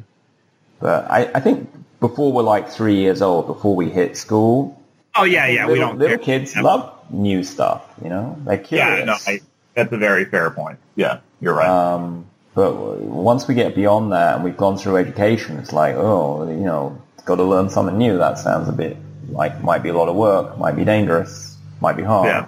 But 0.80 1.10
I, 1.10 1.30
I 1.34 1.40
think 1.40 1.68
before 2.00 2.32
we're 2.32 2.42
like 2.42 2.70
three 2.70 2.96
years 2.96 3.20
old, 3.20 3.46
before 3.46 3.76
we 3.76 3.90
hit 3.90 4.16
school, 4.16 4.80
oh 5.14 5.24
yeah, 5.24 5.46
yeah. 5.46 5.66
little, 5.66 5.72
we 5.72 5.78
don't. 5.80 5.98
little 5.98 6.16
care. 6.16 6.38
kids 6.38 6.56
Yeah. 6.56 6.62
love 6.62 6.94
new 7.10 7.44
stuff. 7.44 7.84
You 8.02 8.08
know, 8.08 8.38
they're 8.46 8.56
curious. 8.56 9.00
Yeah, 9.00 9.04
no, 9.04 9.16
I, 9.26 9.40
that's 9.74 9.92
a 9.92 9.98
very 9.98 10.24
fair 10.24 10.50
point. 10.50 10.78
Yeah, 10.96 11.20
you're 11.42 11.54
right. 11.54 11.68
Um, 11.68 12.24
but 12.54 12.74
once 12.74 13.46
we 13.46 13.54
get 13.54 13.74
beyond 13.74 14.12
that 14.12 14.36
and 14.36 14.44
we've 14.44 14.56
gone 14.56 14.78
through 14.78 14.96
education, 14.96 15.58
it's 15.58 15.72
like, 15.72 15.96
oh, 15.96 16.48
you 16.48 16.56
know, 16.56 17.00
got 17.28 17.36
to 17.36 17.44
learn 17.44 17.68
something 17.68 17.96
new. 17.96 18.18
That 18.18 18.38
sounds 18.38 18.68
a 18.68 18.72
bit 18.72 18.96
like 19.28 19.62
might 19.62 19.82
be 19.82 19.90
a 19.90 19.94
lot 19.94 20.08
of 20.08 20.16
work, 20.16 20.58
might 20.58 20.74
be 20.74 20.84
dangerous, 20.84 21.56
might 21.80 21.96
be 21.96 22.02
hard. 22.02 22.26
yeah, 22.26 22.46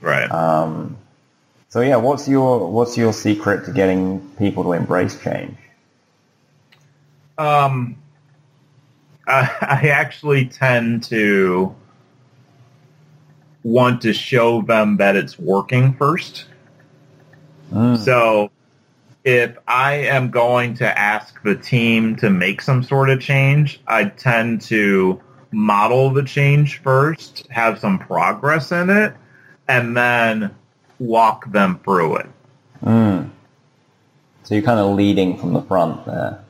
right. 0.00 0.30
Um, 0.30 0.96
so 1.68 1.80
yeah, 1.80 1.96
what's 1.96 2.26
your 2.26 2.70
what's 2.70 2.96
your 2.96 3.12
secret 3.12 3.66
to 3.66 3.72
getting 3.72 4.20
people 4.38 4.62
to 4.64 4.72
embrace 4.72 5.20
change? 5.20 5.56
Um, 7.36 7.96
I, 9.26 9.50
I 9.60 9.88
actually 9.88 10.46
tend 10.46 11.02
to 11.04 11.74
want 13.64 14.00
to 14.02 14.12
show 14.12 14.62
them 14.62 14.96
that 14.98 15.16
it's 15.16 15.38
working 15.38 15.92
first. 15.94 16.46
Mm. 17.72 17.98
So 17.98 18.50
if 19.28 19.58
I 19.68 19.92
am 19.92 20.30
going 20.30 20.72
to 20.76 20.98
ask 20.98 21.42
the 21.42 21.54
team 21.54 22.16
to 22.16 22.30
make 22.30 22.62
some 22.62 22.82
sort 22.82 23.10
of 23.10 23.20
change, 23.20 23.78
I 23.86 24.04
tend 24.04 24.62
to 24.62 25.20
model 25.52 26.08
the 26.10 26.22
change 26.22 26.80
first, 26.80 27.46
have 27.50 27.78
some 27.78 27.98
progress 27.98 28.72
in 28.72 28.88
it, 28.88 29.12
and 29.68 29.94
then 29.94 30.54
walk 30.98 31.52
them 31.52 31.78
through 31.84 32.16
it. 32.16 32.26
Mm. 32.82 33.28
So 34.44 34.54
you're 34.54 34.64
kind 34.64 34.80
of 34.80 34.96
leading 34.96 35.36
from 35.36 35.52
the 35.52 35.60
front 35.60 36.06
there. 36.06 36.42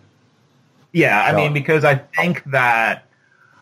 Yeah, 0.92 1.20
I 1.20 1.34
mean, 1.34 1.52
because 1.52 1.84
I 1.84 1.96
think 1.96 2.44
that, 2.44 3.08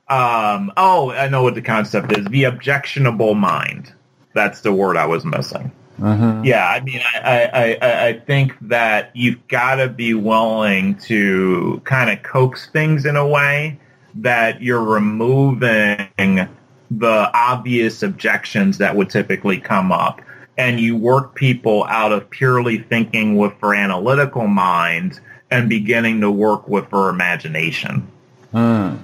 um, 0.09 0.73
oh, 0.77 1.11
I 1.11 1.29
know 1.29 1.43
what 1.43 1.55
the 1.55 1.63
concept 1.63 2.17
is. 2.19 2.27
The 2.27 2.45
objectionable 2.45 3.35
mind. 3.35 3.95
That's 4.35 4.61
the 4.61 4.75
word 4.75 4.99
I 4.99 5.07
was 5.07 5.25
missing. 5.25 5.73
Mm-hmm. 5.99 6.45
Yeah, 6.45 6.67
I 6.69 6.81
mean, 6.81 7.01
I, 7.15 7.79
I, 7.81 8.07
I, 8.09 8.13
think 8.21 8.55
that 8.61 9.11
you've 9.15 9.49
got 9.49 9.77
to 9.77 9.89
be 9.89 10.13
willing 10.13 10.97
to 10.99 11.81
kind 11.85 12.11
of 12.11 12.23
coax 12.23 12.69
things 12.69 13.07
in 13.07 13.17
a 13.17 13.27
way 13.27 13.79
that 14.17 14.61
you're 14.61 14.83
removing 14.83 16.49
the 16.91 17.31
obvious 17.35 18.03
objections 18.03 18.79
that 18.79 18.95
would 18.95 19.09
typically 19.09 19.59
come 19.59 19.91
up. 19.91 20.21
And 20.59 20.81
you 20.81 20.97
work 20.97 21.35
people 21.35 21.85
out 21.85 22.13
of 22.13 22.29
purely 22.31 22.79
thinking 22.79 23.37
with 23.37 23.59
their 23.61 23.75
analytical 23.75 24.47
mind 24.47 25.21
and 25.51 25.69
beginning 25.69 26.21
to 26.23 26.31
work 26.31 26.69
with 26.69 26.91
their 26.91 27.09
imagination. 27.09 28.07
Mm. 28.53 28.99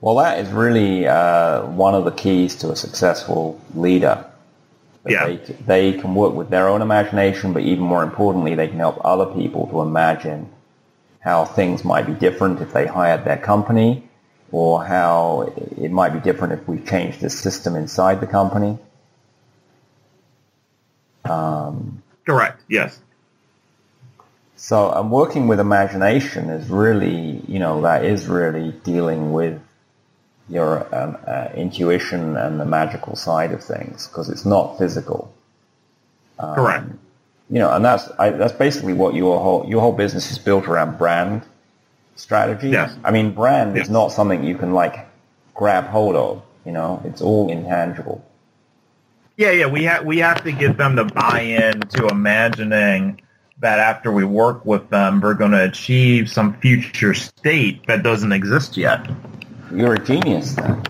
Well, 0.00 0.16
that 0.16 0.40
is 0.40 0.48
really 0.50 1.06
uh, 1.06 1.64
one 1.66 1.94
of 1.94 2.04
the 2.04 2.10
keys 2.10 2.56
to 2.56 2.70
a 2.70 2.76
successful 2.76 3.60
leader. 3.74 4.24
That 5.04 5.12
Yeah. 5.12 5.26
They, 5.26 5.36
they 5.92 5.92
can 6.00 6.14
work 6.14 6.34
with 6.34 6.50
their 6.50 6.68
own 6.68 6.82
imagination, 6.82 7.52
but 7.52 7.62
even 7.62 7.84
more 7.84 8.02
importantly, 8.02 8.54
they 8.54 8.68
can 8.68 8.78
help 8.78 9.00
other 9.04 9.26
people 9.26 9.66
to 9.68 9.80
imagine 9.82 10.48
how 11.20 11.44
things 11.44 11.84
might 11.84 12.06
be 12.06 12.14
different 12.14 12.60
if 12.60 12.72
they 12.72 12.86
hired 12.86 13.24
their 13.24 13.36
company, 13.38 14.08
or 14.50 14.84
how 14.84 15.52
it 15.78 15.90
might 15.90 16.10
be 16.10 16.20
different 16.20 16.52
if 16.52 16.68
we 16.68 16.78
changed 16.80 17.20
the 17.20 17.30
system 17.30 17.74
inside 17.76 18.20
the 18.20 18.26
company. 18.26 18.78
Um, 21.24 22.02
Correct. 22.26 22.60
Yes. 22.68 23.00
so 24.56 24.90
I'm 24.90 25.10
working 25.10 25.46
with 25.48 25.60
imagination 25.60 26.50
is 26.50 26.68
really, 26.68 27.42
you 27.46 27.58
know, 27.60 27.82
that 27.82 28.04
is 28.04 28.26
really 28.26 28.72
dealing 28.84 29.32
with 29.32 29.60
your 30.48 30.92
um, 30.94 31.16
uh, 31.26 31.48
intuition 31.54 32.36
and 32.36 32.60
the 32.60 32.64
magical 32.64 33.16
side 33.16 33.52
of 33.52 33.62
things 33.62 34.08
because 34.08 34.28
it's 34.28 34.44
not 34.44 34.78
physical. 34.78 35.32
Um, 36.38 36.54
Correct. 36.54 36.86
You 37.50 37.58
know, 37.58 37.72
and 37.72 37.84
that's 37.84 38.10
I, 38.18 38.30
that's 38.30 38.52
basically 38.52 38.92
what 38.92 39.14
your 39.14 39.38
whole 39.40 39.66
your 39.68 39.80
whole 39.80 39.92
business 39.92 40.30
is 40.30 40.38
built 40.38 40.66
around 40.66 40.98
brand 40.98 41.42
strategy. 42.16 42.70
Yes. 42.70 42.94
I 43.04 43.10
mean, 43.10 43.32
brand 43.32 43.76
Yes. 43.76 43.86
is 43.86 43.90
not 43.90 44.12
something 44.12 44.44
you 44.44 44.56
can 44.56 44.72
like 44.72 45.06
grab 45.54 45.84
hold 45.86 46.16
of. 46.16 46.42
You 46.64 46.72
know, 46.72 47.02
it's 47.04 47.20
all 47.20 47.50
intangible. 47.50 48.24
Yeah, 49.36 49.50
yeah. 49.50 49.66
We 49.66 49.84
have 49.84 50.04
we 50.04 50.18
have 50.18 50.42
to 50.44 50.52
get 50.52 50.76
them 50.76 50.96
to 50.96 51.04
buy 51.04 51.40
in 51.40 51.80
to 51.80 52.06
imagining 52.08 53.20
that 53.60 53.78
after 53.78 54.10
we 54.10 54.24
work 54.24 54.64
with 54.66 54.88
them, 54.90 55.20
we're 55.20 55.34
going 55.34 55.52
to 55.52 55.64
achieve 55.64 56.28
some 56.28 56.54
future 56.60 57.14
state 57.14 57.86
that 57.86 58.02
doesn't 58.02 58.32
exist 58.32 58.76
yet. 58.76 59.06
You're 59.74 59.94
a 59.94 60.04
genius 60.04 60.54
then. 60.54 60.82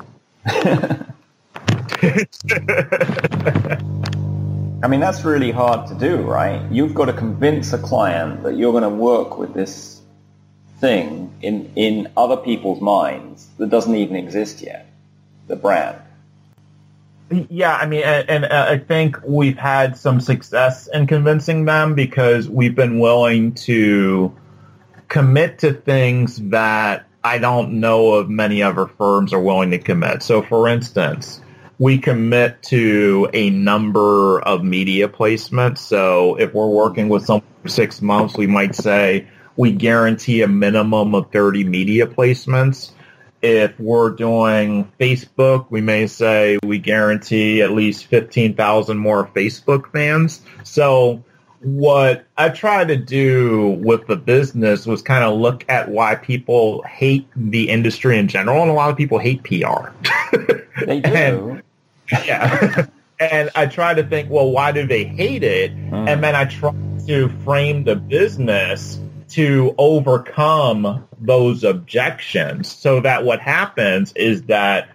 I 4.83 4.89
mean, 4.89 4.99
that's 4.99 5.25
really 5.25 5.53
hard 5.53 5.87
to 5.89 5.95
do, 5.95 6.23
right? 6.23 6.61
You've 6.73 6.93
got 6.93 7.05
to 7.05 7.13
convince 7.13 7.73
a 7.73 7.79
client 7.79 8.43
that 8.43 8.57
you're 8.57 8.73
going 8.73 8.83
to 8.83 8.89
work 8.89 9.39
with 9.39 9.55
this 9.55 10.01
thing 10.81 11.33
in, 11.41 11.73
in 11.77 12.11
other 12.17 12.37
people's 12.37 12.81
minds 12.81 13.47
that 13.59 13.71
doesn't 13.71 13.95
even 13.95 14.17
exist 14.17 14.61
yet, 14.61 14.91
the 15.47 15.55
brand. 15.55 15.99
Yeah, 17.31 17.77
I 17.77 17.87
mean, 17.87 18.03
and, 18.03 18.29
and 18.29 18.45
uh, 18.45 18.67
I 18.69 18.79
think 18.79 19.19
we've 19.25 19.57
had 19.57 19.97
some 19.97 20.21
success 20.21 20.89
in 20.93 21.07
convincing 21.07 21.67
them 21.67 21.95
because 21.95 22.49
we've 22.49 22.75
been 22.75 22.99
willing 22.99 23.55
to 23.55 24.37
commit 25.09 25.61
to 25.61 25.73
things 25.73 26.37
that 26.51 27.07
I 27.25 27.39
don't 27.39 27.81
know 27.81 28.15
of 28.15 28.29
many 28.29 28.63
other 28.63 28.87
firms 28.87 29.33
are 29.33 29.41
willing 29.41 29.71
to 29.71 29.79
commit. 29.79 30.23
So, 30.23 30.43
for 30.43 30.69
instance, 30.69 31.41
we 31.79 31.99
commit 31.99 32.63
to 32.65 33.29
a 33.33 33.51
number 33.51 34.41
of 34.41 34.65
media 34.65 35.09
placements. 35.09 35.79
So, 35.79 36.37
if 36.37 36.53
we're 36.55 36.69
working 36.69 37.09
with 37.09 37.25
someone 37.25 37.45
for 37.63 37.69
six 37.69 38.03
months, 38.03 38.37
we 38.37 38.47
might 38.47 38.75
say 38.75 39.29
we 39.57 39.73
guarantee 39.73 40.43
a 40.43 40.49
minimum 40.49 41.15
of 41.15 41.31
30 41.31 41.65
media 41.65 42.07
placements 42.07 42.93
if 43.43 43.79
we're 43.81 44.11
doing 44.11 44.91
Facebook, 45.01 45.67
we 45.69 45.81
may 45.81 46.07
say 46.07 46.59
we 46.63 46.79
guarantee 46.79 47.61
at 47.61 47.73
least 47.73 48.07
15,000 48.07 48.97
more 48.97 49.27
Facebook 49.35 49.91
fans. 49.91 50.43
So 50.63 51.25
what 51.63 52.25
I 52.37 52.49
tried 52.49 52.89
to 52.89 52.97
do 52.97 53.79
with 53.83 54.07
the 54.07 54.17
business 54.17 54.87
was 54.87 55.03
kind 55.03 55.25
of 55.25 55.39
look 55.39 55.65
at 55.69 55.89
why 55.89 56.17
people 56.17 56.83
hate 56.83 57.27
the 57.37 57.69
industry 57.69 58.19
in 58.19 58.29
general, 58.29 58.63
and 58.63 58.71
a 58.71 58.75
lot 58.75 58.91
of 58.91 58.97
people 58.97 59.19
hate 59.19 59.43
PR. 59.45 59.91
They 60.87 61.01
do. 61.01 61.13
And- 61.13 61.63
yeah. 62.25 62.87
and 63.21 63.51
I 63.55 63.67
tried 63.67 63.95
to 63.95 64.05
think, 64.05 64.31
well, 64.31 64.51
why 64.51 64.73
do 64.73 64.87
they 64.87 65.05
hate 65.05 65.43
it? 65.43 65.75
Mm. 65.77 66.09
And 66.09 66.25
then 66.25 66.35
I 66.35 66.45
try 66.47 66.73
to 67.07 67.29
frame 67.45 67.85
the 67.85 67.97
business 67.97 68.99
to 69.31 69.75
overcome 69.79 71.07
those 71.21 71.65
objections 71.65 72.71
so 72.71 73.01
that 73.01 73.25
what 73.25 73.41
happens 73.41 74.13
is 74.15 74.43
that 74.45 74.89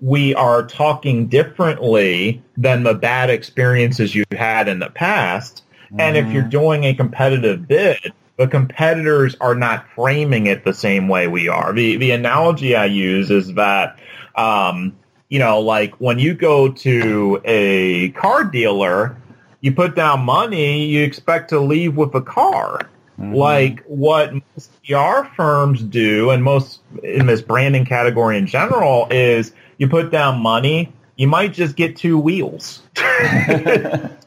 we 0.00 0.34
are 0.34 0.66
talking 0.66 1.26
differently 1.26 2.42
than 2.56 2.82
the 2.82 2.94
bad 2.94 3.30
experiences 3.30 4.14
you 4.14 4.24
had 4.32 4.68
in 4.68 4.78
the 4.78 4.90
past. 4.90 5.62
And 5.98 6.16
if 6.16 6.30
you're 6.32 6.42
doing 6.42 6.84
a 6.84 6.94
competitive 6.94 7.68
bid, 7.68 8.12
the 8.36 8.48
competitors 8.48 9.36
are 9.40 9.54
not 9.54 9.86
framing 9.94 10.46
it 10.46 10.64
the 10.64 10.74
same 10.74 11.08
way 11.08 11.28
we 11.28 11.48
are. 11.48 11.72
The 11.72 11.96
the 11.96 12.10
analogy 12.10 12.74
I 12.74 12.86
use 12.86 13.30
is 13.30 13.54
that 13.54 13.98
um, 14.34 14.96
you 15.28 15.38
know, 15.38 15.60
like 15.60 15.94
when 16.00 16.18
you 16.18 16.34
go 16.34 16.70
to 16.70 17.40
a 17.44 18.10
car 18.10 18.44
dealer, 18.44 19.16
you 19.60 19.72
put 19.72 19.94
down 19.94 20.24
money, 20.24 20.84
you 20.86 21.02
expect 21.02 21.50
to 21.50 21.60
leave 21.60 21.96
with 21.96 22.14
a 22.14 22.22
car. 22.22 22.90
Like 23.16 23.84
what 23.86 24.32
most 24.34 24.70
PR 24.84 25.22
firms 25.36 25.80
do, 25.82 26.30
and 26.30 26.42
most 26.42 26.80
in 27.04 27.26
this 27.26 27.40
branding 27.40 27.84
category 27.84 28.36
in 28.36 28.46
general, 28.46 29.06
is 29.10 29.52
you 29.78 29.88
put 29.88 30.10
down 30.10 30.40
money, 30.40 30.92
you 31.16 31.28
might 31.28 31.52
just 31.52 31.76
get 31.76 31.96
two 31.96 32.18
wheels. 32.18 32.82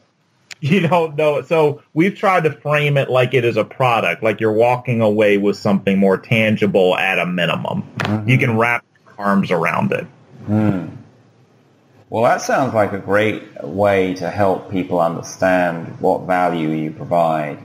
you 0.60 0.80
don't 0.80 1.16
know. 1.16 1.42
So 1.42 1.82
we've 1.94 2.16
tried 2.16 2.44
to 2.44 2.52
frame 2.52 2.96
it 2.96 3.08
like 3.08 3.34
it 3.34 3.44
is 3.44 3.56
a 3.56 3.64
product, 3.64 4.22
like 4.22 4.40
you're 4.40 4.52
walking 4.52 5.00
away 5.00 5.38
with 5.38 5.56
something 5.56 5.98
more 5.98 6.18
tangible 6.18 6.96
at 6.96 7.18
a 7.18 7.26
minimum. 7.26 7.84
You 7.98 8.08
mm-hmm. 8.08 8.36
can 8.38 8.56
wrap 8.58 8.84
your 9.04 9.26
arms 9.26 9.50
around 9.50 9.92
it. 9.92 10.06
Mm. 10.48 10.96
Well, 12.10 12.22
that 12.24 12.40
sounds 12.40 12.72
like 12.72 12.92
a 12.92 12.98
great 12.98 13.62
way 13.62 14.14
to 14.14 14.30
help 14.30 14.70
people 14.70 14.98
understand 14.98 16.00
what 16.00 16.22
value 16.22 16.70
you 16.70 16.90
provide. 16.90 17.62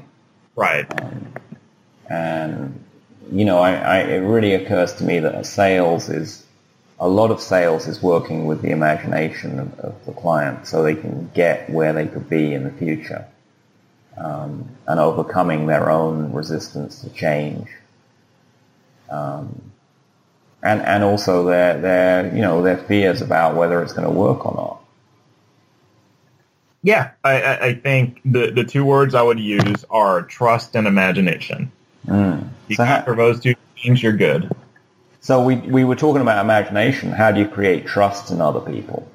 Right. 0.55 0.85
Um, 1.01 1.33
and, 2.09 2.83
you 3.31 3.45
know, 3.45 3.59
I, 3.59 3.73
I, 3.73 3.97
it 3.99 4.17
really 4.17 4.53
occurs 4.53 4.93
to 4.95 5.05
me 5.05 5.19
that 5.19 5.45
sales 5.45 6.09
is, 6.09 6.42
a 6.99 7.07
lot 7.07 7.31
of 7.31 7.41
sales 7.41 7.87
is 7.87 8.01
working 8.01 8.45
with 8.45 8.61
the 8.61 8.71
imagination 8.71 9.59
of, 9.59 9.79
of 9.79 10.05
the 10.05 10.11
client 10.13 10.67
so 10.67 10.83
they 10.83 10.95
can 10.95 11.29
get 11.33 11.69
where 11.69 11.93
they 11.93 12.07
could 12.07 12.29
be 12.29 12.53
in 12.53 12.63
the 12.63 12.71
future 12.71 13.25
um, 14.17 14.69
and 14.87 14.99
overcoming 14.99 15.67
their 15.67 15.89
own 15.89 16.31
resistance 16.33 17.01
to 17.01 17.09
change. 17.09 17.67
Um, 19.09 19.71
and, 20.61 20.81
and 20.81 21.03
also 21.03 21.43
their, 21.45 21.79
their, 21.79 22.35
you 22.35 22.41
know, 22.41 22.61
their 22.61 22.77
fears 22.77 23.21
about 23.21 23.55
whether 23.55 23.81
it's 23.81 23.93
going 23.93 24.07
to 24.07 24.13
work 24.13 24.45
or 24.45 24.53
not. 24.55 24.79
Yeah, 26.83 27.11
I, 27.23 27.67
I, 27.67 27.73
think 27.75 28.19
the, 28.25 28.51
the 28.51 28.65
two 28.65 28.83
words 28.83 29.15
I 29.15 29.21
would 29.21 29.39
use 29.39 29.85
are 29.89 30.21
trust 30.21 30.75
and 30.75 30.85
imagination. 30.85 31.71
Mm. 32.05 32.49
You 32.67 32.75
So 32.75 33.15
those 33.15 33.39
two 33.39 33.55
things, 33.81 34.03
you're 34.03 34.17
good. 34.17 34.53
So 35.23 35.41
we, 35.41 35.55
we 35.55 35.85
were 35.85 35.95
talking 35.95 36.21
about 36.21 36.43
imagination. 36.43 37.09
How 37.11 37.31
do 37.31 37.39
you 37.39 37.47
create 37.47 37.87
trust 37.87 38.29
in 38.29 38.41
other 38.41 38.59
people? 38.59 39.07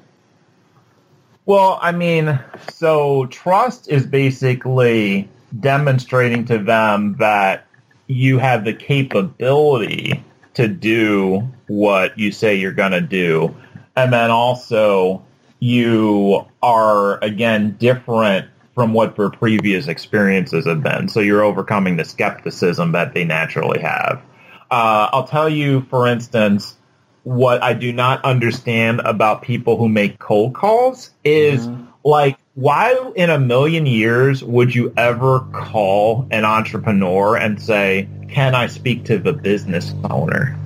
Well, 1.45 1.77
I 1.79 1.91
mean, 1.91 2.39
so 2.73 3.27
trust 3.27 3.87
is 3.89 4.07
basically 4.07 5.29
demonstrating 5.59 6.45
to 6.45 6.57
them 6.57 7.17
that 7.19 7.67
you 8.07 8.39
have 8.39 8.65
the 8.65 8.73
capability 8.73 10.23
to 10.55 10.67
do 10.67 11.47
what 11.67 12.17
you 12.17 12.31
say 12.31 12.55
you're 12.55 12.71
going 12.71 12.93
to 12.93 13.01
do. 13.01 13.55
And 13.95 14.11
then 14.11 14.31
also 14.31 15.23
you 15.59 16.43
are, 16.63 17.23
again, 17.23 17.77
different 17.79 18.47
from 18.73 18.93
what 18.93 19.15
their 19.15 19.29
previous 19.29 19.87
experiences 19.87 20.65
have 20.65 20.81
been. 20.81 21.07
So 21.07 21.19
you're 21.19 21.43
overcoming 21.43 21.97
the 21.97 22.05
skepticism 22.05 22.93
that 22.93 23.13
they 23.13 23.25
naturally 23.25 23.81
have. 23.81 24.23
Uh, 24.71 25.09
I'll 25.11 25.27
tell 25.27 25.49
you, 25.49 25.81
for 25.89 26.07
instance, 26.07 26.75
what 27.23 27.61
I 27.61 27.73
do 27.73 27.91
not 27.91 28.23
understand 28.23 29.01
about 29.01 29.41
people 29.41 29.77
who 29.77 29.89
make 29.89 30.19
cold 30.19 30.53
calls 30.53 31.11
is 31.23 31.67
like, 32.03 32.37
why 32.55 32.95
in 33.15 33.29
a 33.29 33.39
million 33.39 33.85
years 33.85 34.43
would 34.43 34.73
you 34.73 34.93
ever 34.97 35.41
call 35.53 36.27
an 36.31 36.45
entrepreneur 36.45 37.35
and 37.35 37.61
say, 37.61 38.07
can 38.29 38.55
I 38.55 38.67
speak 38.67 39.05
to 39.05 39.17
the 39.17 39.33
business 39.33 39.93
owner? 40.09 40.57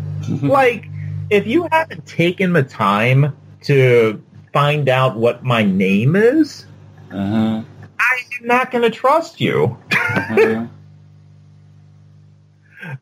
like, 0.41 0.87
if 1.29 1.47
you 1.47 1.67
haven't 1.71 2.05
taken 2.05 2.53
the 2.53 2.63
time 2.63 3.35
to 3.63 4.21
find 4.51 4.89
out 4.89 5.15
what 5.15 5.43
my 5.43 5.63
name 5.63 6.15
is, 6.15 6.65
Mm-hmm. 7.13 7.69
I'm 7.99 8.47
not 8.47 8.71
going 8.71 8.81
to 8.81 8.89
trust 8.89 9.39
you. 9.39 9.77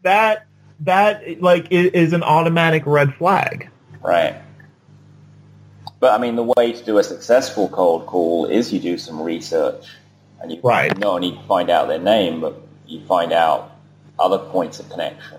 that 0.04 0.46
that 0.82 1.42
like 1.42 1.68
is 1.72 2.14
an 2.14 2.24
automatic 2.24 2.84
red 2.86 3.14
flag. 3.16 3.70
Right. 4.02 4.36
But 6.00 6.14
I 6.14 6.18
mean, 6.18 6.36
the 6.36 6.44
way 6.44 6.74
to 6.74 6.84
do 6.84 6.98
a 6.98 7.04
successful 7.04 7.70
cold 7.70 8.08
call 8.08 8.48
is 8.48 8.74
you 8.74 8.80
do 8.80 8.98
some 8.98 9.22
research, 9.22 9.86
and 10.42 10.52
you 10.52 10.60
Right. 10.64 10.98
not 10.98 11.14
only 11.16 11.40
find 11.48 11.70
out 11.70 11.88
their 11.88 12.00
name, 12.00 12.42
but 12.42 12.56
you 12.88 13.02
find 13.06 13.32
out 13.32 13.72
other 14.20 14.40
points 14.40 14.80
of 14.80 14.90
connection, 14.90 15.38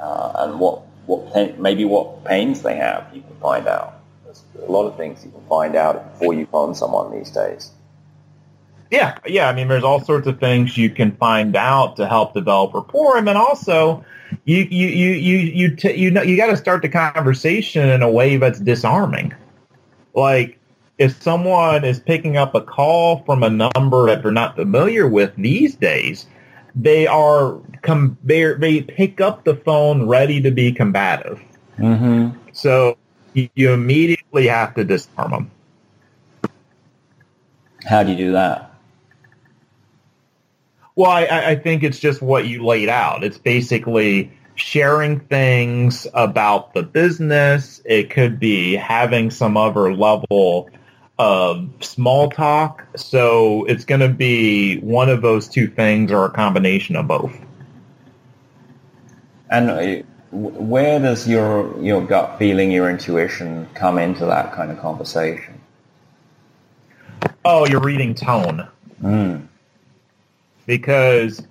uh, 0.00 0.32
and 0.36 0.58
what 0.58 0.82
what 1.06 1.32
pain, 1.32 1.54
maybe 1.58 1.84
what 1.84 2.24
pains 2.24 2.62
they 2.62 2.76
have. 2.76 3.06
You 3.14 3.22
can 3.22 3.36
find 3.40 3.66
out. 3.66 3.94
There's 4.24 4.42
a 4.66 4.70
lot 4.70 4.86
of 4.86 4.96
things 4.96 5.24
you 5.24 5.30
can 5.30 5.44
find 5.48 5.74
out 5.76 6.12
before 6.12 6.34
you 6.34 6.46
phone 6.46 6.74
someone 6.74 7.12
these 7.12 7.30
days. 7.30 7.70
Yeah, 8.90 9.18
yeah. 9.26 9.48
I 9.48 9.54
mean, 9.54 9.68
there's 9.68 9.84
all 9.84 10.00
sorts 10.00 10.26
of 10.26 10.40
things 10.40 10.76
you 10.76 10.90
can 10.90 11.12
find 11.12 11.54
out 11.54 11.96
to 11.96 12.08
help 12.08 12.34
develop 12.34 12.74
rapport, 12.74 13.16
and 13.16 13.26
then 13.26 13.36
also 13.36 14.04
you 14.44 14.66
you 14.70 14.88
you 14.88 15.10
you 15.10 15.38
you 15.38 15.76
t- 15.76 15.94
you 15.94 16.10
know 16.10 16.22
you 16.22 16.36
got 16.36 16.46
to 16.46 16.56
start 16.56 16.82
the 16.82 16.88
conversation 16.88 17.88
in 17.88 18.02
a 18.02 18.10
way 18.10 18.36
that's 18.36 18.60
disarming. 18.60 19.34
Like 20.14 20.58
if 20.98 21.20
someone 21.22 21.84
is 21.84 21.98
picking 21.98 22.36
up 22.36 22.54
a 22.54 22.60
call 22.60 23.24
from 23.24 23.42
a 23.42 23.50
number 23.50 24.06
that 24.06 24.22
they're 24.22 24.32
not 24.32 24.56
familiar 24.56 25.08
with 25.08 25.34
these 25.36 25.74
days, 25.74 26.26
they 26.74 27.06
are 27.06 27.58
com- 27.82 28.18
they 28.24 28.52
they 28.54 28.82
pick 28.82 29.20
up 29.20 29.44
the 29.44 29.56
phone 29.56 30.06
ready 30.06 30.40
to 30.40 30.50
be 30.50 30.72
combative. 30.72 31.40
Mm-hmm. 31.78 32.38
So 32.52 32.98
you 33.34 33.72
immediately 33.72 34.46
have 34.48 34.74
to 34.74 34.84
disarm 34.84 35.30
them. 35.30 35.50
How 37.88 38.02
do 38.02 38.10
you 38.10 38.16
do 38.16 38.32
that? 38.32 38.69
Well, 40.96 41.10
I, 41.10 41.24
I 41.26 41.54
think 41.56 41.82
it's 41.82 41.98
just 41.98 42.20
what 42.20 42.46
you 42.46 42.64
laid 42.64 42.88
out. 42.88 43.24
It's 43.24 43.38
basically 43.38 44.30
sharing 44.54 45.20
things 45.20 46.06
about 46.14 46.74
the 46.74 46.82
business. 46.82 47.80
It 47.84 48.10
could 48.10 48.38
be 48.38 48.74
having 48.74 49.30
some 49.30 49.56
other 49.56 49.94
level 49.94 50.70
of 51.18 51.68
small 51.80 52.30
talk. 52.30 52.86
So 52.96 53.64
it's 53.66 53.84
going 53.84 54.00
to 54.00 54.08
be 54.08 54.78
one 54.80 55.08
of 55.08 55.22
those 55.22 55.48
two 55.48 55.68
things 55.68 56.10
or 56.10 56.24
a 56.24 56.30
combination 56.30 56.96
of 56.96 57.06
both. 57.06 57.36
And 59.50 59.70
uh, 59.70 60.02
where 60.32 61.00
does 61.00 61.28
your 61.28 61.78
your 61.82 62.04
gut 62.04 62.38
feeling, 62.38 62.70
your 62.70 62.88
intuition 62.88 63.68
come 63.74 63.98
into 63.98 64.24
that 64.26 64.52
kind 64.52 64.70
of 64.70 64.78
conversation? 64.78 65.60
Oh, 67.44 67.66
you're 67.66 67.80
reading 67.80 68.14
tone. 68.14 68.68
Mm. 69.02 69.48
Because 70.66 71.42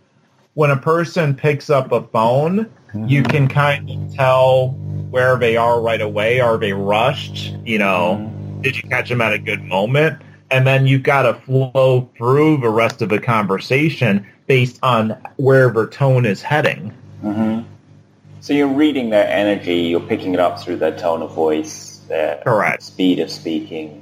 when 0.54 0.72
a 0.72 0.78
person 0.78 1.36
picks 1.36 1.70
up 1.70 1.92
a 1.92 2.02
phone, 2.02 2.66
mm-hmm. 2.66 3.08
you 3.08 3.24
can 3.24 3.48
kind 3.48 3.90
of 3.90 4.16
tell 4.16 4.70
where 5.10 5.38
they 5.38 5.58
are 5.58 5.82
right 5.82 6.02
away. 6.02 6.40
Are 6.40 6.58
they 6.58 6.74
rushed? 6.74 7.54
You 7.66 7.80
know, 7.80 8.18
mm-hmm. 8.20 8.62
did 8.62 8.76
you 8.78 8.84
catch 8.90 9.10
them 9.10 9.22
at 9.22 9.34
a 9.34 9.40
good 9.40 9.64
moment? 9.64 10.22
And 10.52 10.66
then 10.66 10.88
you've 10.88 11.04
got 11.04 11.24
to 11.24 11.36
flow 11.36 12.10
through 12.18 12.58
the 12.58 12.70
rest 12.70 13.02
of 13.02 13.10
the 13.10 13.20
conversation 13.20 14.26
based 14.48 14.80
on 14.82 15.16
where 15.38 15.70
their 15.70 15.86
tone 15.86 16.26
is 16.26 16.42
heading. 16.42 16.92
Mm-hmm. 17.24 17.62
So 18.42 18.54
you're 18.54 18.68
reading 18.68 19.10
their 19.10 19.28
energy, 19.28 19.76
you're 19.76 20.00
picking 20.00 20.34
it 20.34 20.40
up 20.40 20.60
through 20.60 20.78
their 20.78 20.98
tone 20.98 21.22
of 21.22 21.34
voice, 21.34 22.02
their 22.08 22.42
Correct. 22.44 22.82
speed 22.82 23.20
of 23.20 23.30
speaking, 23.30 24.02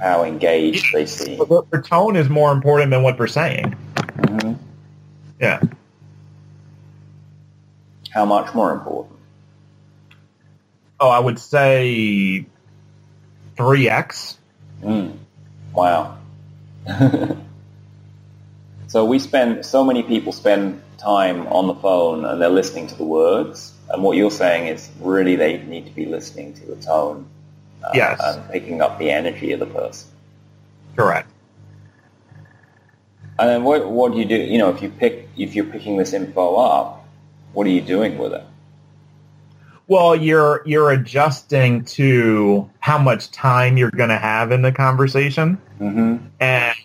how 0.00 0.24
engaged 0.24 0.92
they 0.92 1.06
seem. 1.06 1.38
But 1.38 1.70
Their 1.70 1.82
tone 1.82 2.16
is 2.16 2.28
more 2.28 2.52
important 2.52 2.90
than 2.90 3.02
what 3.02 3.18
they're 3.18 3.26
saying. 3.26 3.76
Mm-hmm. 4.18 4.52
Yeah. 5.40 5.60
How 8.10 8.24
much 8.24 8.54
more 8.54 8.72
important? 8.72 9.18
Oh, 11.00 11.08
I 11.08 11.18
would 11.18 11.38
say 11.38 12.46
3x. 13.56 14.36
Mm. 14.82 15.16
Wow. 15.72 16.18
so 18.86 19.04
we 19.04 19.18
spend, 19.18 19.64
so 19.64 19.84
many 19.84 20.02
people 20.02 20.32
spend 20.32 20.82
time 20.98 21.46
on 21.48 21.66
the 21.66 21.74
phone 21.74 22.24
and 22.24 22.40
they're 22.40 22.48
listening 22.48 22.86
to 22.88 22.94
the 22.94 23.04
words. 23.04 23.72
And 23.88 24.02
what 24.02 24.16
you're 24.16 24.30
saying 24.30 24.68
is 24.68 24.90
really 25.00 25.36
they 25.36 25.62
need 25.62 25.86
to 25.86 25.92
be 25.92 26.06
listening 26.06 26.54
to 26.54 26.66
the 26.66 26.76
tone 26.76 27.26
uh, 27.82 27.90
yes. 27.94 28.20
and 28.22 28.50
picking 28.50 28.80
up 28.80 28.98
the 28.98 29.10
energy 29.10 29.52
of 29.52 29.60
the 29.60 29.66
person. 29.66 30.08
Correct. 30.94 31.28
And 33.38 33.48
then 33.48 33.64
what, 33.64 33.88
what 33.88 34.12
do 34.12 34.18
you 34.18 34.24
do? 34.24 34.36
You 34.36 34.58
know, 34.58 34.70
if 34.70 34.82
you 34.82 34.90
pick, 34.90 35.28
if 35.36 35.54
you're 35.54 35.64
picking 35.64 35.96
this 35.96 36.12
info 36.12 36.56
up, 36.56 37.06
what 37.52 37.66
are 37.66 37.70
you 37.70 37.80
doing 37.80 38.18
with 38.18 38.32
it? 38.32 38.44
Well, 39.88 40.16
you're 40.16 40.62
you're 40.64 40.90
adjusting 40.90 41.84
to 41.86 42.70
how 42.80 42.98
much 42.98 43.30
time 43.30 43.76
you're 43.76 43.90
going 43.90 44.08
to 44.08 44.16
have 44.16 44.52
in 44.52 44.62
the 44.62 44.72
conversation, 44.72 45.60
mm-hmm. 45.80 46.24
and 46.40 46.76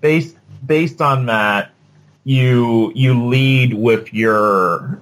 based 0.00 0.36
based 0.64 1.00
on 1.00 1.26
that, 1.26 1.72
you 2.24 2.92
you 2.94 3.26
lead 3.26 3.74
with 3.74 4.12
your 4.12 5.00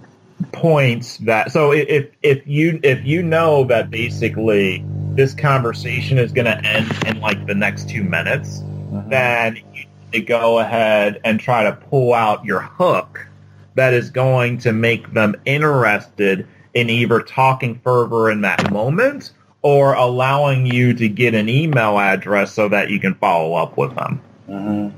points 0.52 1.18
that 1.18 1.52
so 1.52 1.72
if 1.72 2.08
if 2.22 2.46
you 2.46 2.80
if 2.82 3.04
you 3.04 3.22
know 3.22 3.64
that 3.64 3.90
basically 3.90 4.82
this 5.12 5.34
conversation 5.34 6.16
is 6.16 6.32
going 6.32 6.46
to 6.46 6.64
end 6.64 6.90
in 7.06 7.20
like 7.20 7.46
the 7.46 7.54
next 7.54 7.90
two 7.90 8.02
minutes 8.02 8.60
mm-hmm. 8.60 9.10
then 9.10 9.56
you 9.74 9.84
to 10.12 10.20
go 10.20 10.58
ahead 10.58 11.20
and 11.24 11.40
try 11.40 11.64
to 11.64 11.72
pull 11.72 12.14
out 12.14 12.44
your 12.44 12.60
hook 12.60 13.26
that 13.74 13.94
is 13.94 14.10
going 14.10 14.58
to 14.58 14.72
make 14.72 15.12
them 15.12 15.34
interested 15.44 16.46
in 16.74 16.90
either 16.90 17.20
talking 17.20 17.80
further 17.82 18.30
in 18.30 18.42
that 18.42 18.70
moment 18.70 19.32
or 19.62 19.94
allowing 19.94 20.66
you 20.66 20.94
to 20.94 21.08
get 21.08 21.34
an 21.34 21.48
email 21.48 21.98
address 21.98 22.52
so 22.52 22.68
that 22.68 22.90
you 22.90 22.98
can 22.98 23.14
follow 23.14 23.54
up 23.54 23.76
with 23.76 23.94
them 23.94 24.20
mm-hmm. 24.48 24.96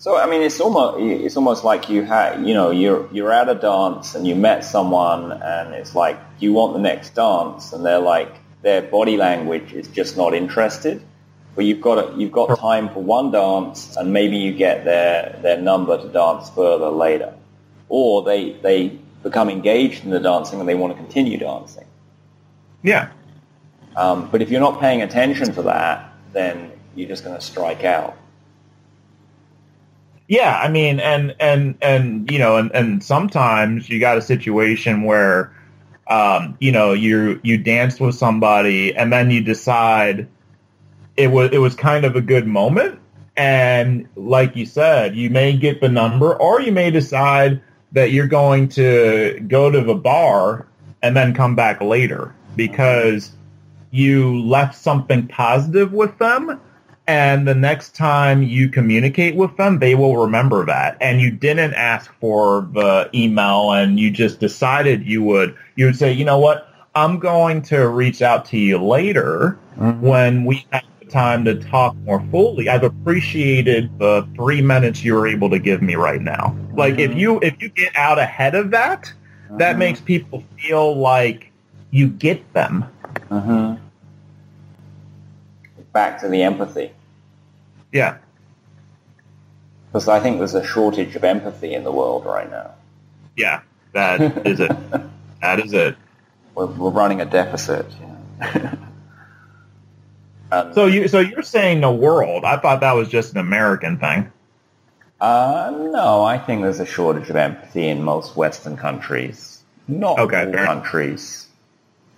So 0.00 0.16
I 0.16 0.24
mean, 0.24 0.40
it's 0.40 0.58
almost 0.60 0.98
it's 0.98 1.36
almost 1.36 1.62
like 1.62 1.90
you 1.90 2.02
had 2.02 2.46
you 2.46 2.54
know 2.54 2.70
you're 2.70 3.06
you're 3.12 3.30
at 3.30 3.50
a 3.50 3.54
dance 3.54 4.14
and 4.14 4.26
you 4.26 4.34
met 4.34 4.64
someone 4.64 5.30
and 5.30 5.74
it's 5.74 5.94
like 5.94 6.18
you 6.38 6.54
want 6.54 6.72
the 6.72 6.80
next 6.80 7.14
dance 7.14 7.74
and 7.74 7.84
they're 7.84 7.98
like 7.98 8.34
their 8.62 8.80
body 8.80 9.18
language 9.18 9.74
is 9.74 9.88
just 9.88 10.16
not 10.16 10.32
interested, 10.32 11.02
but 11.60 11.66
you've 11.66 11.82
got 11.82 11.98
a, 11.98 12.16
you've 12.16 12.32
got 12.32 12.58
time 12.58 12.88
for 12.88 13.02
one 13.02 13.30
dance 13.32 13.94
and 13.98 14.14
maybe 14.14 14.38
you 14.38 14.50
get 14.50 14.82
their 14.86 15.38
their 15.42 15.60
number 15.60 16.00
to 16.00 16.08
dance 16.08 16.48
further 16.48 16.88
later, 16.88 17.34
or 17.90 18.22
they 18.22 18.52
they 18.62 18.98
become 19.22 19.50
engaged 19.50 20.02
in 20.02 20.08
the 20.08 20.20
dancing 20.20 20.58
and 20.58 20.66
they 20.66 20.74
want 20.74 20.96
to 20.96 20.98
continue 20.98 21.36
dancing. 21.36 21.84
Yeah. 22.82 23.10
Um, 23.94 24.30
but 24.30 24.40
if 24.40 24.50
you're 24.50 24.62
not 24.62 24.80
paying 24.80 25.02
attention 25.02 25.52
to 25.52 25.60
that, 25.64 26.10
then 26.32 26.72
you're 26.94 27.10
just 27.10 27.24
going 27.24 27.36
to 27.36 27.42
strike 27.42 27.84
out. 27.84 28.16
Yeah, 30.28 30.58
I 30.58 30.70
mean, 30.70 30.98
and 30.98 31.36
and 31.38 31.76
and 31.82 32.30
you 32.30 32.38
know, 32.38 32.56
and 32.56 32.70
and 32.72 33.04
sometimes 33.04 33.90
you 33.90 34.00
got 34.00 34.16
a 34.16 34.22
situation 34.22 35.02
where, 35.02 35.54
um, 36.06 36.56
you 36.58 36.72
know, 36.72 36.94
you 36.94 37.38
you 37.42 37.58
danced 37.58 38.00
with 38.00 38.14
somebody, 38.14 38.96
and 38.96 39.12
then 39.12 39.30
you 39.30 39.42
decide 39.42 40.26
it 41.22 41.30
was 41.30 41.50
it 41.52 41.58
was 41.58 41.74
kind 41.74 42.04
of 42.04 42.16
a 42.16 42.20
good 42.20 42.46
moment, 42.46 42.98
and 43.36 44.08
like 44.16 44.56
you 44.56 44.66
said, 44.66 45.14
you 45.14 45.30
may 45.30 45.56
get 45.56 45.80
the 45.80 45.88
number, 45.88 46.34
or 46.34 46.60
you 46.60 46.72
may 46.72 46.90
decide 46.90 47.60
that 47.92 48.12
you're 48.12 48.26
going 48.26 48.68
to 48.68 49.44
go 49.48 49.70
to 49.70 49.80
the 49.80 49.94
bar 49.94 50.66
and 51.02 51.16
then 51.16 51.34
come 51.34 51.54
back 51.56 51.80
later 51.80 52.34
because 52.56 53.32
you 53.90 54.40
left 54.42 54.76
something 54.76 55.26
positive 55.26 55.92
with 55.92 56.16
them 56.18 56.60
and 57.10 57.48
the 57.48 57.56
next 57.56 57.96
time 57.96 58.40
you 58.44 58.68
communicate 58.68 59.34
with 59.34 59.56
them, 59.56 59.80
they 59.80 59.96
will 59.96 60.16
remember 60.16 60.64
that. 60.66 60.96
And 61.00 61.20
you 61.20 61.32
didn't 61.32 61.74
ask 61.74 62.08
for 62.20 62.68
the 62.72 63.10
email 63.12 63.72
and 63.72 63.98
you 63.98 64.12
just 64.12 64.38
decided 64.38 65.04
you 65.04 65.20
would, 65.24 65.56
you 65.74 65.86
would 65.86 65.96
say, 65.96 66.12
you 66.12 66.24
know 66.24 66.38
what? 66.38 66.68
I'm 66.94 67.18
going 67.18 67.62
to 67.62 67.88
reach 67.88 68.22
out 68.22 68.44
to 68.46 68.58
you 68.58 68.78
later 68.78 69.58
mm-hmm. 69.76 70.00
when 70.00 70.44
we 70.44 70.64
have 70.70 70.84
time 71.10 71.44
to 71.44 71.54
talk 71.54 71.94
more 71.98 72.24
fully. 72.30 72.68
I've 72.68 72.82
appreciated 72.82 73.98
the 73.98 74.26
three 74.34 74.62
minutes 74.62 75.04
you 75.04 75.14
were 75.14 75.26
able 75.26 75.50
to 75.50 75.58
give 75.58 75.82
me 75.82 75.94
right 75.94 76.20
now. 76.20 76.54
Mm-hmm. 76.56 76.76
Like 76.76 76.98
if 76.98 77.14
you, 77.14 77.40
if 77.40 77.60
you 77.60 77.68
get 77.68 77.94
out 77.96 78.18
ahead 78.18 78.54
of 78.54 78.70
that, 78.70 79.12
mm-hmm. 79.46 79.58
that 79.58 79.78
makes 79.78 80.00
people 80.00 80.44
feel 80.58 80.96
like 80.96 81.50
you 81.90 82.08
get 82.08 82.52
them. 82.52 82.84
Mm-hmm. 83.30 83.82
Back 85.92 86.20
to 86.20 86.28
the 86.28 86.42
empathy. 86.42 86.92
Yeah. 87.92 88.18
Because 89.86 90.08
I 90.08 90.20
think 90.20 90.38
there's 90.38 90.54
a 90.54 90.64
shortage 90.64 91.16
of 91.16 91.24
empathy 91.24 91.74
in 91.74 91.82
the 91.82 91.90
world 91.90 92.24
right 92.24 92.48
now. 92.48 92.74
Yeah, 93.36 93.62
that 93.92 94.46
is 94.46 94.60
it. 94.60 94.70
that 95.40 95.58
is 95.58 95.72
it. 95.72 95.96
We're, 96.54 96.66
we're 96.66 96.90
running 96.90 97.20
a 97.20 97.24
deficit. 97.24 97.86
so 100.72 100.86
you 100.86 101.08
so 101.08 101.20
you're 101.20 101.42
saying 101.42 101.80
the 101.80 101.90
world? 101.90 102.44
I 102.44 102.56
thought 102.56 102.80
that 102.80 102.92
was 102.92 103.08
just 103.08 103.32
an 103.32 103.38
American 103.38 103.98
thing. 103.98 104.30
Uh, 105.20 105.70
no, 105.92 106.22
I 106.22 106.38
think 106.38 106.62
there's 106.62 106.80
a 106.80 106.86
shortage 106.86 107.28
of 107.28 107.36
empathy 107.36 107.88
in 107.88 108.02
most 108.02 108.36
Western 108.36 108.76
countries. 108.76 109.62
Not 109.86 110.18
okay, 110.18 110.46
all 110.46 110.64
countries. 110.64 111.46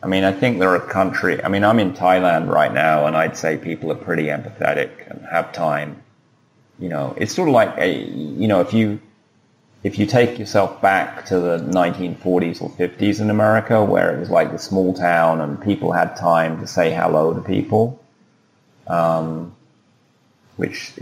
I 0.03 0.07
mean, 0.07 0.25
I 0.25 0.33
think 0.33 0.59
there 0.59 0.71
are 0.71 0.81
country. 0.81 1.43
I 1.43 1.49
mean, 1.49 1.65
I'm 1.65 1.79
in 1.79 1.93
Thailand 1.93 2.49
right 2.49 2.73
now, 2.73 3.07
and 3.07 3.17
I'd 3.17 3.37
say 3.37 3.57
people 3.57 3.91
are 3.93 3.97
pretty 3.97 4.25
empathetic 4.25 5.09
and 5.09 5.25
have 5.27 5.53
time. 5.53 6.03
You 6.79 6.89
know, 6.89 7.15
it's 7.17 7.35
sort 7.35 7.49
of 7.49 7.55
like 7.55 7.77
a, 7.79 8.05
you 8.09 8.49
know, 8.49 8.61
if 8.61 8.73
you 8.73 9.01
if 9.83 9.99
you 9.99 10.07
take 10.07 10.39
yourself 10.39 10.81
back 10.81 11.27
to 11.27 11.41
the 11.41 11.59
1940s 11.59 12.63
or 12.63 12.71
50s 12.71 13.21
in 13.21 13.31
America, 13.31 13.85
where 13.85 14.15
it 14.15 14.21
was 14.21 14.31
like 14.31 14.53
the 14.53 14.59
small 14.59 14.95
town 14.95 15.41
and 15.41 15.61
people 15.61 15.93
had 15.93 16.17
time 16.17 16.61
to 16.61 16.67
say 16.67 16.93
hello 16.93 17.35
to 17.35 17.41
people, 17.41 18.02
um, 18.87 19.55
which 20.57 20.93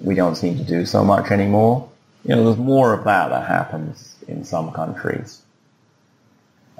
we 0.00 0.14
don't 0.14 0.36
seem 0.36 0.58
to 0.58 0.64
do 0.64 0.86
so 0.86 1.04
much 1.04 1.30
anymore. 1.30 1.88
You 2.24 2.36
know, 2.36 2.44
there's 2.44 2.56
more 2.56 2.92
of 2.92 3.04
that 3.04 3.30
that 3.30 3.48
happens 3.48 4.16
in 4.28 4.44
some 4.44 4.72
countries. 4.72 5.42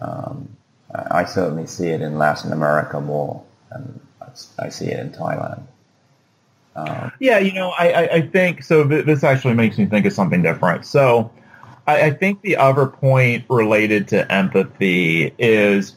Um, 0.01 0.49
I 0.95 1.25
certainly 1.25 1.67
see 1.67 1.89
it 1.89 2.01
in 2.01 2.19
Latin 2.19 2.53
America 2.53 3.01
more, 3.01 3.43
and 3.71 4.01
I 4.59 4.69
see 4.69 4.87
it 4.87 4.99
in 4.99 5.11
Thailand. 5.11 5.63
Um, 6.75 7.13
yeah, 7.21 7.39
you 7.39 7.53
know, 7.53 7.71
I, 7.71 8.09
I, 8.09 8.21
think 8.23 8.63
so. 8.63 8.85
This 8.85 9.25
actually 9.25 9.53
makes 9.53 9.77
me 9.77 9.85
think 9.85 10.07
of 10.07 10.13
something 10.15 10.41
different. 10.41 10.87
So, 10.87 11.31
I, 11.87 12.05
I 12.05 12.11
think 12.11 12.41
the 12.41 12.57
other 12.57 12.87
point 12.87 13.45
related 13.51 14.09
to 14.09 14.33
empathy 14.33 15.35
is 15.39 15.95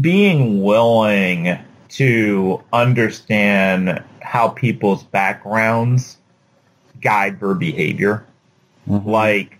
being 0.00 0.62
willing 0.62 1.58
to 1.94 2.62
understand 2.72 4.02
how 4.20 4.48
people's 4.48 5.04
backgrounds 5.04 6.18
guide 7.00 7.38
their 7.38 7.54
behavior. 7.54 8.24
Mm-hmm. 8.88 9.08
Like 9.08 9.58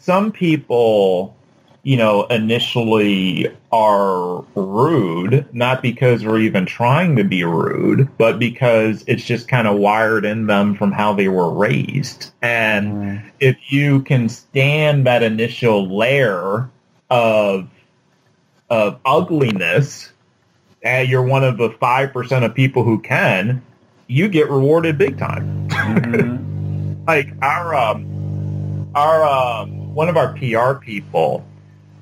some 0.00 0.32
people, 0.32 1.36
you 1.84 1.96
know, 1.96 2.24
initially 2.24 3.54
are 3.70 4.42
rude, 4.56 5.46
not 5.54 5.82
because 5.82 6.22
they're 6.22 6.38
even 6.38 6.66
trying 6.66 7.16
to 7.16 7.24
be 7.24 7.44
rude, 7.44 8.08
but 8.18 8.38
because 8.38 9.04
it's 9.06 9.24
just 9.24 9.46
kind 9.46 9.68
of 9.68 9.78
wired 9.78 10.24
in 10.24 10.46
them 10.46 10.74
from 10.74 10.90
how 10.90 11.12
they 11.12 11.28
were 11.28 11.52
raised. 11.52 12.32
And 12.42 12.92
mm. 12.92 13.30
if 13.38 13.56
you 13.72 14.02
can 14.02 14.28
stand 14.28 15.06
that 15.06 15.22
initial 15.22 15.96
layer 15.96 16.68
of 17.08 17.68
of 18.68 18.98
ugliness, 19.04 20.11
you're 20.84 21.22
one 21.22 21.44
of 21.44 21.58
the 21.58 21.70
five 21.70 22.12
percent 22.12 22.44
of 22.44 22.54
people 22.54 22.84
who 22.84 23.00
can, 23.00 23.62
you 24.06 24.28
get 24.28 24.50
rewarded 24.50 24.98
big 24.98 25.18
time. 25.18 25.68
Mm-hmm. 25.68 27.04
like 27.06 27.28
our 27.42 27.74
um, 27.74 28.90
our 28.94 29.24
um, 29.24 29.94
one 29.94 30.08
of 30.08 30.16
our 30.16 30.34
PR 30.34 30.74
people, 30.74 31.44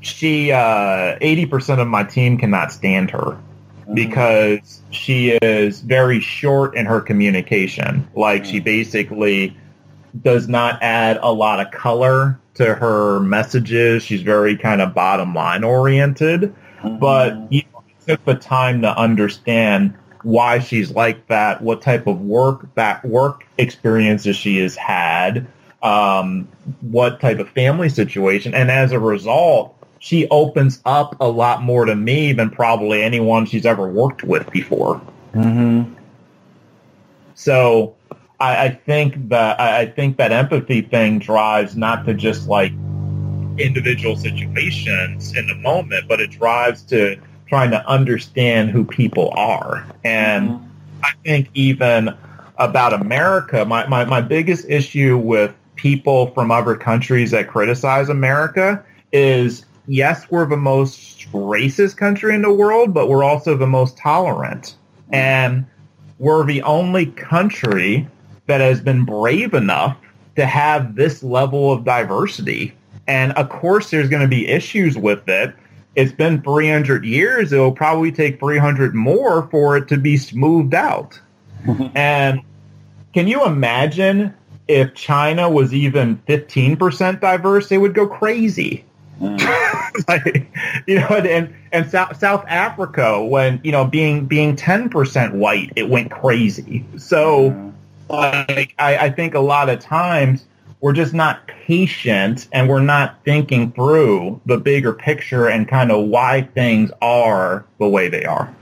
she 0.01 0.53
uh, 0.53 1.17
eighty 1.21 1.47
percent 1.47 1.81
of 1.81 1.89
my 1.89 2.05
team 2.05 2.39
cannot 2.39 2.73
stand 2.73 3.11
her 3.11 3.19
mm-hmm. 3.21 3.95
because 3.95 4.83
she 4.91 5.31
is 5.43 5.81
very 5.81 6.21
short 6.21 6.75
in 6.75 6.87
her 6.87 7.01
communication. 7.01 8.09
Like 8.15 8.43
mm-hmm. 8.43 8.53
she 8.53 8.61
basically 8.61 9.57
does 10.23 10.49
not 10.49 10.83
add 10.83 11.19
a 11.23 11.33
lot 11.33 11.61
of 11.61 11.71
color 11.71 12.41
to 12.55 12.75
her 12.75 13.21
messages. 13.21 14.03
She's 14.03 14.23
very 14.23 14.57
kind 14.57 14.81
of 14.81 14.95
bottom 14.95 15.35
line 15.35 15.65
oriented. 15.65 16.55
Mm-hmm. 16.83 16.99
But 16.99 17.53
you 17.53 17.63
took 18.11 18.25
the 18.25 18.35
time 18.35 18.83
to 18.83 18.99
understand 18.99 19.95
why 20.23 20.59
she's 20.59 20.91
like 20.91 21.27
that, 21.29 21.63
what 21.63 21.81
type 21.81 22.07
of 22.07 22.21
work 22.21 22.67
that 22.75 23.05
work 23.05 23.47
experiences 23.57 24.37
she 24.37 24.59
has 24.59 24.75
had, 24.75 25.47
um, 25.83 26.49
what 26.81 27.21
type 27.21 27.39
of 27.39 27.49
family 27.51 27.89
situation, 27.89 28.53
and 28.53 28.71
as 28.71 28.93
a 28.93 28.99
result, 28.99 29.77
she 30.01 30.27
opens 30.29 30.81
up 30.85 31.15
a 31.21 31.29
lot 31.29 31.63
more 31.63 31.85
to 31.85 31.95
me 31.95 32.33
than 32.33 32.51
probably 32.51 33.03
anyone 33.03 33.47
she's 33.47 33.65
ever 33.65 33.87
worked 33.87 34.25
with 34.25 34.51
before. 34.51 35.01
Mm-hmm. 35.35 35.95
So 37.35 37.95
I, 38.41 38.65
I 38.65 38.69
think 38.71 39.29
that 39.29 39.61
I 39.61 39.87
think 39.87 40.17
that 40.17 40.33
empathy 40.33 40.83
thing 40.83 41.19
drives 41.21 41.77
not 41.77 42.05
to 42.07 42.15
just 42.15 42.49
like 42.49 42.73
individual 43.59 44.17
situations 44.17 45.37
in 45.37 45.47
the 45.47 45.55
moment, 45.55 46.09
but 46.09 46.21
it 46.21 46.31
drives 46.31 46.83
to 46.85 47.21
trying 47.51 47.73
to 47.73 47.87
understand 47.87 48.71
who 48.71 48.85
people 48.85 49.31
are. 49.37 49.85
And 50.05 50.51
mm-hmm. 50.51 51.05
I 51.05 51.11
think 51.25 51.51
even 51.53 52.17
about 52.57 52.95
America, 52.95 53.65
my, 53.65 53.87
my, 53.89 54.05
my 54.05 54.21
biggest 54.21 54.69
issue 54.69 55.19
with 55.19 55.53
people 55.75 56.29
from 56.29 56.51
other 56.51 56.77
countries 56.77 57.33
that 57.33 57.49
criticize 57.49 58.09
America 58.09 58.83
is 59.13 59.67
yes, 59.89 60.31
we're 60.31 60.47
the 60.47 60.57
most 60.57 61.27
racist 61.33 61.97
country 61.97 62.35
in 62.35 62.43
the 62.43 62.53
world, 62.53 62.95
but 62.95 63.09
we're 63.09 63.25
also 63.25 63.57
the 63.57 63.67
most 63.67 63.97
tolerant. 63.99 64.77
And 65.13 65.67
we're 66.21 66.45
the 66.47 66.63
only 66.63 67.07
country 67.07 68.07
that 68.47 68.61
has 68.61 68.81
been 68.81 69.05
brave 69.05 69.55
enough 69.55 69.97
to 70.37 70.47
have 70.47 70.95
this 70.95 71.25
level 71.25 71.73
of 71.73 71.85
diversity. 71.85 72.75
And 73.09 73.33
of 73.33 73.49
course, 73.49 73.91
there's 73.91 74.09
going 74.09 74.23
to 74.23 74.29
be 74.29 74.47
issues 74.47 74.97
with 74.97 75.29
it 75.29 75.53
it's 75.97 76.13
been 76.13 76.43
300 76.43 77.05
years. 77.05 77.53
It'll 77.53 77.73
probably 77.73 78.13
take 78.13 78.39
300 78.39 78.95
more 78.95 79.49
for 79.51 79.77
it 79.77 79.89
to 79.89 79.97
be 79.97 80.17
smoothed 80.17 80.75
out. 80.75 81.21
and 81.95 82.41
can 83.13 83.29
you 83.29 83.45
imagine 83.45 84.35
if 84.69 84.95
China 84.95 85.51
was 85.51 85.75
even 85.75 86.17
15% 86.29 87.21
diverse, 87.21 87.69
they 87.69 87.79
would 87.79 87.95
go 87.95 88.07
crazy. 88.07 88.85
Mm. 89.21 90.09
like, 90.09 90.51
you 90.87 90.95
know, 90.97 91.09
and 91.09 91.55
and 91.73 91.91
South 91.91 92.19
South 92.19 92.45
Africa, 92.49 93.23
when 93.23 93.61
you 93.63 93.71
know 93.71 93.85
being 93.85 94.25
being 94.25 94.57
ten 94.57 94.89
percent 94.89 95.35
white, 95.35 95.73
it 95.77 95.91
went 95.91 96.11
crazy. 96.11 96.87
So, 96.97 97.51
mm. 97.51 97.73
like, 98.09 98.75
I, 98.79 98.97
I 98.97 99.11
think 99.11 99.35
a 99.35 99.41
lot 99.41 99.69
of 99.69 99.81
times 99.81 100.47
we're 100.81 100.93
just 100.93 101.13
not 101.13 101.47
patient 101.47 102.49
and 102.53 102.69
we're 102.69 102.81
not 102.81 103.23
thinking 103.25 103.73
through 103.73 104.41
the 104.47 104.57
bigger 104.57 104.93
picture 104.93 105.47
and 105.47 105.69
kind 105.69 105.93
of 105.93 106.07
why 106.09 106.43
things 106.43 106.91
are 107.03 107.67
the 107.79 107.89
way 107.89 108.09
they 108.09 108.25
are. 108.25 108.55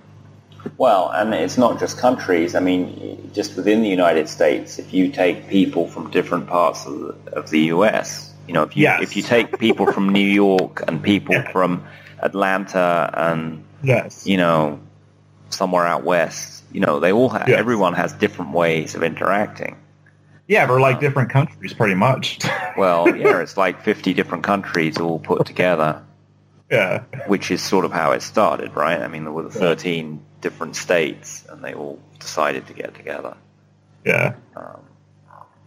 Well, 0.76 1.10
and 1.10 1.32
it's 1.32 1.56
not 1.56 1.78
just 1.78 1.98
countries. 1.98 2.54
I 2.54 2.60
mean, 2.60 3.30
just 3.32 3.56
within 3.56 3.82
the 3.82 3.88
United 3.88 4.28
States, 4.28 4.78
if 4.78 4.92
you 4.92 5.10
take 5.10 5.48
people 5.48 5.86
from 5.86 6.10
different 6.10 6.48
parts 6.48 6.84
of 6.84 6.98
the, 6.98 7.32
of 7.32 7.50
the 7.50 7.60
U.S., 7.60 8.34
you 8.48 8.54
know, 8.54 8.64
if 8.64 8.76
you 8.76 8.84
yes. 8.84 9.02
if 9.02 9.16
you 9.16 9.22
take 9.22 9.58
people 9.58 9.92
from 9.92 10.08
New 10.08 10.20
York 10.20 10.82
and 10.88 11.02
people 11.02 11.34
yeah. 11.34 11.52
from 11.52 11.86
Atlanta 12.20 13.10
and 13.14 13.62
yes. 13.82 14.26
you 14.26 14.38
know 14.38 14.80
somewhere 15.50 15.86
out 15.86 16.02
west, 16.02 16.64
you 16.72 16.80
know, 16.80 16.98
they 16.98 17.12
all 17.12 17.28
have 17.28 17.48
yes. 17.48 17.58
everyone 17.58 17.92
has 17.92 18.12
different 18.14 18.52
ways 18.52 18.94
of 18.94 19.02
interacting. 19.02 19.76
Yeah, 20.48 20.66
we're 20.66 20.80
like 20.80 20.98
different 20.98 21.28
countries, 21.28 21.74
pretty 21.74 21.94
much. 21.94 22.38
well, 22.76 23.14
yeah, 23.14 23.40
it's 23.42 23.58
like 23.58 23.82
50 23.82 24.14
different 24.14 24.44
countries 24.44 24.98
all 24.98 25.18
put 25.18 25.46
together. 25.46 26.02
Yeah. 26.70 27.04
Which 27.26 27.50
is 27.50 27.62
sort 27.62 27.84
of 27.84 27.92
how 27.92 28.12
it 28.12 28.22
started, 28.22 28.74
right? 28.74 29.00
I 29.00 29.08
mean, 29.08 29.24
there 29.24 29.32
were 29.32 29.50
13 29.50 30.10
yeah. 30.10 30.18
different 30.40 30.74
states, 30.74 31.44
and 31.48 31.62
they 31.62 31.74
all 31.74 32.00
decided 32.18 32.66
to 32.68 32.72
get 32.72 32.94
together. 32.94 33.36
Yeah. 34.06 34.36
Um, 34.56 34.80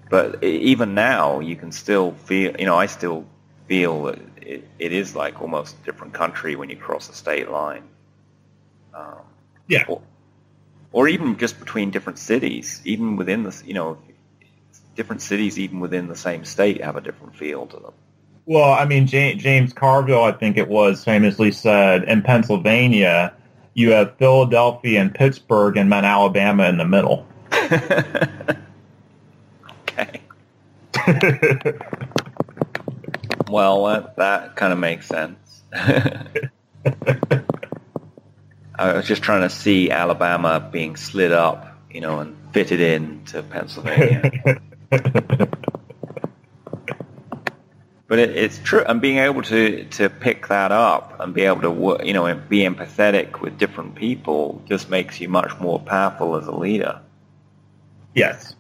but 0.10 0.44
even 0.44 0.96
now, 0.96 1.40
you 1.40 1.56
can 1.56 1.72
still 1.72 2.14
feel, 2.26 2.56
you 2.58 2.66
know, 2.66 2.76
I 2.76 2.88
still 2.88 3.26
feel 3.68 4.04
that 4.04 4.20
it, 4.42 4.68
it 4.80 4.92
is 4.92 5.16
like 5.16 5.42
almost 5.42 5.78
a 5.80 5.86
different 5.86 6.14
country 6.14 6.56
when 6.56 6.70
you 6.72 6.76
cross 6.76 7.08
a 7.08 7.14
state 7.14 7.50
line. 7.50 7.84
Um, 8.96 9.22
yeah. 9.68 9.86
Or, 9.88 10.02
or 10.92 11.08
even 11.08 11.38
just 11.38 11.60
between 11.60 11.92
different 11.92 12.18
cities, 12.18 12.82
even 12.84 13.16
within 13.16 13.44
the, 13.44 13.62
you 13.66 13.74
know, 13.74 13.98
different 15.02 15.24
cities, 15.24 15.58
even 15.58 15.80
within 15.80 16.08
the 16.08 16.16
same 16.16 16.46
state, 16.46 16.84
have 16.84 16.96
a 16.96 17.02
different 17.02 17.36
feel 17.36 17.66
to 17.66 17.78
them. 17.78 17.94
Well, 18.46 18.72
I 18.72 18.86
mean, 18.86 19.08
James 19.08 19.74
Carville, 19.74 20.24
I 20.24 20.32
think 20.32 20.58
it 20.58 20.68
was, 20.68 21.04
famously 21.04 21.52
said 21.52 22.04
in 22.04 22.22
Pennsylvania, 22.22 23.34
you 23.74 23.94
have 23.94 24.16
Philadelphia 24.18 25.02
and 25.02 25.12
Pittsburgh, 25.12 25.76
and 25.76 25.92
then 25.92 26.06
Alabama 26.06 26.70
in 26.70 26.78
the 26.78 26.86
middle. 26.86 27.26
okay. 29.90 30.22
well, 33.50 33.86
that, 33.86 34.16
that 34.18 34.56
kind 34.56 34.72
of 34.72 34.78
makes 34.78 35.08
sense. 35.08 35.64
I 35.74 36.28
was 38.94 39.08
just 39.08 39.24
trying 39.24 39.42
to 39.42 39.50
see 39.50 39.90
Alabama 39.90 40.70
being 40.72 40.96
slid 40.96 41.32
up, 41.32 41.76
you 41.90 42.02
know, 42.02 42.20
and 42.20 42.38
fitted 42.54 42.82
in 42.82 43.26
to 43.26 43.42
Pennsylvania. 43.42 44.32
but 48.08 48.20
it, 48.20 48.36
it's 48.36 48.60
true, 48.60 48.84
and 48.86 49.00
being 49.00 49.20
able 49.20 49.42
to, 49.42 49.86
to 49.86 50.10
pick 50.10 50.48
that 50.50 50.74
up 50.74 51.18
and 51.22 51.34
be 51.34 51.44
able 51.44 51.62
to 51.62 52.06
you 52.06 52.14
know 52.14 52.34
be 52.50 52.60
empathetic 52.60 53.40
with 53.40 53.58
different 53.58 53.96
people 53.96 54.62
just 54.68 54.90
makes 54.90 55.22
you 55.22 55.30
much 55.30 55.58
more 55.62 55.80
powerful 55.80 56.36
as 56.36 56.46
a 56.48 56.52
leader. 56.52 57.00
Yes, 58.14 58.54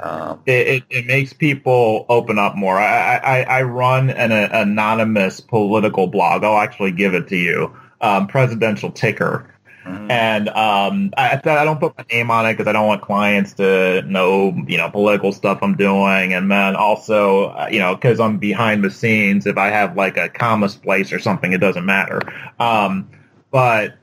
um, 0.00 0.42
it, 0.44 0.66
it, 0.66 0.84
it, 0.90 1.06
makes 1.06 1.32
people 1.32 2.04
open 2.08 2.38
up 2.38 2.56
more. 2.56 2.76
I, 2.76 3.16
I, 3.16 3.42
I 3.42 3.62
run 3.62 4.10
an 4.10 4.32
a, 4.32 4.48
anonymous 4.52 5.40
political 5.40 6.08
blog. 6.08 6.42
I'll 6.42 6.58
actually 6.58 6.92
give 6.92 7.14
it 7.14 7.28
to 7.28 7.36
you. 7.36 7.76
Um, 8.00 8.26
presidential 8.26 8.90
ticker 8.90 9.48
Mm-hmm. 9.86 10.10
And 10.10 10.48
um, 10.48 11.12
I, 11.16 11.40
I 11.44 11.64
don't 11.64 11.78
put 11.78 11.96
my 11.96 12.04
name 12.10 12.30
on 12.30 12.44
it 12.46 12.54
because 12.54 12.66
I 12.66 12.72
don't 12.72 12.86
want 12.86 13.02
clients 13.02 13.52
to 13.54 14.02
know, 14.02 14.52
you 14.66 14.76
know, 14.76 14.90
political 14.90 15.32
stuff 15.32 15.60
I'm 15.62 15.76
doing. 15.76 16.32
And 16.32 16.50
then 16.50 16.74
also, 16.74 17.50
uh, 17.50 17.68
you 17.70 17.78
know, 17.78 17.94
because 17.94 18.18
I'm 18.18 18.38
behind 18.38 18.82
the 18.82 18.90
scenes, 18.90 19.46
if 19.46 19.56
I 19.56 19.68
have 19.68 19.96
like 19.96 20.16
a 20.16 20.28
comma 20.28 20.68
splice 20.68 21.12
or 21.12 21.20
something, 21.20 21.52
it 21.52 21.58
doesn't 21.58 21.86
matter. 21.86 22.20
Um, 22.58 23.08
but 23.52 23.96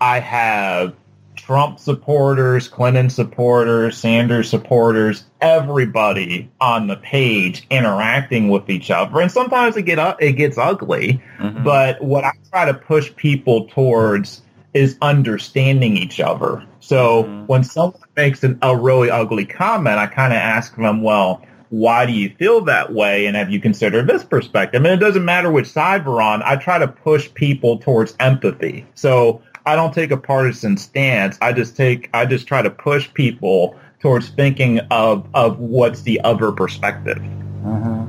I 0.00 0.20
have 0.20 0.94
Trump 1.36 1.78
supporters, 1.78 2.68
Clinton 2.68 3.08
supporters, 3.10 3.96
Sanders 3.96 4.48
supporters, 4.48 5.24
everybody 5.40 6.50
on 6.60 6.86
the 6.86 6.96
page 6.96 7.66
interacting 7.70 8.48
with 8.48 8.68
each 8.68 8.90
other. 8.90 9.20
And 9.20 9.30
sometimes 9.30 9.76
it 9.76 9.82
get 9.82 10.16
it 10.20 10.32
gets 10.32 10.58
ugly. 10.58 11.22
Mm-hmm. 11.38 11.64
But 11.64 12.02
what 12.02 12.24
I 12.24 12.32
try 12.50 12.66
to 12.66 12.74
push 12.74 13.14
people 13.16 13.66
towards 13.68 14.42
is 14.74 14.96
understanding 15.00 15.96
each 15.96 16.20
other. 16.20 16.62
So 16.80 17.24
Mhm. 17.24 17.46
when 17.46 17.64
someone 17.64 18.00
makes 18.16 18.42
an, 18.44 18.58
a 18.60 18.76
really 18.76 19.10
ugly 19.10 19.46
comment, 19.46 19.98
I 19.98 20.06
kind 20.06 20.32
of 20.32 20.38
ask 20.38 20.76
them, 20.76 21.02
well, 21.02 21.40
why 21.70 22.06
do 22.06 22.12
you 22.12 22.30
feel 22.38 22.60
that 22.62 22.92
way? 22.92 23.26
And 23.26 23.36
have 23.36 23.50
you 23.50 23.60
considered 23.60 24.06
this 24.06 24.22
perspective? 24.22 24.84
And 24.84 24.92
it 24.92 24.98
doesn't 25.04 25.24
matter 25.24 25.50
which 25.50 25.66
side 25.68 26.06
we're 26.06 26.20
on. 26.20 26.42
I 26.44 26.56
try 26.56 26.78
to 26.78 26.86
push 26.88 27.32
people 27.34 27.78
towards 27.78 28.14
empathy. 28.20 28.84
So 28.94 29.40
I 29.66 29.76
don't 29.76 29.94
take 29.94 30.10
a 30.10 30.16
partisan 30.16 30.76
stance. 30.76 31.38
I 31.40 31.52
just 31.52 31.76
take, 31.76 32.10
I 32.12 32.26
just 32.26 32.46
try 32.46 32.62
to 32.62 32.70
push 32.70 33.12
people 33.14 33.76
towards 34.00 34.28
thinking 34.28 34.80
of, 34.90 35.26
of 35.34 35.58
what's 35.58 36.02
the 36.02 36.20
other 36.20 36.52
perspective. 36.52 37.18
Mm-hmm. 37.64 38.04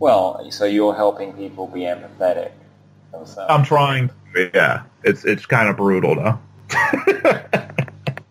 Well, 0.00 0.50
so 0.50 0.64
you're 0.64 0.94
helping 0.94 1.32
people 1.32 1.66
be 1.66 1.80
empathetic. 1.80 2.50
Themselves. 3.12 3.46
I'm 3.50 3.64
trying. 3.64 4.10
Yeah, 4.54 4.82
it's 5.04 5.24
it's 5.24 5.46
kind 5.46 5.68
of 5.68 5.76
brutal 5.76 6.14
though. 6.14 6.38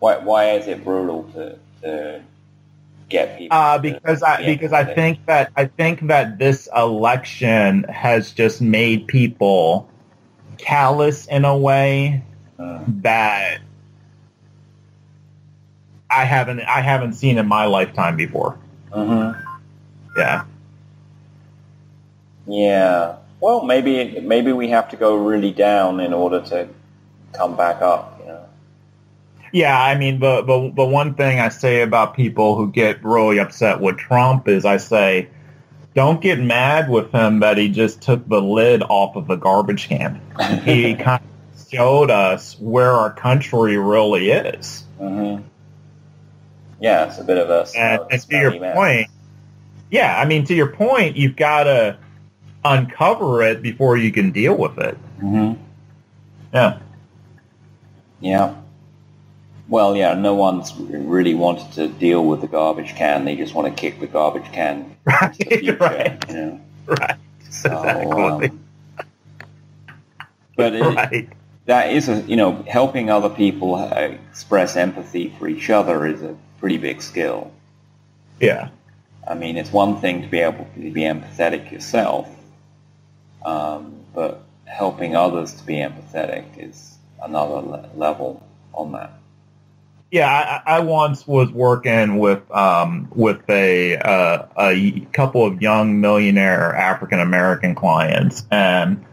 Why, 0.00 0.18
why 0.18 0.50
is 0.52 0.68
it 0.68 0.84
brutal 0.84 1.24
to, 1.34 1.58
to 1.82 2.22
get 3.08 3.36
people? 3.38 3.56
Uh, 3.58 3.76
to 3.76 3.82
because 3.82 4.22
I 4.22 4.44
because 4.46 4.72
I 4.72 4.84
empathetic? 4.84 4.94
think 4.94 5.26
that 5.26 5.52
I 5.56 5.64
think 5.66 6.00
that 6.06 6.38
this 6.38 6.68
election 6.74 7.84
has 7.84 8.32
just 8.32 8.60
made 8.62 9.06
people 9.08 9.88
callous 10.58 11.26
in 11.26 11.44
a 11.44 11.56
way 11.56 12.22
Mm. 12.58 13.02
that 13.02 13.60
I 16.10 16.24
haven't 16.24 16.60
I 16.60 16.80
haven't 16.80 17.12
seen 17.14 17.38
in 17.38 17.46
my 17.46 17.66
lifetime 17.66 18.16
before. 18.16 18.58
Mhm. 18.90 19.40
Yeah. 20.16 20.44
Yeah. 22.46 23.16
Well, 23.40 23.64
maybe 23.64 24.20
maybe 24.20 24.52
we 24.52 24.68
have 24.70 24.88
to 24.90 24.96
go 24.96 25.16
really 25.16 25.52
down 25.52 26.00
in 26.00 26.12
order 26.12 26.40
to 26.42 26.68
come 27.32 27.56
back 27.56 27.82
up. 27.82 28.18
You 28.20 28.26
know. 28.26 28.44
Yeah, 29.52 29.80
I 29.80 29.96
mean, 29.96 30.18
but 30.18 30.42
but 30.42 30.70
but 30.70 30.86
one 30.86 31.14
thing 31.14 31.38
I 31.38 31.48
say 31.48 31.82
about 31.82 32.14
people 32.14 32.56
who 32.56 32.70
get 32.70 33.02
really 33.04 33.38
upset 33.38 33.80
with 33.80 33.96
Trump 33.96 34.48
is 34.48 34.64
I 34.64 34.76
say, 34.78 35.28
don't 35.94 36.20
get 36.20 36.40
mad 36.40 36.88
with 36.88 37.12
him 37.12 37.40
that 37.40 37.58
he 37.58 37.68
just 37.68 38.02
took 38.02 38.26
the 38.28 38.40
lid 38.42 38.82
off 38.82 39.16
of 39.16 39.26
the 39.26 39.36
garbage 39.36 39.88
can. 39.88 40.20
He 40.64 40.94
kind 40.96 41.22
of 41.22 41.68
showed 41.70 42.10
us 42.10 42.58
where 42.58 42.92
our 42.92 43.12
country 43.12 43.76
really 43.76 44.30
is. 44.30 44.84
hmm 44.98 45.38
Yeah, 46.80 47.06
it's 47.06 47.18
a 47.18 47.24
bit 47.24 47.38
of 47.38 47.50
a 47.50 47.66
And, 47.76 48.00
and 48.10 48.20
to 48.22 48.36
your 48.36 48.60
mess. 48.60 48.74
point, 48.74 49.10
yeah, 49.90 50.18
I 50.18 50.24
mean, 50.24 50.44
to 50.46 50.54
your 50.54 50.72
point, 50.72 51.16
you've 51.16 51.36
got 51.36 51.64
to 51.64 51.98
uncover 52.64 53.42
it 53.42 53.62
before 53.62 53.96
you 53.96 54.10
can 54.12 54.30
deal 54.30 54.54
with 54.56 54.78
it. 54.78 54.98
Mhm. 55.20 55.56
Yeah. 56.52 56.78
Yeah. 58.20 58.54
Well, 59.68 59.94
yeah, 59.96 60.14
no 60.14 60.34
one's 60.34 60.72
really 60.76 61.34
wanted 61.34 61.72
to 61.72 61.88
deal 61.88 62.24
with 62.24 62.40
the 62.40 62.46
garbage 62.48 62.94
can. 62.94 63.24
They 63.26 63.36
just 63.36 63.54
want 63.54 63.68
to 63.68 63.80
kick 63.80 64.00
the 64.00 64.06
garbage 64.06 64.50
can 64.52 64.96
Right. 65.04 65.36
the 65.38 65.44
future. 65.44 65.76
right. 65.76 66.24
You 66.28 66.34
know? 66.34 66.60
Right. 66.86 67.16
So, 67.50 67.70
exactly. 67.70 68.48
um, 68.48 68.60
but 70.56 70.74
it, 70.74 70.82
right. 70.82 71.28
that 71.66 71.92
is 71.92 72.08
a 72.08 72.20
you 72.22 72.36
know 72.36 72.64
helping 72.66 73.10
other 73.10 73.28
people 73.30 73.74
uh, 73.74 73.94
express 74.30 74.76
empathy 74.76 75.34
for 75.38 75.48
each 75.48 75.70
other 75.70 76.06
is 76.06 76.22
a 76.22 76.36
pretty 76.60 76.78
big 76.78 77.02
skill. 77.02 77.52
Yeah. 78.40 78.68
I 79.28 79.34
mean, 79.34 79.56
it's 79.58 79.70
one 79.72 80.00
thing 80.00 80.22
to 80.22 80.28
be 80.28 80.38
able 80.38 80.66
to 80.74 80.90
be 80.90 81.02
empathetic 81.02 81.70
yourself, 81.70 82.28
um, 83.44 83.94
but 84.14 84.42
helping 84.64 85.16
others 85.16 85.54
to 85.54 85.64
be 85.64 85.74
empathetic 85.74 86.44
is 86.58 86.96
another 87.22 87.66
le- 87.66 87.88
level 87.96 88.42
on 88.74 88.92
that. 88.92 89.12
Yeah, 90.10 90.62
I, 90.66 90.76
I 90.76 90.80
once 90.80 91.26
was 91.26 91.52
working 91.52 92.16
with 92.18 92.50
um, 92.50 93.08
with 93.14 93.42
a 93.50 93.96
uh, 93.96 94.46
a 94.56 95.00
couple 95.12 95.44
of 95.44 95.60
young 95.60 96.00
millionaire 96.00 96.74
African 96.74 97.20
American 97.20 97.74
clients, 97.74 98.46
and 98.50 99.04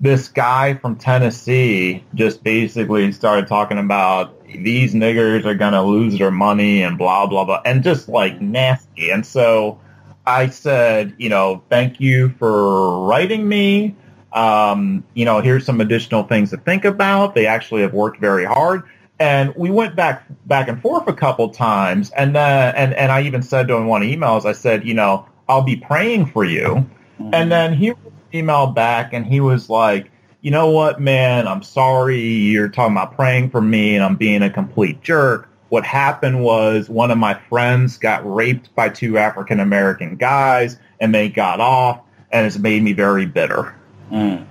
this 0.00 0.28
guy 0.28 0.74
from 0.74 0.96
Tennessee 0.96 2.04
just 2.14 2.42
basically 2.42 3.12
started 3.12 3.48
talking 3.48 3.76
about 3.76 4.42
these 4.46 4.94
niggers 4.94 5.44
are 5.44 5.54
gonna 5.54 5.84
lose 5.84 6.18
their 6.18 6.30
money 6.30 6.82
and 6.82 6.96
blah 6.96 7.26
blah 7.26 7.44
blah, 7.44 7.60
and 7.66 7.82
just 7.82 8.08
like 8.08 8.40
nasty. 8.40 9.10
And 9.10 9.26
so 9.26 9.78
I 10.26 10.48
said, 10.48 11.14
you 11.18 11.28
know, 11.28 11.62
thank 11.68 12.00
you 12.00 12.30
for 12.38 13.06
writing 13.06 13.46
me. 13.48 13.94
Um, 14.32 15.04
you 15.14 15.24
know, 15.24 15.40
here's 15.40 15.64
some 15.64 15.80
additional 15.80 16.24
things 16.24 16.50
to 16.50 16.56
think 16.56 16.84
about. 16.84 17.34
They 17.34 17.46
actually 17.46 17.82
have 17.82 17.92
worked 17.92 18.20
very 18.20 18.44
hard. 18.44 18.82
And 19.20 19.54
we 19.54 19.70
went 19.70 19.94
back 19.94 20.24
back 20.46 20.68
and 20.68 20.80
forth 20.82 21.06
a 21.06 21.12
couple 21.12 21.50
times. 21.50 22.10
And 22.10 22.34
then 22.34 22.74
and, 22.74 22.94
and 22.94 23.12
I 23.12 23.22
even 23.22 23.42
said 23.42 23.68
to 23.68 23.74
him 23.74 23.82
in 23.82 23.88
one 23.88 24.02
of 24.02 24.08
the 24.08 24.16
emails 24.16 24.44
I 24.44 24.52
said 24.52 24.86
you 24.86 24.94
know 24.94 25.26
I'll 25.48 25.62
be 25.62 25.76
praying 25.76 26.26
for 26.26 26.44
you. 26.44 26.88
And 27.32 27.50
then 27.50 27.74
he 27.74 27.92
emailed 28.32 28.74
back 28.74 29.12
and 29.12 29.24
he 29.24 29.40
was 29.40 29.70
like 29.70 30.10
you 30.40 30.50
know 30.50 30.68
what 30.70 31.00
man 31.00 31.46
I'm 31.46 31.62
sorry. 31.62 32.20
You're 32.20 32.68
talking 32.68 32.96
about 32.96 33.14
praying 33.14 33.50
for 33.50 33.60
me 33.60 33.94
and 33.94 34.04
I'm 34.04 34.16
being 34.16 34.42
a 34.42 34.50
complete 34.50 35.00
jerk 35.00 35.48
what 35.74 35.84
happened 35.84 36.44
was 36.44 36.88
one 36.88 37.10
of 37.10 37.18
my 37.18 37.34
friends 37.34 37.98
got 37.98 38.22
raped 38.32 38.72
by 38.76 38.88
two 38.88 39.18
African 39.18 39.58
American 39.58 40.14
guys 40.14 40.78
and 41.00 41.12
they 41.12 41.28
got 41.28 41.58
off 41.58 41.98
and 42.30 42.46
it's 42.46 42.58
made 42.58 42.80
me 42.82 42.92
very 42.92 43.26
bitter 43.26 43.74
Mm. 44.12 44.44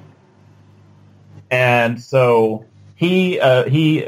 and 1.49 2.01
so 2.01 2.65
he 2.95 3.39
uh, 3.39 3.63
he 3.69 4.05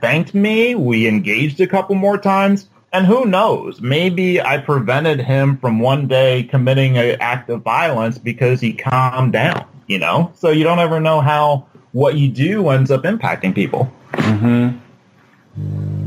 thanked 0.00 0.34
me. 0.34 0.74
We 0.74 1.08
engaged 1.08 1.60
a 1.60 1.66
couple 1.66 1.94
more 1.94 2.18
times, 2.18 2.68
and 2.92 3.06
who 3.06 3.24
knows? 3.24 3.80
Maybe 3.80 4.40
I 4.40 4.58
prevented 4.58 5.20
him 5.20 5.58
from 5.58 5.78
one 5.80 6.08
day 6.08 6.42
committing 6.44 6.98
an 6.98 7.16
act 7.20 7.50
of 7.50 7.62
violence 7.62 8.18
because 8.18 8.60
he 8.60 8.72
calmed 8.72 9.32
down. 9.32 9.66
You 9.86 9.98
know, 9.98 10.32
so 10.34 10.50
you 10.50 10.64
don't 10.64 10.78
ever 10.78 11.00
know 11.00 11.20
how 11.20 11.66
what 11.92 12.16
you 12.16 12.28
do 12.28 12.68
ends 12.68 12.90
up 12.90 13.02
impacting 13.02 13.54
people. 13.54 13.92
Mm-hmm. 14.12 16.01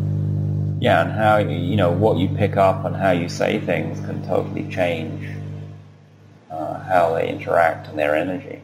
Yeah, 0.86 1.02
and 1.02 1.12
how 1.14 1.38
you 1.38 1.76
know 1.76 1.90
what 1.90 2.18
you 2.18 2.28
pick 2.28 2.58
up 2.58 2.86
and 2.86 2.96
how 2.96 3.10
you 3.10 3.28
say 3.28 3.60
things 3.60 4.00
can 4.06 4.24
totally 4.28 4.70
change 4.70 5.28
uh, 6.52 6.80
how 6.82 7.16
they 7.16 7.28
interact 7.28 7.88
and 7.88 7.98
their 7.98 8.16
energy. 8.16 8.62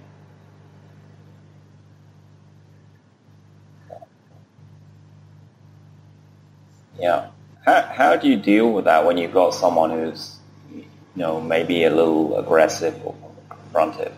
Yeah. 6.99 7.29
How 7.65 7.81
how 7.81 8.15
do 8.17 8.29
you 8.29 8.37
deal 8.37 8.71
with 8.71 8.85
that 8.85 9.03
when 9.03 9.17
you've 9.17 9.33
got 9.33 9.55
someone 9.55 9.89
who's 9.89 10.35
you 10.71 10.85
know 11.15 11.41
maybe 11.41 11.85
a 11.85 11.89
little 11.89 12.37
aggressive 12.37 13.01
or 13.03 13.15
confrontive? 13.49 14.13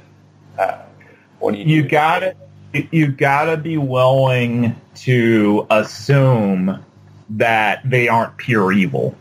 How, 0.57 0.87
what 1.39 1.53
do 1.53 1.61
you? 1.61 1.77
You 1.77 1.87
got 1.87 2.19
to 2.19 2.35
you 2.91 3.07
got 3.13 3.45
to 3.45 3.55
be 3.55 3.77
willing 3.77 4.75
to 4.95 5.65
assume 5.69 6.83
that 7.31 7.81
they 7.89 8.07
aren't 8.07 8.37
pure 8.37 8.71
evil. 8.71 9.15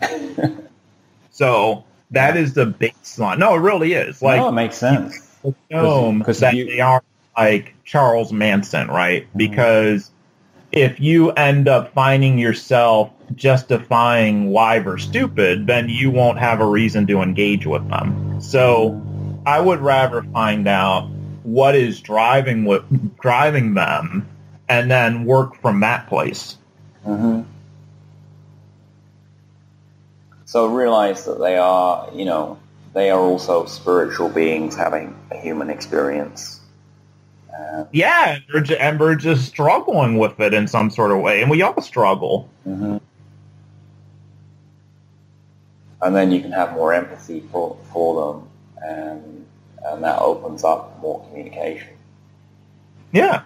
so 1.30 1.84
that 2.10 2.36
is 2.36 2.54
the 2.54 2.66
baseline. 2.66 3.38
No, 3.38 3.54
it 3.54 3.58
really 3.58 3.92
is. 3.94 4.22
Like 4.22 4.40
no, 4.40 4.48
it 4.48 4.52
makes 4.52 4.76
sense. 4.76 5.36
assume 5.70 6.22
'cause 6.22 6.40
that 6.40 6.54
you- 6.54 6.66
they 6.66 6.80
aren't 6.80 7.04
like 7.36 7.74
Charles 7.84 8.32
Manson, 8.32 8.88
right? 8.88 9.26
Mm-hmm. 9.28 9.38
Because 9.38 10.10
if 10.72 10.98
you 11.00 11.30
end 11.32 11.68
up 11.68 11.92
finding 11.92 12.38
yourself 12.38 13.10
justifying 13.34 14.50
why 14.50 14.78
they're 14.78 14.98
stupid, 14.98 15.66
then 15.66 15.88
you 15.88 16.10
won't 16.10 16.38
have 16.38 16.60
a 16.60 16.66
reason 16.66 17.06
to 17.06 17.20
engage 17.22 17.66
with 17.66 17.88
them. 17.88 18.40
So 18.40 19.00
I 19.46 19.60
would 19.60 19.80
rather 19.80 20.22
find 20.32 20.66
out 20.68 21.08
what 21.42 21.74
is 21.74 22.00
driving 22.00 22.64
what 22.64 22.84
driving 23.20 23.74
them 23.74 24.26
and 24.68 24.90
then 24.90 25.24
work 25.24 25.60
from 25.60 25.80
that 25.80 26.06
place. 26.08 26.56
Hmm 27.04 27.42
So 30.46 30.66
realize 30.68 31.24
that 31.24 31.38
they 31.40 31.56
are, 31.56 32.08
you 32.14 32.24
know, 32.24 32.58
they 32.94 33.10
are 33.10 33.20
also 33.20 33.66
spiritual 33.66 34.28
beings 34.28 34.76
having 34.76 35.16
a 35.30 35.36
human 35.38 35.70
experience. 35.70 36.60
Uh, 37.52 37.84
Yeah, 37.92 38.34
and 38.36 38.44
we're, 38.52 38.60
ju- 38.60 38.76
and 38.80 39.00
we're 39.00 39.16
just 39.16 39.46
struggling 39.48 40.18
with 40.18 40.38
it 40.40 40.54
in 40.54 40.68
some 40.68 40.90
sort 40.90 41.12
of 41.12 41.20
way, 41.20 41.40
and 41.42 41.50
we 41.50 41.62
all 41.62 41.80
struggle. 41.82 42.48
mhm. 42.66 43.00
And 46.02 46.14
then 46.14 46.30
you 46.32 46.40
can 46.40 46.52
have 46.52 46.72
more 46.74 46.92
empathy 46.94 47.40
for, 47.52 47.76
for 47.92 48.34
them, 48.34 48.48
and 48.84 49.46
and 49.84 50.04
that 50.04 50.20
opens 50.20 50.64
up 50.64 50.98
more 51.00 51.24
communication. 51.26 51.88
Yeah. 53.12 53.42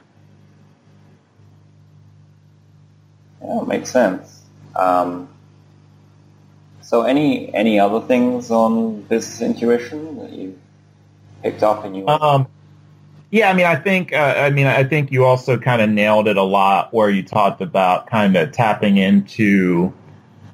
Yeah, 3.43 3.63
it 3.63 3.69
makes 3.69 3.91
sense. 3.91 4.43
Um, 4.75 5.29
so 6.81 7.03
any 7.03 7.53
any 7.55 7.79
other 7.79 8.01
things 8.07 8.51
on 8.51 9.03
business 9.03 9.41
intuition 9.41 10.19
that 10.19 10.33
you 10.33 10.59
picked 11.43 11.63
up 11.63 11.85
in 11.85 11.95
your 11.95 12.11
Um, 12.11 12.47
Yeah, 13.31 13.51
I 13.51 13.53
mean, 13.53 13.67
I 13.67 13.77
think, 13.77 14.15
uh, 14.15 14.35
I 14.39 14.51
mean, 14.51 14.67
I 14.67 14.85
think 14.85 15.13
you 15.13 15.27
also 15.27 15.59
kind 15.59 15.83
of 15.83 15.91
nailed 15.91 16.29
it 16.29 16.39
a 16.39 16.43
lot 16.43 16.95
where 16.95 17.11
you 17.11 17.23
talked 17.23 17.61
about 17.61 18.07
kind 18.07 18.37
of 18.37 18.53
tapping 18.53 18.97
into, 18.97 19.93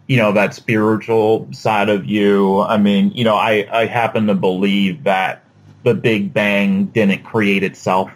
you 0.08 0.16
know, 0.16 0.32
that 0.32 0.54
spiritual 0.54 1.46
side 1.52 1.88
of 1.88 2.04
you. 2.04 2.62
I 2.62 2.76
mean, 2.78 3.12
you 3.12 3.22
know, 3.22 3.36
I, 3.36 3.68
I 3.70 3.86
happen 3.86 4.26
to 4.26 4.34
believe 4.34 5.04
that 5.04 5.44
the 5.84 5.94
Big 5.94 6.34
Bang 6.34 6.86
didn't 6.86 7.22
create 7.22 7.62
itself. 7.62 8.10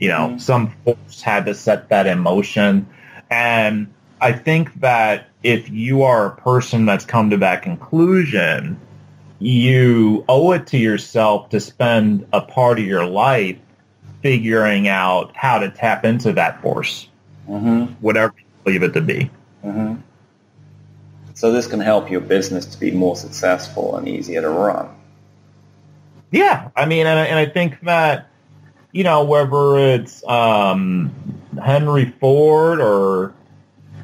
You 0.00 0.08
know, 0.08 0.28
mm-hmm. 0.28 0.38
some 0.38 0.72
force 0.84 1.20
had 1.20 1.44
to 1.44 1.54
set 1.54 1.90
that 1.90 2.06
in 2.06 2.20
motion. 2.20 2.88
And 3.30 3.92
I 4.20 4.32
think 4.32 4.80
that 4.80 5.28
if 5.42 5.70
you 5.70 6.02
are 6.02 6.26
a 6.26 6.36
person 6.36 6.86
that's 6.86 7.04
come 7.04 7.30
to 7.30 7.36
that 7.38 7.62
conclusion, 7.62 8.80
you 9.38 10.24
owe 10.28 10.52
it 10.52 10.66
to 10.68 10.78
yourself 10.78 11.50
to 11.50 11.60
spend 11.60 12.26
a 12.32 12.40
part 12.40 12.78
of 12.78 12.84
your 12.84 13.06
life 13.06 13.58
figuring 14.22 14.88
out 14.88 15.34
how 15.36 15.58
to 15.58 15.70
tap 15.70 16.04
into 16.04 16.32
that 16.32 16.60
force, 16.60 17.08
mm-hmm. 17.48 17.92
whatever 18.00 18.34
you 18.36 18.44
believe 18.64 18.82
it 18.82 18.92
to 18.94 19.00
be. 19.00 19.30
Mm-hmm. 19.64 20.00
So 21.34 21.52
this 21.52 21.68
can 21.68 21.78
help 21.78 22.10
your 22.10 22.20
business 22.20 22.66
to 22.66 22.80
be 22.80 22.90
more 22.90 23.14
successful 23.14 23.96
and 23.96 24.08
easier 24.08 24.40
to 24.40 24.50
run. 24.50 24.88
Yeah, 26.32 26.70
I 26.74 26.86
mean, 26.86 27.06
and, 27.06 27.18
and 27.18 27.38
I 27.38 27.46
think 27.46 27.80
that 27.82 28.28
you 28.90 29.04
know 29.04 29.24
whether 29.24 29.78
it's 29.78 30.26
um, 30.26 31.12
Henry 31.62 32.06
Ford 32.20 32.80
or 32.80 33.32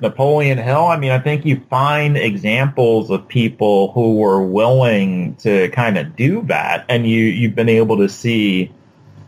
Napoleon 0.05 0.59
Hill, 0.59 0.87
I 0.87 0.99
mean, 0.99 1.11
I 1.11 1.19
think 1.19 1.47
you 1.47 1.61
find 1.71 2.17
examples 2.19 3.11
of 3.11 3.27
people 3.27 3.91
who 3.93 4.17
were 4.17 4.43
willing 4.43 5.35
to 5.37 5.71
kind 5.71 5.97
of 5.97 6.15
do 6.15 6.43
that, 6.43 6.85
and 6.91 7.09
you 7.09 7.25
you've 7.25 7.55
been 7.55 7.71
able 7.71 7.97
to 7.97 8.09
see 8.09 8.71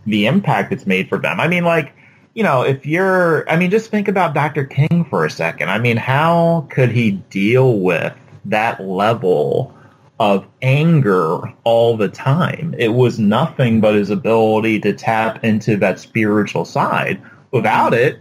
the 0.07 0.27
impact 0.27 0.73
it's 0.73 0.87
made 0.87 1.09
for 1.09 1.19
them. 1.19 1.41
I 1.41 1.49
mean, 1.49 1.65
like, 1.65 1.95
you 2.35 2.43
know, 2.43 2.63
if 2.63 2.85
you're, 2.85 3.49
I 3.51 3.57
mean, 3.57 3.71
just 3.71 3.91
think 3.91 4.07
about 4.07 4.35
Dr. 4.35 4.65
King 4.65 5.07
for 5.09 5.25
a 5.25 5.31
second. 5.31 5.71
I 5.71 5.79
mean, 5.79 5.97
how 5.97 6.69
could 6.71 6.91
he 6.91 7.13
deal 7.31 7.81
with 7.81 8.13
that 8.45 8.79
level 8.81 9.75
of 10.21 10.47
anger 10.61 11.55
all 11.65 11.97
the 11.97 12.11
time? 12.11 12.75
It 12.79 12.91
was 12.91 13.19
nothing 13.19 13.81
but 13.81 13.95
his 13.95 14.11
ability 14.11 14.81
to 14.81 14.93
tap 14.93 15.43
into 15.43 15.79
that 15.79 15.99
spiritual 15.99 16.67
side. 16.67 17.21
Without 17.51 17.95
it, 17.95 18.21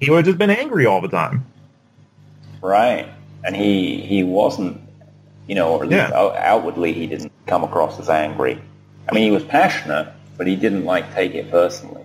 he 0.00 0.10
would 0.10 0.18
have 0.18 0.26
just 0.26 0.38
been 0.38 0.50
angry 0.50 0.86
all 0.86 1.00
the 1.00 1.08
time. 1.08 1.44
Right. 2.62 3.08
And 3.44 3.54
he, 3.54 4.00
he 4.00 4.22
wasn't, 4.22 4.80
you 5.46 5.54
know, 5.54 5.72
or 5.72 5.84
at 5.84 5.88
least 5.88 6.10
yeah. 6.10 6.34
outwardly 6.38 6.92
he 6.92 7.06
didn't 7.06 7.32
come 7.46 7.64
across 7.64 7.98
as 8.00 8.08
angry. 8.08 8.60
I 9.08 9.14
mean, 9.14 9.24
he 9.24 9.30
was 9.30 9.44
passionate, 9.44 10.12
but 10.36 10.46
he 10.46 10.56
didn't 10.56 10.84
like 10.84 11.14
take 11.14 11.34
it 11.34 11.50
personally. 11.50 12.04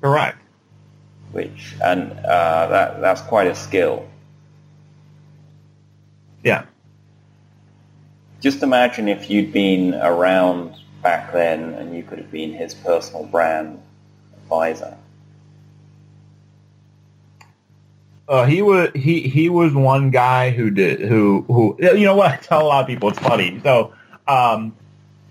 Correct. 0.00 0.38
Which 1.32 1.76
and 1.82 2.12
uh, 2.12 2.66
that 2.66 3.00
that's 3.00 3.20
quite 3.20 3.46
a 3.46 3.54
skill. 3.54 4.08
Yeah. 6.42 6.64
Just 8.40 8.62
imagine 8.62 9.08
if 9.08 9.30
you'd 9.30 9.52
been 9.52 9.94
around 9.94 10.74
back 11.02 11.32
then 11.32 11.74
and 11.74 11.94
you 11.94 12.02
could 12.02 12.18
have 12.18 12.30
been 12.30 12.52
his 12.52 12.74
personal 12.74 13.24
brand 13.26 13.80
advisor. 14.42 14.96
Uh, 18.30 18.46
he 18.46 18.62
was 18.62 18.90
he 18.94 19.22
he 19.22 19.48
was 19.48 19.74
one 19.74 20.10
guy 20.10 20.50
who 20.50 20.70
did 20.70 21.00
who 21.00 21.44
who 21.48 21.76
you 21.80 22.04
know 22.04 22.14
what? 22.14 22.30
I 22.30 22.36
tell 22.42 22.62
a 22.62 22.68
lot 22.68 22.82
of 22.82 22.86
people 22.86 23.08
it's 23.08 23.18
funny. 23.18 23.60
So 23.64 23.92
um, 24.28 24.72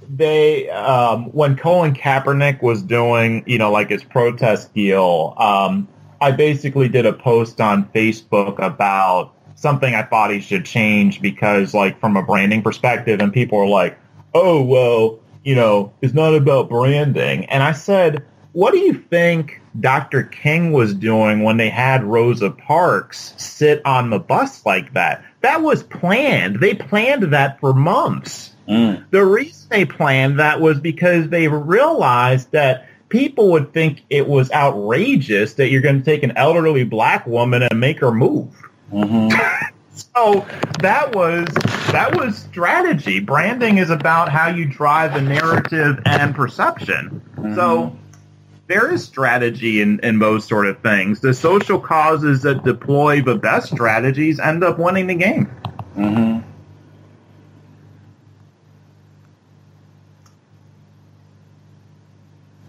they 0.09 0.69
um, 0.69 1.31
when 1.31 1.55
Colin 1.55 1.93
Kaepernick 1.93 2.61
was 2.61 2.83
doing, 2.83 3.43
you 3.47 3.57
know, 3.57 3.71
like 3.71 3.89
his 3.89 4.03
protest 4.03 4.73
deal, 4.73 5.33
um, 5.37 5.87
I 6.19 6.31
basically 6.31 6.89
did 6.89 7.05
a 7.05 7.13
post 7.13 7.61
on 7.61 7.85
Facebook 7.95 8.59
about 8.59 9.33
something 9.55 9.95
I 9.95 10.03
thought 10.03 10.31
he 10.31 10.41
should 10.41 10.65
change 10.65 11.21
because, 11.21 11.73
like, 11.73 11.99
from 12.01 12.17
a 12.17 12.23
branding 12.23 12.61
perspective, 12.61 13.21
and 13.21 13.31
people 13.31 13.59
were 13.59 13.67
like, 13.67 13.97
"Oh, 14.33 14.61
well, 14.61 15.19
you 15.45 15.55
know, 15.55 15.93
it's 16.01 16.13
not 16.13 16.35
about 16.35 16.67
branding," 16.67 17.45
and 17.45 17.63
I 17.63 17.71
said, 17.71 18.25
"What 18.59 18.73
do 18.73 18.79
you 18.79 18.93
think?" 18.93 19.61
Dr. 19.79 20.23
King 20.23 20.71
was 20.71 20.93
doing 20.93 21.43
when 21.43 21.57
they 21.57 21.69
had 21.69 22.03
Rosa 22.03 22.49
Parks 22.49 23.33
sit 23.37 23.81
on 23.85 24.09
the 24.09 24.19
bus 24.19 24.65
like 24.65 24.93
that. 24.93 25.23
That 25.41 25.61
was 25.61 25.83
planned. 25.83 26.59
They 26.59 26.73
planned 26.73 27.23
that 27.31 27.59
for 27.59 27.73
months. 27.73 28.55
Mm. 28.67 29.05
The 29.11 29.25
reason 29.25 29.67
they 29.69 29.85
planned 29.85 30.39
that 30.39 30.59
was 30.59 30.79
because 30.79 31.29
they 31.29 31.47
realized 31.47 32.51
that 32.51 32.87
people 33.09 33.51
would 33.51 33.73
think 33.73 34.03
it 34.09 34.27
was 34.27 34.51
outrageous 34.51 35.53
that 35.55 35.69
you're 35.69 35.81
going 35.81 35.99
to 35.99 36.05
take 36.05 36.23
an 36.23 36.33
elderly 36.35 36.83
black 36.83 37.25
woman 37.25 37.63
and 37.63 37.79
make 37.79 37.99
her 37.99 38.11
move. 38.11 38.53
Mm-hmm. 38.91 39.29
so 39.95 40.45
that 40.81 41.15
was 41.15 41.47
that 41.91 42.15
was 42.15 42.37
strategy. 42.37 43.19
Branding 43.19 43.79
is 43.79 43.89
about 43.89 44.29
how 44.29 44.47
you 44.47 44.65
drive 44.65 45.13
the 45.13 45.21
narrative 45.21 45.99
and 46.05 46.35
perception. 46.35 47.21
Mm-hmm. 47.35 47.55
So 47.55 47.97
there 48.69 48.93
is 48.93 49.03
strategy 49.03 49.81
in, 49.81 49.99
in 50.01 50.19
those 50.19 50.45
sort 50.45 50.67
of 50.67 50.79
things. 50.81 51.19
The 51.19 51.33
social 51.33 51.79
causes 51.79 52.43
that 52.43 52.63
deploy 52.63 53.21
the 53.21 53.35
best 53.35 53.71
strategies 53.71 54.39
end 54.39 54.63
up 54.63 54.77
winning 54.77 55.07
the 55.07 55.15
game. 55.15 55.51
Mm-hmm. 55.97 56.39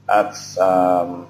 that's 0.07 0.59
um, 0.59 1.28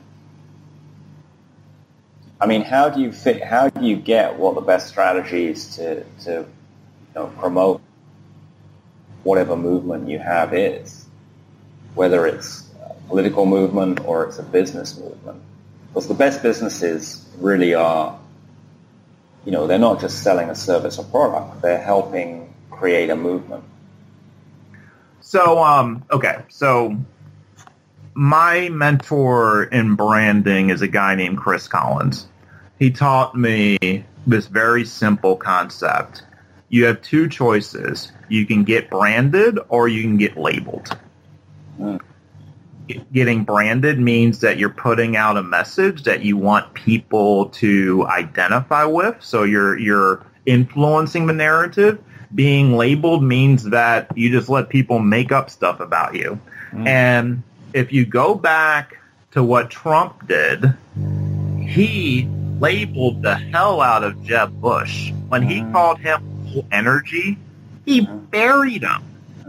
I 2.41 2.47
mean, 2.47 2.63
how 2.63 2.89
do 2.89 3.03
you 3.03 3.13
fit, 3.13 3.45
how 3.45 3.69
do 3.69 3.85
you 3.85 3.97
get 3.97 4.37
what 4.39 4.55
the 4.55 4.63
best 4.63 4.89
strategies 4.89 5.77
to 5.77 6.05
to 6.25 6.31
you 6.31 6.47
know, 7.15 7.27
promote 7.39 7.83
whatever 9.25 9.55
movement 9.57 10.09
you 10.09 10.19
have 10.19 10.55
is, 10.55 11.05
whether 11.95 12.27
it's 12.27 12.70
political 13.11 13.45
movement 13.45 14.01
or 14.07 14.27
it's 14.27 14.39
a 14.39 14.43
business 14.43 14.97
movement? 14.97 15.43
Because 15.89 16.07
the 16.09 16.15
best 16.15 16.43
businesses 16.43 17.29
really 17.39 17.75
are, 17.75 18.19
you 19.45 19.53
know, 19.53 19.67
they're 19.67 19.79
not 19.79 20.01
just 20.01 20.23
selling 20.23 20.49
a 20.49 20.55
service 20.55 20.99
or 20.99 21.05
product; 21.05 21.61
they're 21.61 21.83
helping 21.83 22.55
create 22.71 23.11
a 23.11 23.17
movement. 23.17 23.65
So, 25.21 25.63
um, 25.63 26.05
okay, 26.11 26.43
so 26.49 26.97
my 28.15 28.69
mentor 28.71 29.65
in 29.65 29.97
branding 29.97 30.71
is 30.71 30.83
a 30.83 30.89
guy 30.89 31.15
named 31.15 31.39
Chris 31.39 31.69
Collins. 31.69 32.27
He 32.79 32.91
taught 32.91 33.37
me 33.37 34.05
this 34.27 34.47
very 34.47 34.85
simple 34.85 35.37
concept. 35.37 36.23
You 36.69 36.85
have 36.87 37.03
two 37.03 37.29
choices. 37.29 38.13
You 38.29 38.47
can 38.47 38.65
get 38.65 38.91
branded 38.91 39.59
or 39.69 39.89
you 39.89 40.03
can 40.03 40.17
get 40.17 40.37
labeled. 40.37 40.97
Mm. 41.79 42.01
Getting 43.13 43.45
branded 43.45 43.99
means 43.99 44.41
that 44.41 44.59
you're 44.59 44.71
putting 44.71 45.17
out 45.17 45.37
a 45.37 45.43
message 45.43 46.05
that 46.05 46.23
you 46.23 46.37
want 46.37 46.75
people 46.75 47.47
to 47.51 48.07
identify 48.07 48.85
with. 48.85 49.17
So 49.21 49.45
you're 49.45 49.79
you're 49.79 50.25
influencing 50.47 51.27
the 51.27 51.33
narrative. 51.33 52.03
Being 52.35 52.77
labeled 52.77 53.23
means 53.23 53.65
that 53.65 54.17
you 54.17 54.31
just 54.31 54.49
let 54.49 54.69
people 54.69 54.99
make 54.99 55.33
up 55.33 55.51
stuff 55.51 55.81
about 55.81 56.15
you. 56.15 56.41
Mm. 56.73 56.87
And 56.87 57.43
if 57.73 57.93
you 57.93 58.07
go 58.07 58.35
back 58.35 58.99
to 59.33 59.43
what 59.43 59.71
Trump 59.71 60.27
did, 60.27 60.75
he 61.67 62.29
labeled 62.61 63.23
the 63.23 63.35
hell 63.35 63.81
out 63.81 64.05
of 64.05 64.23
Jeb 64.23 64.61
Bush. 64.61 65.13
When 65.29 65.43
he 65.43 65.61
mm-hmm. 65.61 65.73
called 65.73 65.99
him 65.99 66.23
energy, 66.71 67.39
he 67.85 68.03
buried 68.03 68.83
him. 68.83 69.03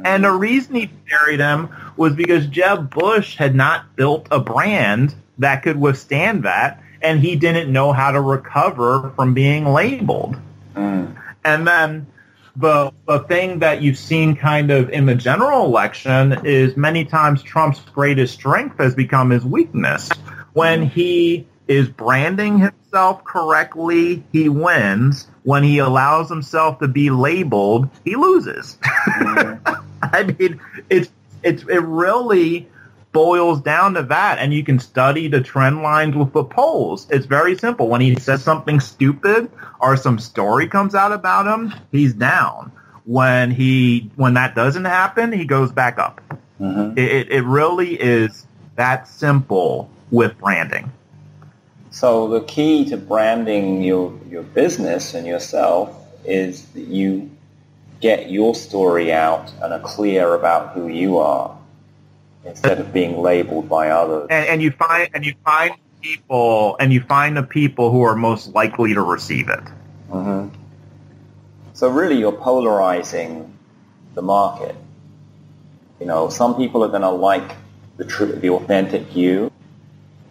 And 0.03 0.23
the 0.23 0.31
reason 0.31 0.75
he 0.75 0.85
buried 1.09 1.39
him 1.39 1.69
was 1.97 2.13
because 2.13 2.47
Jeb 2.47 2.89
Bush 2.89 3.35
had 3.35 3.55
not 3.55 3.95
built 3.95 4.27
a 4.31 4.39
brand 4.39 5.15
that 5.37 5.63
could 5.63 5.79
withstand 5.79 6.43
that, 6.43 6.81
and 7.01 7.19
he 7.19 7.35
didn't 7.35 7.71
know 7.71 7.93
how 7.93 8.11
to 8.11 8.21
recover 8.21 9.11
from 9.15 9.33
being 9.33 9.65
labeled. 9.65 10.37
Mm. 10.75 11.15
And 11.43 11.67
then 11.67 12.07
the 12.55 12.91
the 13.07 13.19
thing 13.19 13.59
that 13.59 13.81
you've 13.81 13.97
seen 13.97 14.35
kind 14.35 14.71
of 14.71 14.89
in 14.89 15.05
the 15.05 15.15
general 15.15 15.65
election 15.65 16.45
is 16.45 16.75
many 16.75 17.05
times 17.05 17.41
Trump's 17.41 17.79
greatest 17.79 18.33
strength 18.33 18.77
has 18.77 18.93
become 18.93 19.29
his 19.29 19.45
weakness. 19.45 20.09
When 20.53 20.85
he 20.85 21.47
is 21.67 21.87
branding 21.87 22.59
himself 22.59 23.23
correctly, 23.23 24.23
he 24.31 24.49
wins. 24.49 25.27
When 25.43 25.63
he 25.63 25.77
allows 25.79 26.29
himself 26.29 26.79
to 26.79 26.87
be 26.87 27.09
labeled, 27.09 27.89
he 28.03 28.15
loses. 28.15 28.77
I 28.83 30.35
mean, 30.37 30.59
it's 30.89 31.09
it's 31.43 31.63
it 31.63 31.81
really 31.83 32.67
boils 33.11 33.61
down 33.61 33.93
to 33.95 34.03
that, 34.03 34.39
and 34.39 34.53
you 34.53 34.63
can 34.63 34.79
study 34.79 35.27
the 35.27 35.41
trend 35.41 35.83
lines 35.83 36.15
with 36.15 36.31
the 36.33 36.43
polls. 36.43 37.07
It's 37.09 37.25
very 37.25 37.57
simple. 37.57 37.87
When 37.87 38.01
he 38.01 38.15
says 38.15 38.43
something 38.43 38.79
stupid 38.79 39.51
or 39.79 39.97
some 39.97 40.17
story 40.19 40.67
comes 40.67 40.95
out 40.95 41.11
about 41.11 41.45
him, 41.45 41.73
he's 41.91 42.13
down. 42.13 42.71
When 43.05 43.51
he 43.51 44.09
when 44.15 44.35
that 44.35 44.55
doesn't 44.55 44.85
happen, 44.85 45.31
he 45.31 45.45
goes 45.45 45.71
back 45.71 45.99
up. 45.99 46.21
Mm-hmm. 46.59 46.97
It, 46.97 47.31
it 47.31 47.43
really 47.43 47.99
is 47.99 48.45
that 48.75 49.07
simple 49.07 49.89
with 50.11 50.37
branding. 50.37 50.91
So 51.89 52.27
the 52.29 52.41
key 52.41 52.85
to 52.89 52.97
branding 52.97 53.83
your, 53.83 54.17
your 54.29 54.43
business 54.43 55.13
and 55.13 55.27
yourself 55.27 55.93
is 56.23 56.67
that 56.67 56.87
you 56.87 57.29
get 58.01 58.29
your 58.29 58.55
story 58.55 59.13
out 59.13 59.51
and 59.61 59.71
are 59.71 59.79
clear 59.79 60.33
about 60.33 60.73
who 60.73 60.87
you 60.87 61.19
are 61.19 61.57
instead 62.43 62.79
of 62.79 62.91
being 62.91 63.21
labeled 63.21 63.69
by 63.69 63.91
others. 63.91 64.27
And, 64.29 64.47
and 64.47 64.61
you 64.61 64.71
find 64.71 65.09
and 65.13 65.25
you 65.25 65.35
find 65.45 65.75
people 66.01 66.75
and 66.79 66.91
you 66.91 67.01
find 67.01 67.37
the 67.37 67.43
people 67.43 67.91
who 67.91 68.01
are 68.01 68.15
most 68.15 68.49
likely 68.49 68.93
to 68.93 69.01
receive 69.01 69.47
it. 69.49 69.61
hmm 70.09 70.47
So 71.73 71.89
really, 71.89 72.17
you're 72.17 72.31
polarizing 72.31 73.57
the 74.15 74.21
market. 74.21 74.75
You 75.99 76.07
know, 76.07 76.29
some 76.29 76.55
people 76.55 76.83
are 76.83 76.89
going 76.89 77.03
to 77.03 77.11
like 77.11 77.55
the 77.97 78.05
true, 78.05 78.33
the 78.33 78.49
authentic 78.49 79.15
you, 79.15 79.51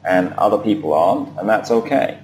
and 0.04 0.32
other 0.34 0.58
people 0.58 0.92
aren't, 0.92 1.38
and 1.38 1.48
that's 1.48 1.70
okay. 1.70 2.18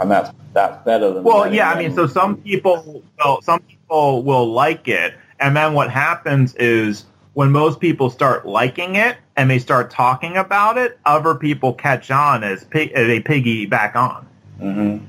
And 0.00 0.10
that's 0.10 0.30
that's 0.54 0.82
better 0.84 1.12
than. 1.12 1.22
Well, 1.22 1.52
yeah, 1.52 1.70
I 1.70 1.78
mean, 1.78 1.94
so 1.94 2.06
some 2.06 2.38
people, 2.38 3.04
well, 3.18 3.42
some 3.42 3.60
people 3.60 4.22
will 4.22 4.50
like 4.50 4.88
it, 4.88 5.14
and 5.38 5.54
then 5.54 5.74
what 5.74 5.90
happens 5.90 6.54
is 6.54 7.04
when 7.34 7.50
most 7.50 7.80
people 7.80 8.10
start 8.10 8.46
liking 8.46 8.96
it 8.96 9.16
and 9.36 9.50
they 9.50 9.58
start 9.58 9.90
talking 9.90 10.36
about 10.36 10.78
it, 10.78 10.98
other 11.04 11.34
people 11.34 11.72
catch 11.72 12.10
on 12.10 12.42
as, 12.42 12.64
pig, 12.64 12.92
as 12.92 13.06
they 13.06 13.20
piggyback 13.20 13.94
on. 13.94 14.26
Mm-hmm. 14.60 15.04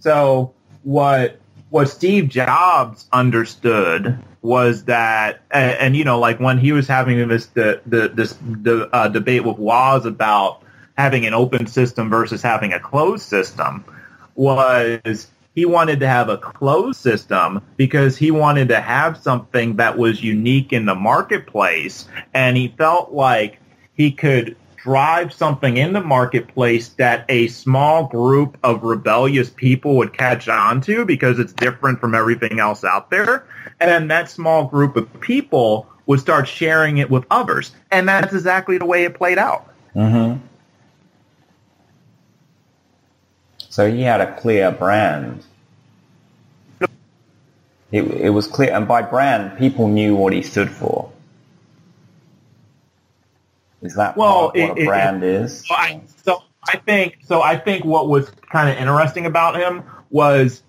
So 0.00 0.52
what 0.82 1.40
what 1.70 1.86
Steve 1.86 2.28
Jobs 2.28 3.06
understood 3.12 4.18
was 4.42 4.84
that, 4.84 5.42
and, 5.50 5.72
and 5.78 5.96
you 5.96 6.04
know, 6.04 6.18
like 6.18 6.40
when 6.40 6.58
he 6.58 6.72
was 6.72 6.86
having 6.86 7.26
this 7.28 7.46
the, 7.46 7.80
the 7.86 8.08
this 8.08 8.36
the, 8.40 8.88
uh, 8.92 9.08
debate 9.08 9.44
with 9.44 9.58
Woz 9.58 10.06
about 10.06 10.62
having 10.98 11.24
an 11.24 11.32
open 11.32 11.66
system 11.66 12.10
versus 12.10 12.42
having 12.42 12.72
a 12.72 12.80
closed 12.80 13.22
system, 13.22 13.84
was 14.34 15.28
he 15.54 15.64
wanted 15.64 16.00
to 16.00 16.08
have 16.08 16.28
a 16.28 16.36
closed 16.36 17.00
system 17.00 17.62
because 17.76 18.16
he 18.16 18.30
wanted 18.30 18.68
to 18.68 18.80
have 18.80 19.16
something 19.16 19.76
that 19.76 19.96
was 19.96 20.22
unique 20.22 20.72
in 20.72 20.86
the 20.86 20.94
marketplace, 20.94 22.06
and 22.34 22.56
he 22.56 22.68
felt 22.76 23.12
like 23.12 23.60
he 23.94 24.10
could 24.10 24.56
drive 24.76 25.32
something 25.32 25.76
in 25.76 25.92
the 25.92 26.00
marketplace 26.00 26.90
that 26.90 27.24
a 27.28 27.48
small 27.48 28.06
group 28.06 28.56
of 28.62 28.82
rebellious 28.82 29.50
people 29.50 29.96
would 29.96 30.12
catch 30.12 30.48
on 30.48 30.80
to 30.80 31.04
because 31.04 31.38
it's 31.38 31.52
different 31.52 32.00
from 32.00 32.14
everything 32.14 32.60
else 32.60 32.84
out 32.84 33.10
there. 33.10 33.44
And 33.80 34.10
that 34.10 34.30
small 34.30 34.66
group 34.66 34.96
of 34.96 35.20
people 35.20 35.86
would 36.06 36.20
start 36.20 36.48
sharing 36.48 36.98
it 36.98 37.10
with 37.10 37.24
others. 37.30 37.72
And 37.90 38.08
that's 38.08 38.32
exactly 38.32 38.78
the 38.78 38.86
way 38.86 39.04
it 39.04 39.14
played 39.14 39.38
out. 39.38 39.68
Mhm. 39.94 40.38
So 43.78 43.88
he 43.88 44.02
had 44.02 44.20
a 44.20 44.34
clear 44.34 44.72
brand. 44.72 45.44
It, 47.92 48.02
it 48.02 48.30
was 48.30 48.48
clear, 48.48 48.74
and 48.74 48.88
by 48.88 49.02
brand, 49.02 49.56
people 49.56 49.86
knew 49.86 50.16
what 50.16 50.32
he 50.32 50.42
stood 50.42 50.68
for. 50.68 51.12
Is 53.80 53.94
that 53.94 54.16
Well, 54.16 54.48
of 54.48 54.56
what 54.56 54.56
a 54.56 54.82
it- 54.82 54.84
brand 54.84 55.22
is? 55.22 55.64
So 55.64 55.76
I, 55.76 56.00
so 56.24 56.42
I 56.68 56.78
think 56.78 57.18
so. 57.22 57.40
I 57.40 57.56
think 57.56 57.84
what 57.84 58.08
was 58.08 58.30
kind 58.50 58.68
of 58.68 58.76
interesting 58.78 59.26
about 59.26 59.54
him 59.54 59.84
was 60.10 60.64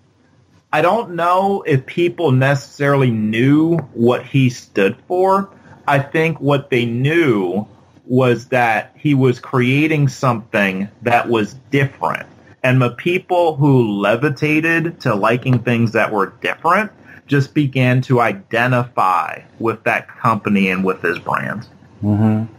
I 0.72 0.80
don't 0.80 1.16
know 1.16 1.64
if 1.66 1.86
people 1.86 2.30
necessarily 2.30 3.10
knew 3.10 3.78
what 3.92 4.24
he 4.24 4.50
stood 4.50 4.96
for. 5.08 5.50
I 5.88 5.98
think 5.98 6.40
what 6.40 6.70
they 6.70 6.84
knew 6.84 7.66
was 8.06 8.46
that 8.50 8.92
he 8.96 9.14
was 9.14 9.40
creating 9.40 10.06
something 10.06 10.88
that 11.02 11.28
was 11.28 11.54
different. 11.72 12.28
And 12.62 12.80
the 12.80 12.90
people 12.90 13.56
who 13.56 14.00
levitated 14.00 15.00
to 15.00 15.14
liking 15.14 15.60
things 15.60 15.92
that 15.92 16.12
were 16.12 16.34
different 16.42 16.92
just 17.26 17.54
began 17.54 18.02
to 18.02 18.20
identify 18.20 19.42
with 19.58 19.84
that 19.84 20.08
company 20.08 20.68
and 20.68 20.84
with 20.84 21.00
his 21.00 21.18
brand. 21.18 21.66
Mm-hmm. 22.02 22.52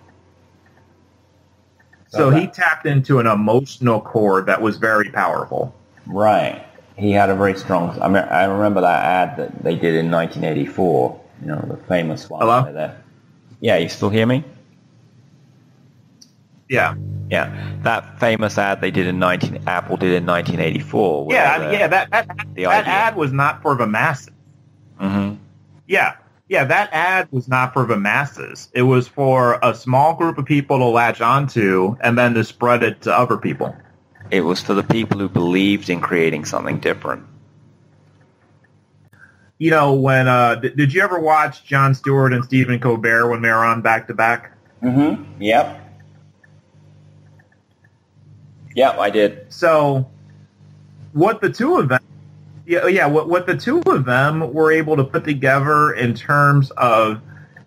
So 2.10 2.30
he 2.30 2.47
tapped 2.47 2.86
into 2.86 3.20
an 3.20 3.28
emotional 3.28 4.02
chord 4.02 4.45
that 4.47 4.62
was 4.62 4.78
very 4.78 5.10
powerful. 5.12 5.74
Right. 6.06 6.66
He 6.97 7.12
had 7.12 7.30
a 7.30 7.36
very 7.36 7.58
strong. 7.58 7.97
I 8.02 8.08
mean, 8.08 8.24
I 8.24 8.43
remember 8.43 8.82
that 8.82 9.04
ad 9.04 9.38
that 9.38 9.64
they 9.64 9.76
did 9.76 9.95
in 9.95 10.12
1984. 10.12 11.22
You 11.41 11.47
know, 11.47 11.66
the 11.68 11.78
famous 11.88 12.30
one. 12.30 12.41
Hello? 12.41 12.72
they're- 12.72 12.97
Yeah, 13.62 13.78
you 13.78 13.89
still 13.89 14.10
hear 14.10 14.26
me? 14.26 14.43
Yeah, 16.72 16.95
Yeah, 17.30 17.53
that 17.84 18.17
famous 18.17 18.57
ad 18.57 18.80
they 18.80 18.91
did 18.91 19.05
in 19.05 19.19
19 19.19 19.63
Apple 19.67 19.97
did 19.97 20.13
in 20.13 20.26
1984. 20.26 21.26
where 21.26 21.36
yeah, 21.36 21.51
I 21.51 21.59
mean, 21.59 21.80
yeah. 21.80 21.88
That 21.88 22.09
that, 22.11 22.28
that 22.28 22.47
idea. 22.47 22.69
ad 22.69 23.15
was 23.17 23.34
not 23.34 23.61
for 23.61 23.76
the 23.76 23.86
masses. 23.86 24.34
Mhm. 25.01 25.38
Yeah, 25.86 26.15
yeah. 26.47 26.63
That 26.63 26.88
ad 26.93 27.28
was 27.30 27.49
not 27.49 27.74
for 27.74 27.86
the 27.86 27.97
masses. 27.97 28.69
It 28.74 28.84
was 28.84 29.05
for 29.05 29.59
a 29.61 29.76
small 29.76 30.15
group 30.15 30.38
of 30.38 30.45
people 30.45 30.78
to 30.78 30.86
latch 30.86 31.19
onto, 31.19 31.97
and 31.99 32.17
then 32.17 32.34
to 32.36 32.43
spread 32.45 32.84
it 32.84 33.01
to 33.01 33.13
other 33.17 33.36
people. 33.36 33.76
It 34.30 34.45
was 34.45 34.61
for 34.61 34.74
the 34.74 34.84
people 34.84 35.19
who 35.19 35.28
believed 35.28 35.89
in 35.89 35.99
creating 35.99 36.45
something 36.45 36.80
different. 36.80 37.26
You 39.57 39.72
know, 39.72 39.93
when 39.93 40.30
uh, 40.30 40.55
did, 40.55 40.78
did 40.78 40.93
you 40.93 41.01
ever 41.01 41.19
watch 41.19 41.65
Jon 41.65 41.93
Stewart 41.93 42.32
and 42.32 42.45
Stephen 42.45 42.80
Colbert 42.80 43.30
when 43.30 43.41
they 43.41 43.49
were 43.49 43.65
on 43.65 43.82
back 43.82 44.07
to 44.07 44.13
back? 44.13 44.53
Mm-hmm. 44.82 45.41
Yep. 45.41 45.81
Yep, 48.76 48.97
I 48.97 49.09
did. 49.09 49.45
So, 49.49 50.09
what 51.13 51.41
the 51.41 51.49
two 51.49 51.78
of 51.78 51.89
them, 51.89 52.01
yeah, 52.65 52.88
yeah, 52.88 53.05
what 53.05 53.28
what 53.28 53.45
the 53.45 53.57
two 53.57 53.82
of 53.82 54.05
them 54.05 54.53
were 54.53 54.72
able 54.72 54.95
to 54.95 55.03
put 55.03 55.24
together 55.24 55.93
in 55.93 56.13
terms 56.13 56.72
of 56.72 57.22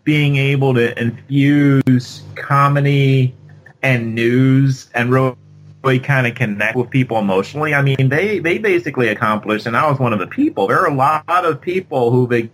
being 0.05 0.36
able 0.36 0.74
to 0.74 0.98
infuse 1.00 2.22
comedy 2.36 3.34
and 3.82 4.14
news 4.14 4.90
and 4.94 5.11
really, 5.11 5.36
really 5.82 5.98
kind 5.98 6.26
of 6.26 6.34
connect 6.34 6.76
with 6.76 6.90
people 6.90 7.18
emotionally. 7.18 7.74
I 7.74 7.82
mean, 7.82 8.09
they 8.09 8.38
they 8.38 8.59
basically 8.59 9.09
accomplished, 9.09 9.66
and 9.66 9.76
I 9.76 9.88
was 9.88 9.98
one 9.98 10.12
of 10.12 10.18
the 10.18 10.26
people. 10.26 10.66
There 10.66 10.80
are 10.80 10.88
a 10.88 10.94
lot 10.94 11.24
of 11.28 11.61
people 11.61 12.11
who 12.11 12.26
they 12.26 12.50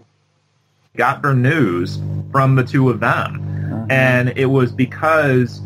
got 0.97 1.23
their 1.23 1.35
news 1.35 2.01
from 2.33 2.57
the 2.57 2.65
two 2.65 2.91
of 2.91 3.01
them, 3.01 3.73
uh-huh. 3.73 3.87
and 3.91 4.33
it 4.37 4.47
was 4.47 4.73
because 4.73 5.61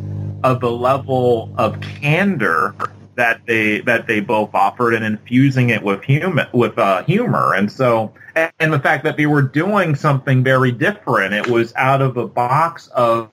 of 0.45 0.61
the 0.61 0.71
level 0.71 1.53
of 1.57 1.81
candor 1.81 2.77
that 3.17 3.41
they 3.47 3.81
that 3.81 4.07
they 4.07 4.21
both 4.21 4.55
offered 4.55 4.93
and 4.95 5.05
infusing 5.05 5.71
it 5.71 5.83
with 5.83 6.05
human 6.05 6.47
with 6.53 6.79
uh, 6.79 7.03
humor. 7.05 7.55
And 7.55 7.73
so 7.73 8.13
and, 8.37 8.53
and 8.61 8.73
the 8.73 8.79
fact 8.79 9.05
that 9.05 9.17
they 9.17 9.27
were 9.27 9.43
doing 9.43 9.95
something 9.97 10.45
very 10.45 10.71
different 10.71 11.33
it 11.33 11.49
was 11.49 11.75
out 11.77 12.03
of 12.03 12.15
the 12.15 12.27
box 12.27 12.89
of, 12.89 13.31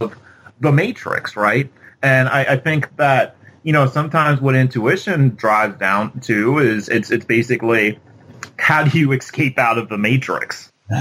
of 0.00 0.14
the 0.60 0.72
matrix 0.72 1.36
right? 1.36 1.70
And 2.02 2.28
I, 2.28 2.44
I 2.44 2.56
think 2.56 2.96
that 2.96 3.36
you 3.62 3.72
know 3.72 3.86
sometimes 3.86 4.40
what 4.40 4.56
intuition 4.56 5.36
drives 5.36 5.78
down 5.78 6.18
to 6.22 6.58
is 6.58 6.88
it's 6.88 7.12
it's 7.12 7.24
basically 7.24 8.00
how 8.58 8.82
do 8.82 8.98
you 8.98 9.12
escape 9.12 9.58
out 9.58 9.78
of 9.78 9.88
the 9.88 9.98
matrix 9.98 10.72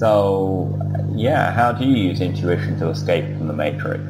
so, 0.00 0.80
yeah, 1.14 1.52
how 1.52 1.72
do 1.72 1.84
you 1.84 1.94
use 1.94 2.22
intuition 2.22 2.78
to 2.78 2.88
escape 2.88 3.26
from 3.36 3.48
the 3.48 3.52
matrix? 3.52 4.02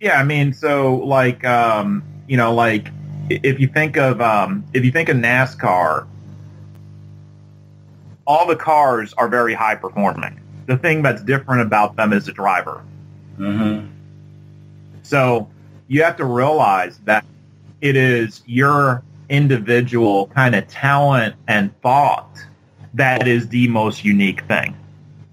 Yeah, 0.00 0.18
I 0.18 0.24
mean, 0.24 0.52
so 0.52 0.96
like, 0.96 1.44
um, 1.44 2.02
you 2.26 2.36
know, 2.36 2.52
like 2.52 2.88
if 3.30 3.60
you 3.60 3.68
think 3.68 3.96
of 3.96 4.20
um, 4.20 4.64
if 4.74 4.84
you 4.84 4.90
think 4.90 5.08
of 5.08 5.16
NASCAR, 5.16 6.08
all 8.26 8.46
the 8.48 8.56
cars 8.56 9.14
are 9.16 9.28
very 9.28 9.54
high 9.54 9.76
performing. 9.76 10.40
The 10.66 10.76
thing 10.76 11.02
that's 11.02 11.22
different 11.22 11.62
about 11.62 11.94
them 11.94 12.12
is 12.12 12.26
the 12.26 12.32
driver. 12.32 12.82
Mm-hmm. 13.38 13.86
So 15.04 15.48
you 15.86 16.02
have 16.02 16.16
to 16.16 16.24
realize 16.24 16.98
that 17.04 17.24
it 17.80 17.94
is 17.94 18.42
your 18.44 19.04
individual 19.28 20.28
kind 20.28 20.54
of 20.54 20.66
talent 20.68 21.34
and 21.48 21.78
thought 21.80 22.30
that 22.94 23.28
is 23.28 23.48
the 23.48 23.68
most 23.68 24.04
unique 24.04 24.44
thing. 24.44 24.76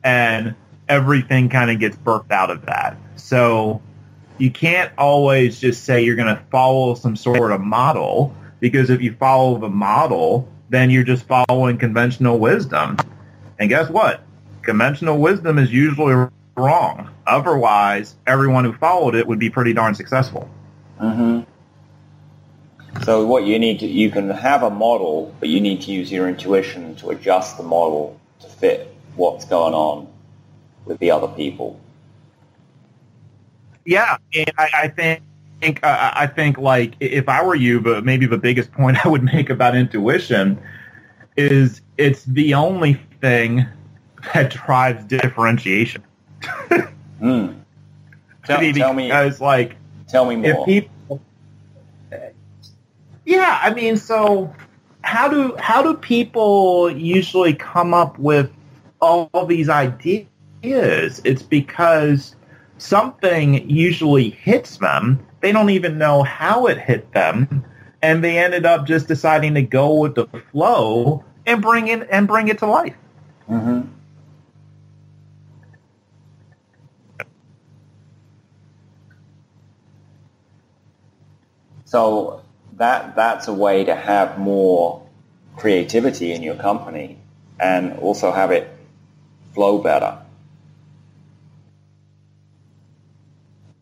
And 0.04 0.56
everything 0.90 1.50
kind 1.50 1.72
of 1.72 1.80
gets 1.80 1.96
birthed 1.98 2.32
out 2.32 2.50
of 2.50 2.66
that. 2.66 2.98
So 3.16 3.82
you 4.38 4.52
can't 4.52 4.92
always 4.98 5.60
just 5.60 5.84
say 5.86 6.04
you're 6.04 6.16
going 6.16 6.36
to 6.36 6.42
follow 6.52 6.96
some 6.96 7.16
sort 7.16 7.52
of 7.52 7.62
model 7.62 8.36
because 8.60 8.90
if 8.90 9.02
you 9.02 9.14
follow 9.14 9.58
the 9.58 9.70
model, 9.70 10.48
then 10.70 10.90
you're 10.90 11.04
just 11.04 11.26
following 11.26 11.78
conventional 11.78 12.40
wisdom. 12.40 12.98
And 13.60 13.70
guess 13.70 13.90
what? 13.90 14.24
Conventional 14.64 15.18
wisdom 15.20 15.60
is 15.60 15.72
usually 15.72 16.28
wrong. 16.58 17.10
Otherwise, 17.28 18.16
everyone 18.28 18.66
who 18.66 18.74
followed 18.74 19.16
it 19.16 19.28
would 19.28 19.40
be 19.40 19.50
pretty 19.50 19.74
darn 19.74 19.96
successful. 19.96 20.50
Mm-hmm. 21.00 21.42
So 23.02 23.26
what 23.26 23.46
you 23.46 23.60
need 23.60 23.80
to, 23.80 23.88
you 23.88 24.12
can 24.12 24.30
have 24.30 24.64
a 24.64 24.70
model, 24.70 25.36
but 25.40 25.50
you 25.50 25.60
need 25.60 25.82
to 25.82 25.92
use 25.92 26.12
your 26.12 26.30
intuition 26.30 26.96
to 26.98 27.10
adjust 27.10 27.58
the 27.58 27.64
model 27.64 28.20
to 28.42 28.48
fit 28.48 28.96
what's 29.16 29.46
going 29.46 29.74
on 29.74 30.08
with 30.86 31.00
the 31.00 31.12
other 31.12 31.28
people. 31.28 31.80
Yeah, 33.86 34.18
and 34.34 34.52
I, 34.58 34.70
I 34.74 34.88
think 34.88 35.24
think 35.64 35.84
uh, 35.84 36.12
I 36.14 36.28
think 36.28 36.58
like 36.58 36.96
if 37.00 37.28
I 37.30 37.44
were 37.44 37.56
you, 37.56 37.80
but 37.82 38.06
maybe 38.06 38.26
the 38.26 38.38
biggest 38.38 38.72
point 38.74 39.04
I 39.06 39.10
would 39.10 39.24
make 39.24 39.50
about 39.50 39.76
intuition 39.76 40.60
is 41.36 41.82
it's 41.98 42.24
the 42.26 42.54
only 42.54 42.94
thing 43.22 43.66
that 44.34 44.52
drives 44.52 45.04
differentiation. 45.06 46.04
mm. 47.22 47.60
Tell, 48.46 48.58
I 48.58 48.62
mean, 48.62 48.76
tell 48.76 48.94
me, 48.94 49.08
because 49.08 49.42
like 49.42 49.76
tell 50.08 50.26
me 50.26 50.36
more. 50.36 50.52
If 50.52 50.66
people, 50.66 50.92
yeah, 53.26 53.60
I 53.62 53.74
mean, 53.74 53.98
so 53.98 54.54
how 55.02 55.28
do 55.28 55.56
how 55.58 55.82
do 55.82 55.96
people 55.96 56.90
usually 56.92 57.54
come 57.54 57.94
up 57.94 58.18
with 58.20 58.52
all, 59.02 59.30
these 59.46 59.70
ideas? 59.70 60.28
It's 60.64 61.44
because 61.44 62.36
something 62.78 63.70
usually 63.70 64.30
hits 64.30 64.78
them. 64.78 65.26
They 65.42 65.52
don't 65.52 65.70
even 65.70 65.98
know 65.98 66.24
how 66.24 66.68
it 66.68 66.78
hit 66.78 67.12
them, 67.14 67.66
and 68.02 68.24
they 68.24 68.38
ended 68.38 68.66
up 68.66 68.88
just 68.88 69.08
deciding 69.08 69.56
to 69.56 69.62
go 69.62 69.94
with 69.96 70.16
the 70.16 70.26
flow 70.52 71.24
and 71.46 71.62
bring 71.62 71.88
it 71.88 72.08
and 72.10 72.28
bring 72.28 72.48
it 72.48 72.60
to 72.60 72.66
life. 72.66 72.96
Mm-hmm. 73.50 73.82
So 81.86 82.43
that 82.78 83.16
that's 83.16 83.48
a 83.48 83.54
way 83.54 83.84
to 83.84 83.96
have 83.96 84.38
more 84.38 85.02
creativity 85.56 86.32
in 86.32 86.42
your 86.42 86.56
company 86.56 87.18
and 87.60 87.94
also 88.00 88.32
have 88.32 88.52
it 88.52 88.70
flow 89.54 89.78
better. 89.78 90.18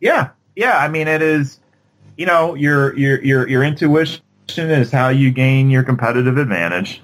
Yeah, 0.00 0.30
yeah. 0.56 0.78
I 0.78 0.88
mean, 0.88 1.08
it 1.08 1.22
is. 1.22 1.58
You 2.16 2.26
know, 2.26 2.54
your 2.54 2.96
your 2.98 3.22
your 3.24 3.48
your 3.48 3.64
intuition 3.64 4.20
is 4.58 4.90
how 4.90 5.08
you 5.08 5.30
gain 5.30 5.70
your 5.70 5.82
competitive 5.82 6.36
advantage. 6.36 7.02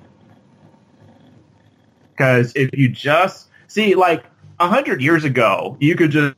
Because 2.11 2.53
if 2.55 2.70
you 2.76 2.89
just 2.89 3.49
see, 3.68 3.95
like 3.95 4.24
a 4.61 4.68
hundred 4.68 5.01
years 5.01 5.24
ago, 5.24 5.76
you 5.80 5.95
could 5.95 6.11
just 6.11 6.34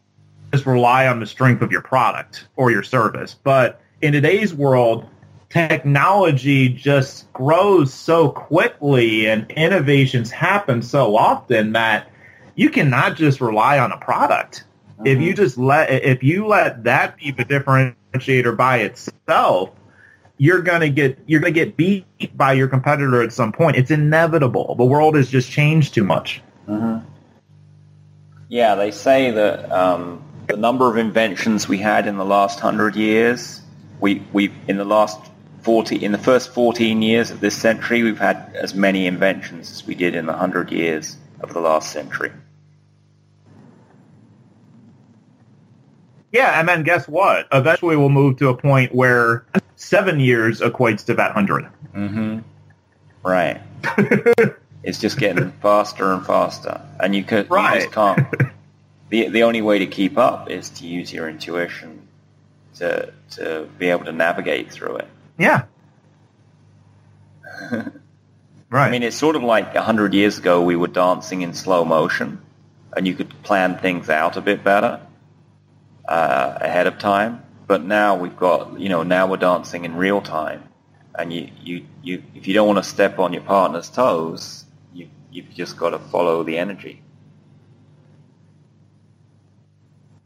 just 0.52 0.66
rely 0.66 1.06
on 1.06 1.20
the 1.20 1.26
strength 1.26 1.62
of 1.62 1.72
your 1.72 1.82
product 1.82 2.48
or 2.56 2.70
your 2.70 2.82
service. 2.82 3.34
But 3.42 3.80
in 4.02 4.12
today's 4.12 4.54
world, 4.54 5.06
technology 5.50 6.68
just 6.68 7.30
grows 7.32 7.92
so 7.92 8.30
quickly 8.30 9.28
and 9.28 9.50
innovations 9.50 10.30
happen 10.30 10.80
so 10.80 11.16
often 11.16 11.72
that 11.72 12.08
you 12.54 12.70
cannot 12.70 13.16
just 13.16 13.40
rely 13.40 13.78
on 13.78 13.92
a 13.92 13.98
product. 13.98 14.64
Mm-hmm. 14.92 15.06
If 15.06 15.20
you 15.20 15.34
just 15.34 15.58
let 15.58 15.90
if 15.90 16.22
you 16.22 16.46
let 16.46 16.84
that 16.84 17.16
be 17.16 17.32
the 17.32 17.44
differentiator 17.44 18.56
by 18.56 18.78
itself, 18.78 19.70
you're 20.38 20.62
gonna 20.62 20.88
get 20.88 21.18
you're 21.26 21.40
gonna 21.40 21.50
get 21.50 21.76
beat 21.76 22.06
by 22.36 22.52
your 22.52 22.68
competitor 22.68 23.22
at 23.22 23.32
some 23.32 23.52
point. 23.52 23.76
It's 23.76 23.90
inevitable. 23.90 24.76
The 24.76 24.84
world 24.84 25.16
has 25.16 25.28
just 25.28 25.50
changed 25.50 25.94
too 25.94 26.04
much. 26.04 26.42
Mm-hmm. 26.68 27.06
Yeah, 28.48 28.74
they 28.76 28.90
say 28.90 29.30
that 29.32 29.70
um, 29.70 30.22
the 30.46 30.56
number 30.56 30.88
of 30.90 30.96
inventions 30.96 31.68
we 31.68 31.78
had 31.78 32.06
in 32.06 32.16
the 32.16 32.24
last 32.24 32.60
hundred 32.60 32.94
years, 32.94 33.62
we 34.00 34.22
we 34.32 34.52
in 34.68 34.76
the 34.76 34.84
last 34.84 35.29
forty 35.62 36.04
in 36.04 36.12
the 36.12 36.18
first 36.18 36.52
fourteen 36.52 37.02
years 37.02 37.30
of 37.30 37.40
this 37.40 37.56
century, 37.56 38.02
we've 38.02 38.18
had 38.18 38.52
as 38.54 38.74
many 38.74 39.06
inventions 39.06 39.70
as 39.70 39.86
we 39.86 39.94
did 39.94 40.14
in 40.14 40.26
the 40.26 40.32
hundred 40.32 40.70
years 40.70 41.16
of 41.40 41.52
the 41.52 41.60
last 41.60 41.92
century. 41.92 42.32
Yeah, 46.32 46.60
and 46.60 46.68
then 46.68 46.84
guess 46.84 47.08
what? 47.08 47.48
Eventually, 47.52 47.96
we'll 47.96 48.08
move 48.08 48.36
to 48.38 48.48
a 48.48 48.56
point 48.56 48.94
where 48.94 49.44
seven 49.76 50.20
years 50.20 50.60
equates 50.60 51.04
to 51.06 51.14
that 51.14 51.34
100. 51.34 51.68
Mm-hmm. 51.94 52.38
Right. 53.22 53.60
it's 54.84 55.00
just 55.00 55.18
getting 55.18 55.50
faster 55.52 56.12
and 56.12 56.24
faster, 56.24 56.80
and 57.00 57.14
you, 57.14 57.24
could, 57.24 57.50
right. 57.50 57.74
you 57.74 57.80
just 57.82 57.92
can't. 57.92 58.26
the 59.10 59.28
The 59.28 59.42
only 59.42 59.60
way 59.62 59.80
to 59.80 59.86
keep 59.86 60.16
up 60.16 60.48
is 60.48 60.70
to 60.70 60.86
use 60.86 61.12
your 61.12 61.28
intuition 61.28 62.06
to 62.76 63.12
to 63.32 63.68
be 63.78 63.90
able 63.90 64.04
to 64.04 64.12
navigate 64.12 64.72
through 64.72 64.96
it. 64.96 65.08
Yeah. 65.40 65.64
right. 67.72 67.90
I 68.72 68.90
mean, 68.90 69.02
it's 69.02 69.16
sort 69.16 69.36
of 69.36 69.42
like 69.42 69.74
a 69.74 69.80
hundred 69.80 70.12
years 70.12 70.36
ago 70.36 70.62
we 70.62 70.76
were 70.76 70.86
dancing 70.86 71.40
in 71.40 71.54
slow 71.54 71.82
motion, 71.82 72.42
and 72.94 73.08
you 73.08 73.14
could 73.14 73.30
plan 73.42 73.78
things 73.78 74.10
out 74.10 74.36
a 74.36 74.42
bit 74.42 74.62
better 74.62 75.00
uh, 76.06 76.58
ahead 76.60 76.86
of 76.86 76.98
time. 76.98 77.42
But 77.66 77.82
now 77.82 78.16
we've 78.16 78.36
got, 78.36 78.78
you 78.78 78.90
know, 78.90 79.02
now 79.02 79.28
we're 79.28 79.38
dancing 79.38 79.86
in 79.86 79.96
real 79.96 80.20
time, 80.20 80.62
and 81.18 81.32
you, 81.32 81.48
you, 81.62 81.86
you 82.02 82.22
if 82.34 82.46
you 82.46 82.52
don't 82.52 82.66
want 82.66 82.84
to 82.84 82.90
step 82.90 83.18
on 83.18 83.32
your 83.32 83.42
partner's 83.42 83.88
toes, 83.88 84.66
you, 84.92 85.08
you've 85.32 85.48
just 85.54 85.78
got 85.78 85.90
to 85.90 85.98
follow 85.98 86.42
the 86.42 86.58
energy. 86.58 87.00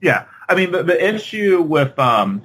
Yeah, 0.01 0.25
I 0.49 0.57
mean, 0.57 0.73
the, 0.73 0.83
the 0.83 1.15
issue 1.15 1.62
with 1.62 1.97
um, 2.01 2.43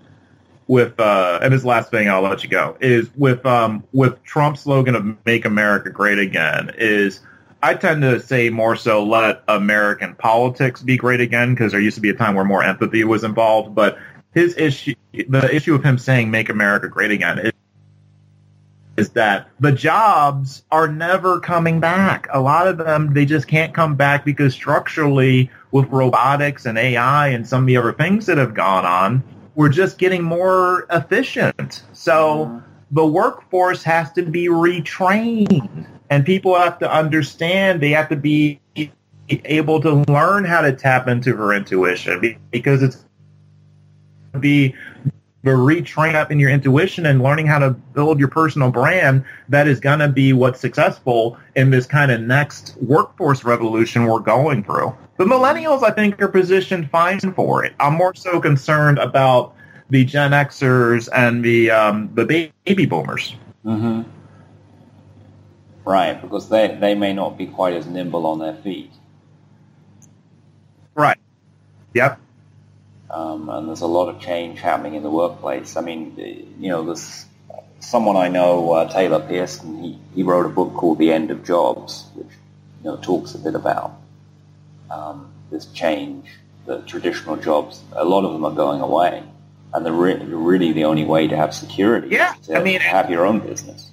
with 0.70 1.00
uh, 1.00 1.40
and 1.42 1.52
this 1.52 1.66
last 1.66 1.90
thing 1.90 2.08
I'll 2.08 2.22
let 2.22 2.44
you 2.44 2.50
go 2.50 2.78
is 2.80 3.10
with 3.18 3.44
um, 3.44 3.84
with 3.92 4.24
Trump's 4.24 4.62
slogan 4.62 4.96
of 4.96 5.26
"Make 5.26 5.44
America 5.44 5.90
Great 5.90 6.20
Again" 6.20 6.72
is 6.78 7.22
I 7.62 7.74
tend 7.74 8.04
to 8.04 8.22
say 8.22 8.52
more 8.52 8.76
so 8.76 9.04
let 9.04 9.44
American 9.48 10.14
politics 10.14 10.84
be 10.84 10.96
great 10.96 11.22
again 11.22 11.56
because 11.56 11.72
there 11.72 11.82
used 11.82 11.96
to 11.96 12.02
be 12.02 12.12
a 12.12 12.14
time 12.14 12.36
where 12.36 12.46
more 12.46 12.64
empathy 12.64 13.04
was 13.04 13.24
involved. 13.24 13.74
But 13.74 13.98
his 14.36 14.56
issue, 14.58 14.94
the 15.12 15.54
issue 15.54 15.74
of 15.74 15.84
him 15.84 15.98
saying 15.98 16.30
"Make 16.30 16.50
America 16.50 16.88
Great 16.88 17.10
Again" 17.10 17.40
is, 17.40 17.52
is 18.96 19.10
that 19.14 19.50
the 19.60 19.72
jobs 19.72 20.64
are 20.72 20.88
never 20.88 21.40
coming 21.40 21.80
back. 21.80 22.28
A 22.32 22.40
lot 22.40 22.68
of 22.68 22.78
them 22.78 23.16
they 23.16 23.26
just 23.26 23.48
can't 23.48 23.74
come 23.74 23.96
back 23.96 24.24
because 24.24 24.54
structurally, 24.54 25.50
with 25.72 25.88
robotics 25.90 26.68
and 26.68 26.78
AI 26.78 27.30
and 27.30 27.48
some 27.48 27.64
of 27.64 27.68
the 27.68 27.78
other 27.78 27.92
things 27.92 28.28
that 28.28 28.38
have 28.38 28.54
gone 28.54 28.86
on, 28.86 29.24
we're 29.60 29.68
just 29.68 29.97
getting 29.97 30.24
more 30.24 30.88
efficient. 30.89 31.84
So 31.91 32.64
the 32.91 33.05
workforce 33.05 33.84
has 33.84 34.10
to 34.14 34.24
be 34.24 34.47
retrained 34.47 35.86
and 36.10 36.26
people 36.26 36.57
have 36.57 36.80
to 36.80 36.89
understand 36.89 37.82
they 37.82 37.89
have 37.89 38.07
to 38.07 38.16
be 38.16 38.62
able 39.28 39.82
to 39.82 39.95
learn 40.07 40.45
how 40.45 40.62
to 40.62 40.72
tap 40.72 41.10
into 41.10 41.36
her 41.36 41.53
intuition 41.53 42.39
because 42.51 42.82
it's 42.82 43.03
be 44.40 44.73
the 45.44 45.52
retrain 45.52 46.15
up 46.15 46.31
in 46.31 46.40
your 46.40 46.49
intuition 46.49 47.06
and 47.06 47.22
learning 47.22 47.45
how 47.45 47.60
to 47.60 47.72
build 47.72 48.18
your 48.18 48.30
personal 48.30 48.72
brand 48.72 49.26
that 49.49 49.68
is 49.68 49.81
going 49.81 49.99
to 49.99 50.07
be 50.07 50.31
what's 50.31 50.61
successful 50.61 51.38
in 51.57 51.69
this 51.69 51.86
kind 51.86 52.11
of 52.11 52.22
next 52.22 52.77
workforce 52.77 53.44
revolution 53.44 54.06
we're 54.06 54.19
going 54.19 54.64
through. 54.64 54.95
The 55.20 55.26
millennials, 55.26 55.84
I 55.84 55.91
think, 55.91 56.22
are 56.22 56.30
positioned 56.30 56.90
fine 56.90 57.20
for 57.20 57.66
it. 57.66 57.74
I'm 57.78 57.96
more 57.96 58.16
so 58.16 58.40
concerned 58.40 59.00
about 59.00 59.54
the 59.90 60.06
Gen 60.06 60.32
Xers 60.32 61.10
and 61.14 61.44
the 61.44 61.72
um, 61.72 62.10
the 62.14 62.24
baby 62.24 62.86
boomers. 62.86 63.36
Mm-hmm. 63.66 64.10
Right, 65.84 66.22
because 66.22 66.48
they, 66.48 66.74
they 66.80 66.96
may 66.96 67.12
not 67.12 67.38
be 67.38 67.48
quite 67.48 67.74
as 67.74 67.86
nimble 67.86 68.28
on 68.28 68.40
their 68.40 68.54
feet. 68.54 68.94
Right. 70.96 71.18
Yep. 71.96 72.18
Um, 73.10 73.50
and 73.50 73.68
there's 73.68 73.82
a 73.82 73.88
lot 73.88 74.08
of 74.08 74.22
change 74.22 74.62
happening 74.62 74.94
in 74.94 75.04
the 75.04 75.10
workplace. 75.10 75.76
I 75.76 75.82
mean, 75.82 76.14
you 76.60 76.70
know, 76.70 76.86
there's 76.86 77.26
someone 77.82 78.16
I 78.16 78.30
know, 78.30 78.72
uh, 78.72 78.90
Taylor 78.90 79.20
Pearson, 79.20 79.84
he, 79.84 80.00
he 80.16 80.24
wrote 80.24 80.46
a 80.46 80.50
book 80.50 80.76
called 80.76 80.98
The 80.98 81.12
End 81.12 81.30
of 81.30 81.44
Jobs, 81.44 82.06
which, 82.14 82.32
you 82.84 82.91
know, 82.91 82.98
talks 82.98 83.36
a 83.36 83.40
bit 83.40 83.56
about 83.56 83.99
um, 84.91 85.32
this 85.49 85.66
change, 85.68 86.30
the 86.66 86.82
traditional 86.82 87.36
jobs, 87.36 87.82
a 87.94 88.06
lot 88.06 88.26
of 88.26 88.34
them 88.34 88.44
are 88.45 88.53
going 88.53 88.82
away. 88.82 89.24
And 89.74 89.86
the 89.86 89.91
re- 89.91 90.16
really 90.16 90.72
the 90.74 90.86
only 90.86 91.06
way 91.06 91.28
to 91.28 91.36
have 91.36 91.53
security 91.53 92.10
yeah, 92.10 92.36
is 92.36 92.48
to 92.48 92.57
I 92.57 92.64
mean, 92.64 92.80
have 92.80 93.10
your 93.11 93.26
own 93.26 93.40
business. 93.40 93.91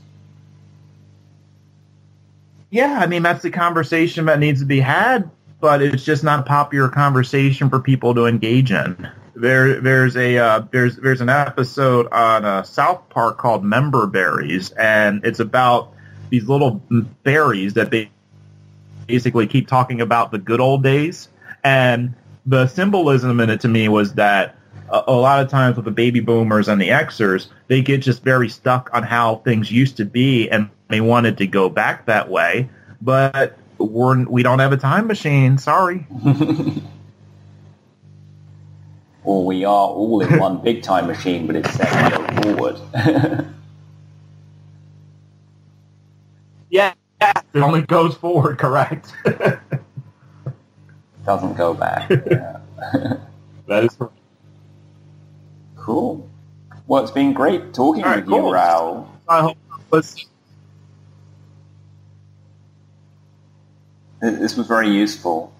Yeah, 2.70 2.98
I 2.98 3.06
mean 3.06 3.22
that's 3.22 3.42
the 3.42 3.50
conversation 3.50 4.26
that 4.26 4.38
needs 4.38 4.60
to 4.60 4.66
be 4.66 4.80
had, 4.80 5.30
but 5.60 5.82
it's 5.82 6.04
just 6.04 6.24
not 6.24 6.40
a 6.40 6.42
popular 6.42 6.88
conversation 6.88 7.70
for 7.70 7.80
people 7.80 8.14
to 8.14 8.26
engage 8.26 8.72
in. 8.72 9.08
There, 9.34 9.80
there's 9.80 10.16
a 10.16 10.38
uh, 10.38 10.62
there's 10.70 10.96
there's 10.96 11.20
an 11.20 11.28
episode 11.28 12.08
on 12.10 12.44
uh, 12.44 12.62
South 12.62 13.08
Park 13.10 13.36
called 13.38 13.62
Member 13.62 14.06
Berries, 14.06 14.70
and 14.70 15.24
it's 15.24 15.40
about 15.40 15.92
these 16.30 16.48
little 16.48 16.82
berries 17.22 17.74
that 17.74 17.90
they 17.90 18.10
basically 19.06 19.46
keep 19.46 19.68
talking 19.68 20.00
about 20.00 20.30
the 20.30 20.38
good 20.38 20.60
old 20.60 20.82
days, 20.82 21.28
and 21.64 22.14
the 22.44 22.66
symbolism 22.66 23.40
in 23.40 23.50
it 23.50 23.60
to 23.60 23.68
me 23.68 23.88
was 23.88 24.14
that 24.14 24.56
a, 24.90 25.04
a 25.08 25.12
lot 25.12 25.42
of 25.42 25.50
times 25.50 25.76
with 25.76 25.84
the 25.84 25.90
baby 25.90 26.20
boomers 26.20 26.68
and 26.68 26.80
the 26.80 26.88
Xers, 26.88 27.48
they 27.68 27.82
get 27.82 27.98
just 28.02 28.22
very 28.22 28.48
stuck 28.48 28.90
on 28.92 29.02
how 29.02 29.36
things 29.36 29.70
used 29.70 29.96
to 29.96 30.04
be, 30.04 30.48
and 30.50 30.70
they 30.88 31.00
wanted 31.00 31.38
to 31.38 31.46
go 31.46 31.68
back 31.68 32.06
that 32.06 32.28
way, 32.28 32.68
but 33.02 33.58
we're 33.78 34.24
we 34.24 34.42
don't 34.42 34.58
have 34.58 34.72
a 34.72 34.76
time 34.76 35.06
machine. 35.06 35.58
Sorry. 35.58 36.06
or 39.24 39.44
we 39.44 39.64
are 39.64 39.88
all 39.88 40.20
in 40.20 40.38
one 40.38 40.62
big 40.62 40.82
time 40.82 41.06
machine, 41.06 41.46
but 41.46 41.56
it's 41.56 41.70
set 41.72 42.10
to 42.10 42.16
go 42.16 42.24
forward. 42.54 42.80
yeah, 46.70 46.94
it 47.56 47.62
only 47.62 47.82
goes 47.82 48.14
forward, 48.16 48.58
correct? 48.58 49.12
Doesn't 51.26 51.56
go 51.56 51.74
back. 51.74 52.08
Yeah. 52.26 52.58
that 53.66 53.84
is 53.84 53.94
correct. 53.96 54.14
Cool. 55.76 56.28
Well, 56.86 57.02
it's 57.02 57.12
been 57.12 57.32
great 57.32 57.74
talking 57.74 58.02
right, 58.04 58.16
with 58.18 58.26
cool. 58.26 58.48
you, 58.48 58.52
Raoul. 58.54 59.10
I 59.28 59.40
hope 59.40 59.56
let's 59.90 60.24
This 64.20 64.56
was 64.56 64.66
very 64.66 64.88
useful. 64.90 65.52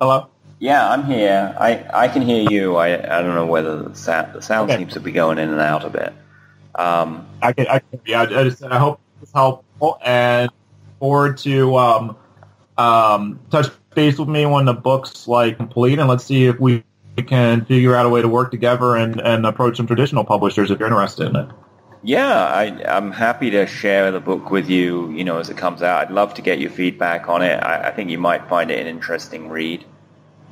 hello. 0.00 0.28
Yeah, 0.58 0.88
I'm 0.90 1.04
here. 1.04 1.54
I, 1.58 1.84
I 1.92 2.08
can 2.08 2.22
hear 2.22 2.48
you. 2.48 2.76
I, 2.76 2.94
I 2.94 3.22
don't 3.22 3.34
know 3.34 3.46
whether 3.46 3.82
the 3.82 3.94
sound, 3.96 4.34
the 4.34 4.42
sound 4.42 4.70
Okay. 4.70 4.78
seems 4.78 4.92
to 4.94 5.00
be 5.00 5.10
going 5.12 5.38
in 5.38 5.50
and 5.50 5.60
out 5.60 5.84
a 5.84 5.90
bit. 5.90 6.12
Um, 6.74 7.26
I 7.42 7.52
can, 7.52 7.66
I 7.68 7.78
can, 7.80 8.00
yeah, 8.06 8.22
I 8.22 8.44
just, 8.44 8.62
I 8.62 8.78
hope 8.78 9.00
it's 9.22 9.32
helpful 9.32 9.98
and 10.04 10.50
forward 11.02 11.36
to, 11.38 11.76
um, 11.76 12.16
um, 12.78 13.40
touch 13.50 13.66
base 13.94 14.18
with 14.18 14.28
me 14.28 14.46
when 14.46 14.66
the 14.66 14.72
book's 14.72 15.26
like 15.26 15.56
complete 15.56 15.98
and 15.98 16.08
let's 16.08 16.24
see 16.24 16.46
if 16.46 16.60
we 16.60 16.84
can 17.26 17.64
figure 17.64 17.94
out 17.96 18.06
a 18.06 18.08
way 18.08 18.22
to 18.22 18.28
work 18.28 18.52
together 18.52 18.94
and, 18.96 19.20
and 19.20 19.44
approach 19.44 19.76
some 19.78 19.86
traditional 19.88 20.24
publishers 20.24 20.70
if 20.70 20.78
you're 20.78 20.86
interested 20.88 21.26
in 21.26 21.36
it. 21.36 21.48
yeah, 22.02 22.44
I, 22.46 22.96
I'm 22.96 23.10
happy 23.12 23.50
to 23.50 23.66
share 23.66 24.12
the 24.12 24.20
book 24.20 24.50
with 24.50 24.70
you, 24.70 25.10
you 25.10 25.24
know, 25.24 25.38
as 25.38 25.50
it 25.50 25.56
comes 25.56 25.82
out. 25.82 26.06
I'd 26.06 26.12
love 26.12 26.34
to 26.34 26.42
get 26.42 26.60
your 26.60 26.70
feedback 26.70 27.28
on 27.28 27.42
it. 27.42 27.56
I, 27.56 27.88
I 27.88 27.90
think 27.90 28.10
you 28.10 28.18
might 28.18 28.48
find 28.48 28.70
it 28.70 28.78
an 28.80 28.86
interesting 28.86 29.48
read. 29.50 29.84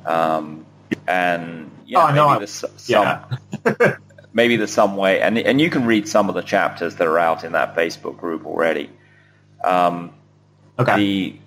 Um, 0.05 0.65
and 1.07 1.71
yeah, 1.85 2.07
Oh, 2.09 2.13
maybe 2.13 2.39
there's 2.39 2.51
some, 2.51 2.71
Yeah. 2.85 3.95
maybe 4.33 4.57
there's 4.57 4.73
some 4.73 4.97
way, 4.97 5.21
and 5.21 5.37
and 5.37 5.59
you 5.61 5.69
can 5.69 5.85
read 5.85 6.07
some 6.07 6.29
of 6.29 6.35
the 6.35 6.41
chapters 6.41 6.95
that 6.97 7.07
are 7.07 7.19
out 7.19 7.43
in 7.43 7.53
that 7.53 7.75
Facebook 7.75 8.17
group 8.17 8.45
already. 8.45 8.89
Um, 9.63 10.13
Okay. 10.79 10.95
The 10.95 11.39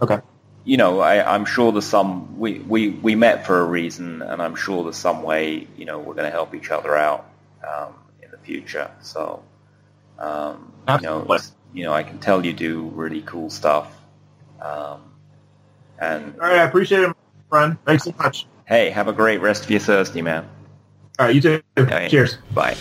Okay. 0.00 0.20
you 0.64 0.76
know, 0.76 1.00
I, 1.00 1.34
I'm 1.34 1.44
sure 1.44 1.72
there's 1.72 1.84
some 1.84 2.38
we, 2.38 2.60
we 2.60 2.90
we 2.90 3.14
met 3.14 3.46
for 3.46 3.60
a 3.60 3.64
reason, 3.64 4.22
and 4.22 4.40
I'm 4.40 4.54
sure 4.54 4.84
there's 4.84 4.96
some 4.96 5.22
way 5.22 5.66
you 5.76 5.84
know 5.84 5.98
we're 5.98 6.14
going 6.14 6.26
to 6.26 6.30
help 6.30 6.54
each 6.54 6.70
other 6.70 6.96
out 6.96 7.28
um, 7.66 7.94
in 8.22 8.30
the 8.30 8.38
future. 8.38 8.90
So 9.02 9.42
um, 10.18 10.72
you 10.88 11.02
know, 11.02 11.38
you 11.72 11.84
know, 11.84 11.92
I 11.92 12.02
can 12.02 12.18
tell 12.18 12.44
you 12.44 12.52
do 12.52 12.84
really 12.94 13.22
cool 13.22 13.50
stuff. 13.50 13.92
Um, 14.60 15.12
and 15.98 16.34
All 16.40 16.48
right. 16.48 16.58
I 16.58 16.64
appreciate 16.64 17.02
it, 17.02 17.16
friend. 17.48 17.76
Thanks 17.84 18.04
so 18.04 18.14
much. 18.18 18.46
hey, 18.66 18.90
have 18.90 19.08
a 19.08 19.12
great 19.12 19.40
rest 19.40 19.64
of 19.64 19.70
your 19.70 19.80
Thursday, 19.80 20.22
man. 20.22 20.48
All 21.18 21.26
right. 21.26 21.34
You 21.34 21.40
too. 21.40 21.62
Okay. 21.76 22.08
Cheers. 22.08 22.38
Bye. 22.54 22.76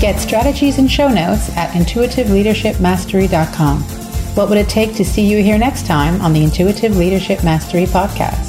Get 0.00 0.20
strategies 0.20 0.78
and 0.78 0.90
show 0.90 1.08
notes 1.08 1.48
at 1.56 1.70
intuitiveleadershipmastery.com. 1.70 3.82
What 4.36 4.50
would 4.50 4.58
it 4.58 4.68
take 4.68 4.94
to 4.96 5.04
see 5.04 5.26
you 5.26 5.42
here 5.42 5.56
next 5.56 5.86
time 5.86 6.20
on 6.20 6.34
the 6.34 6.44
Intuitive 6.44 6.96
Leadership 6.96 7.42
Mastery 7.42 7.86
Podcast? 7.86 8.45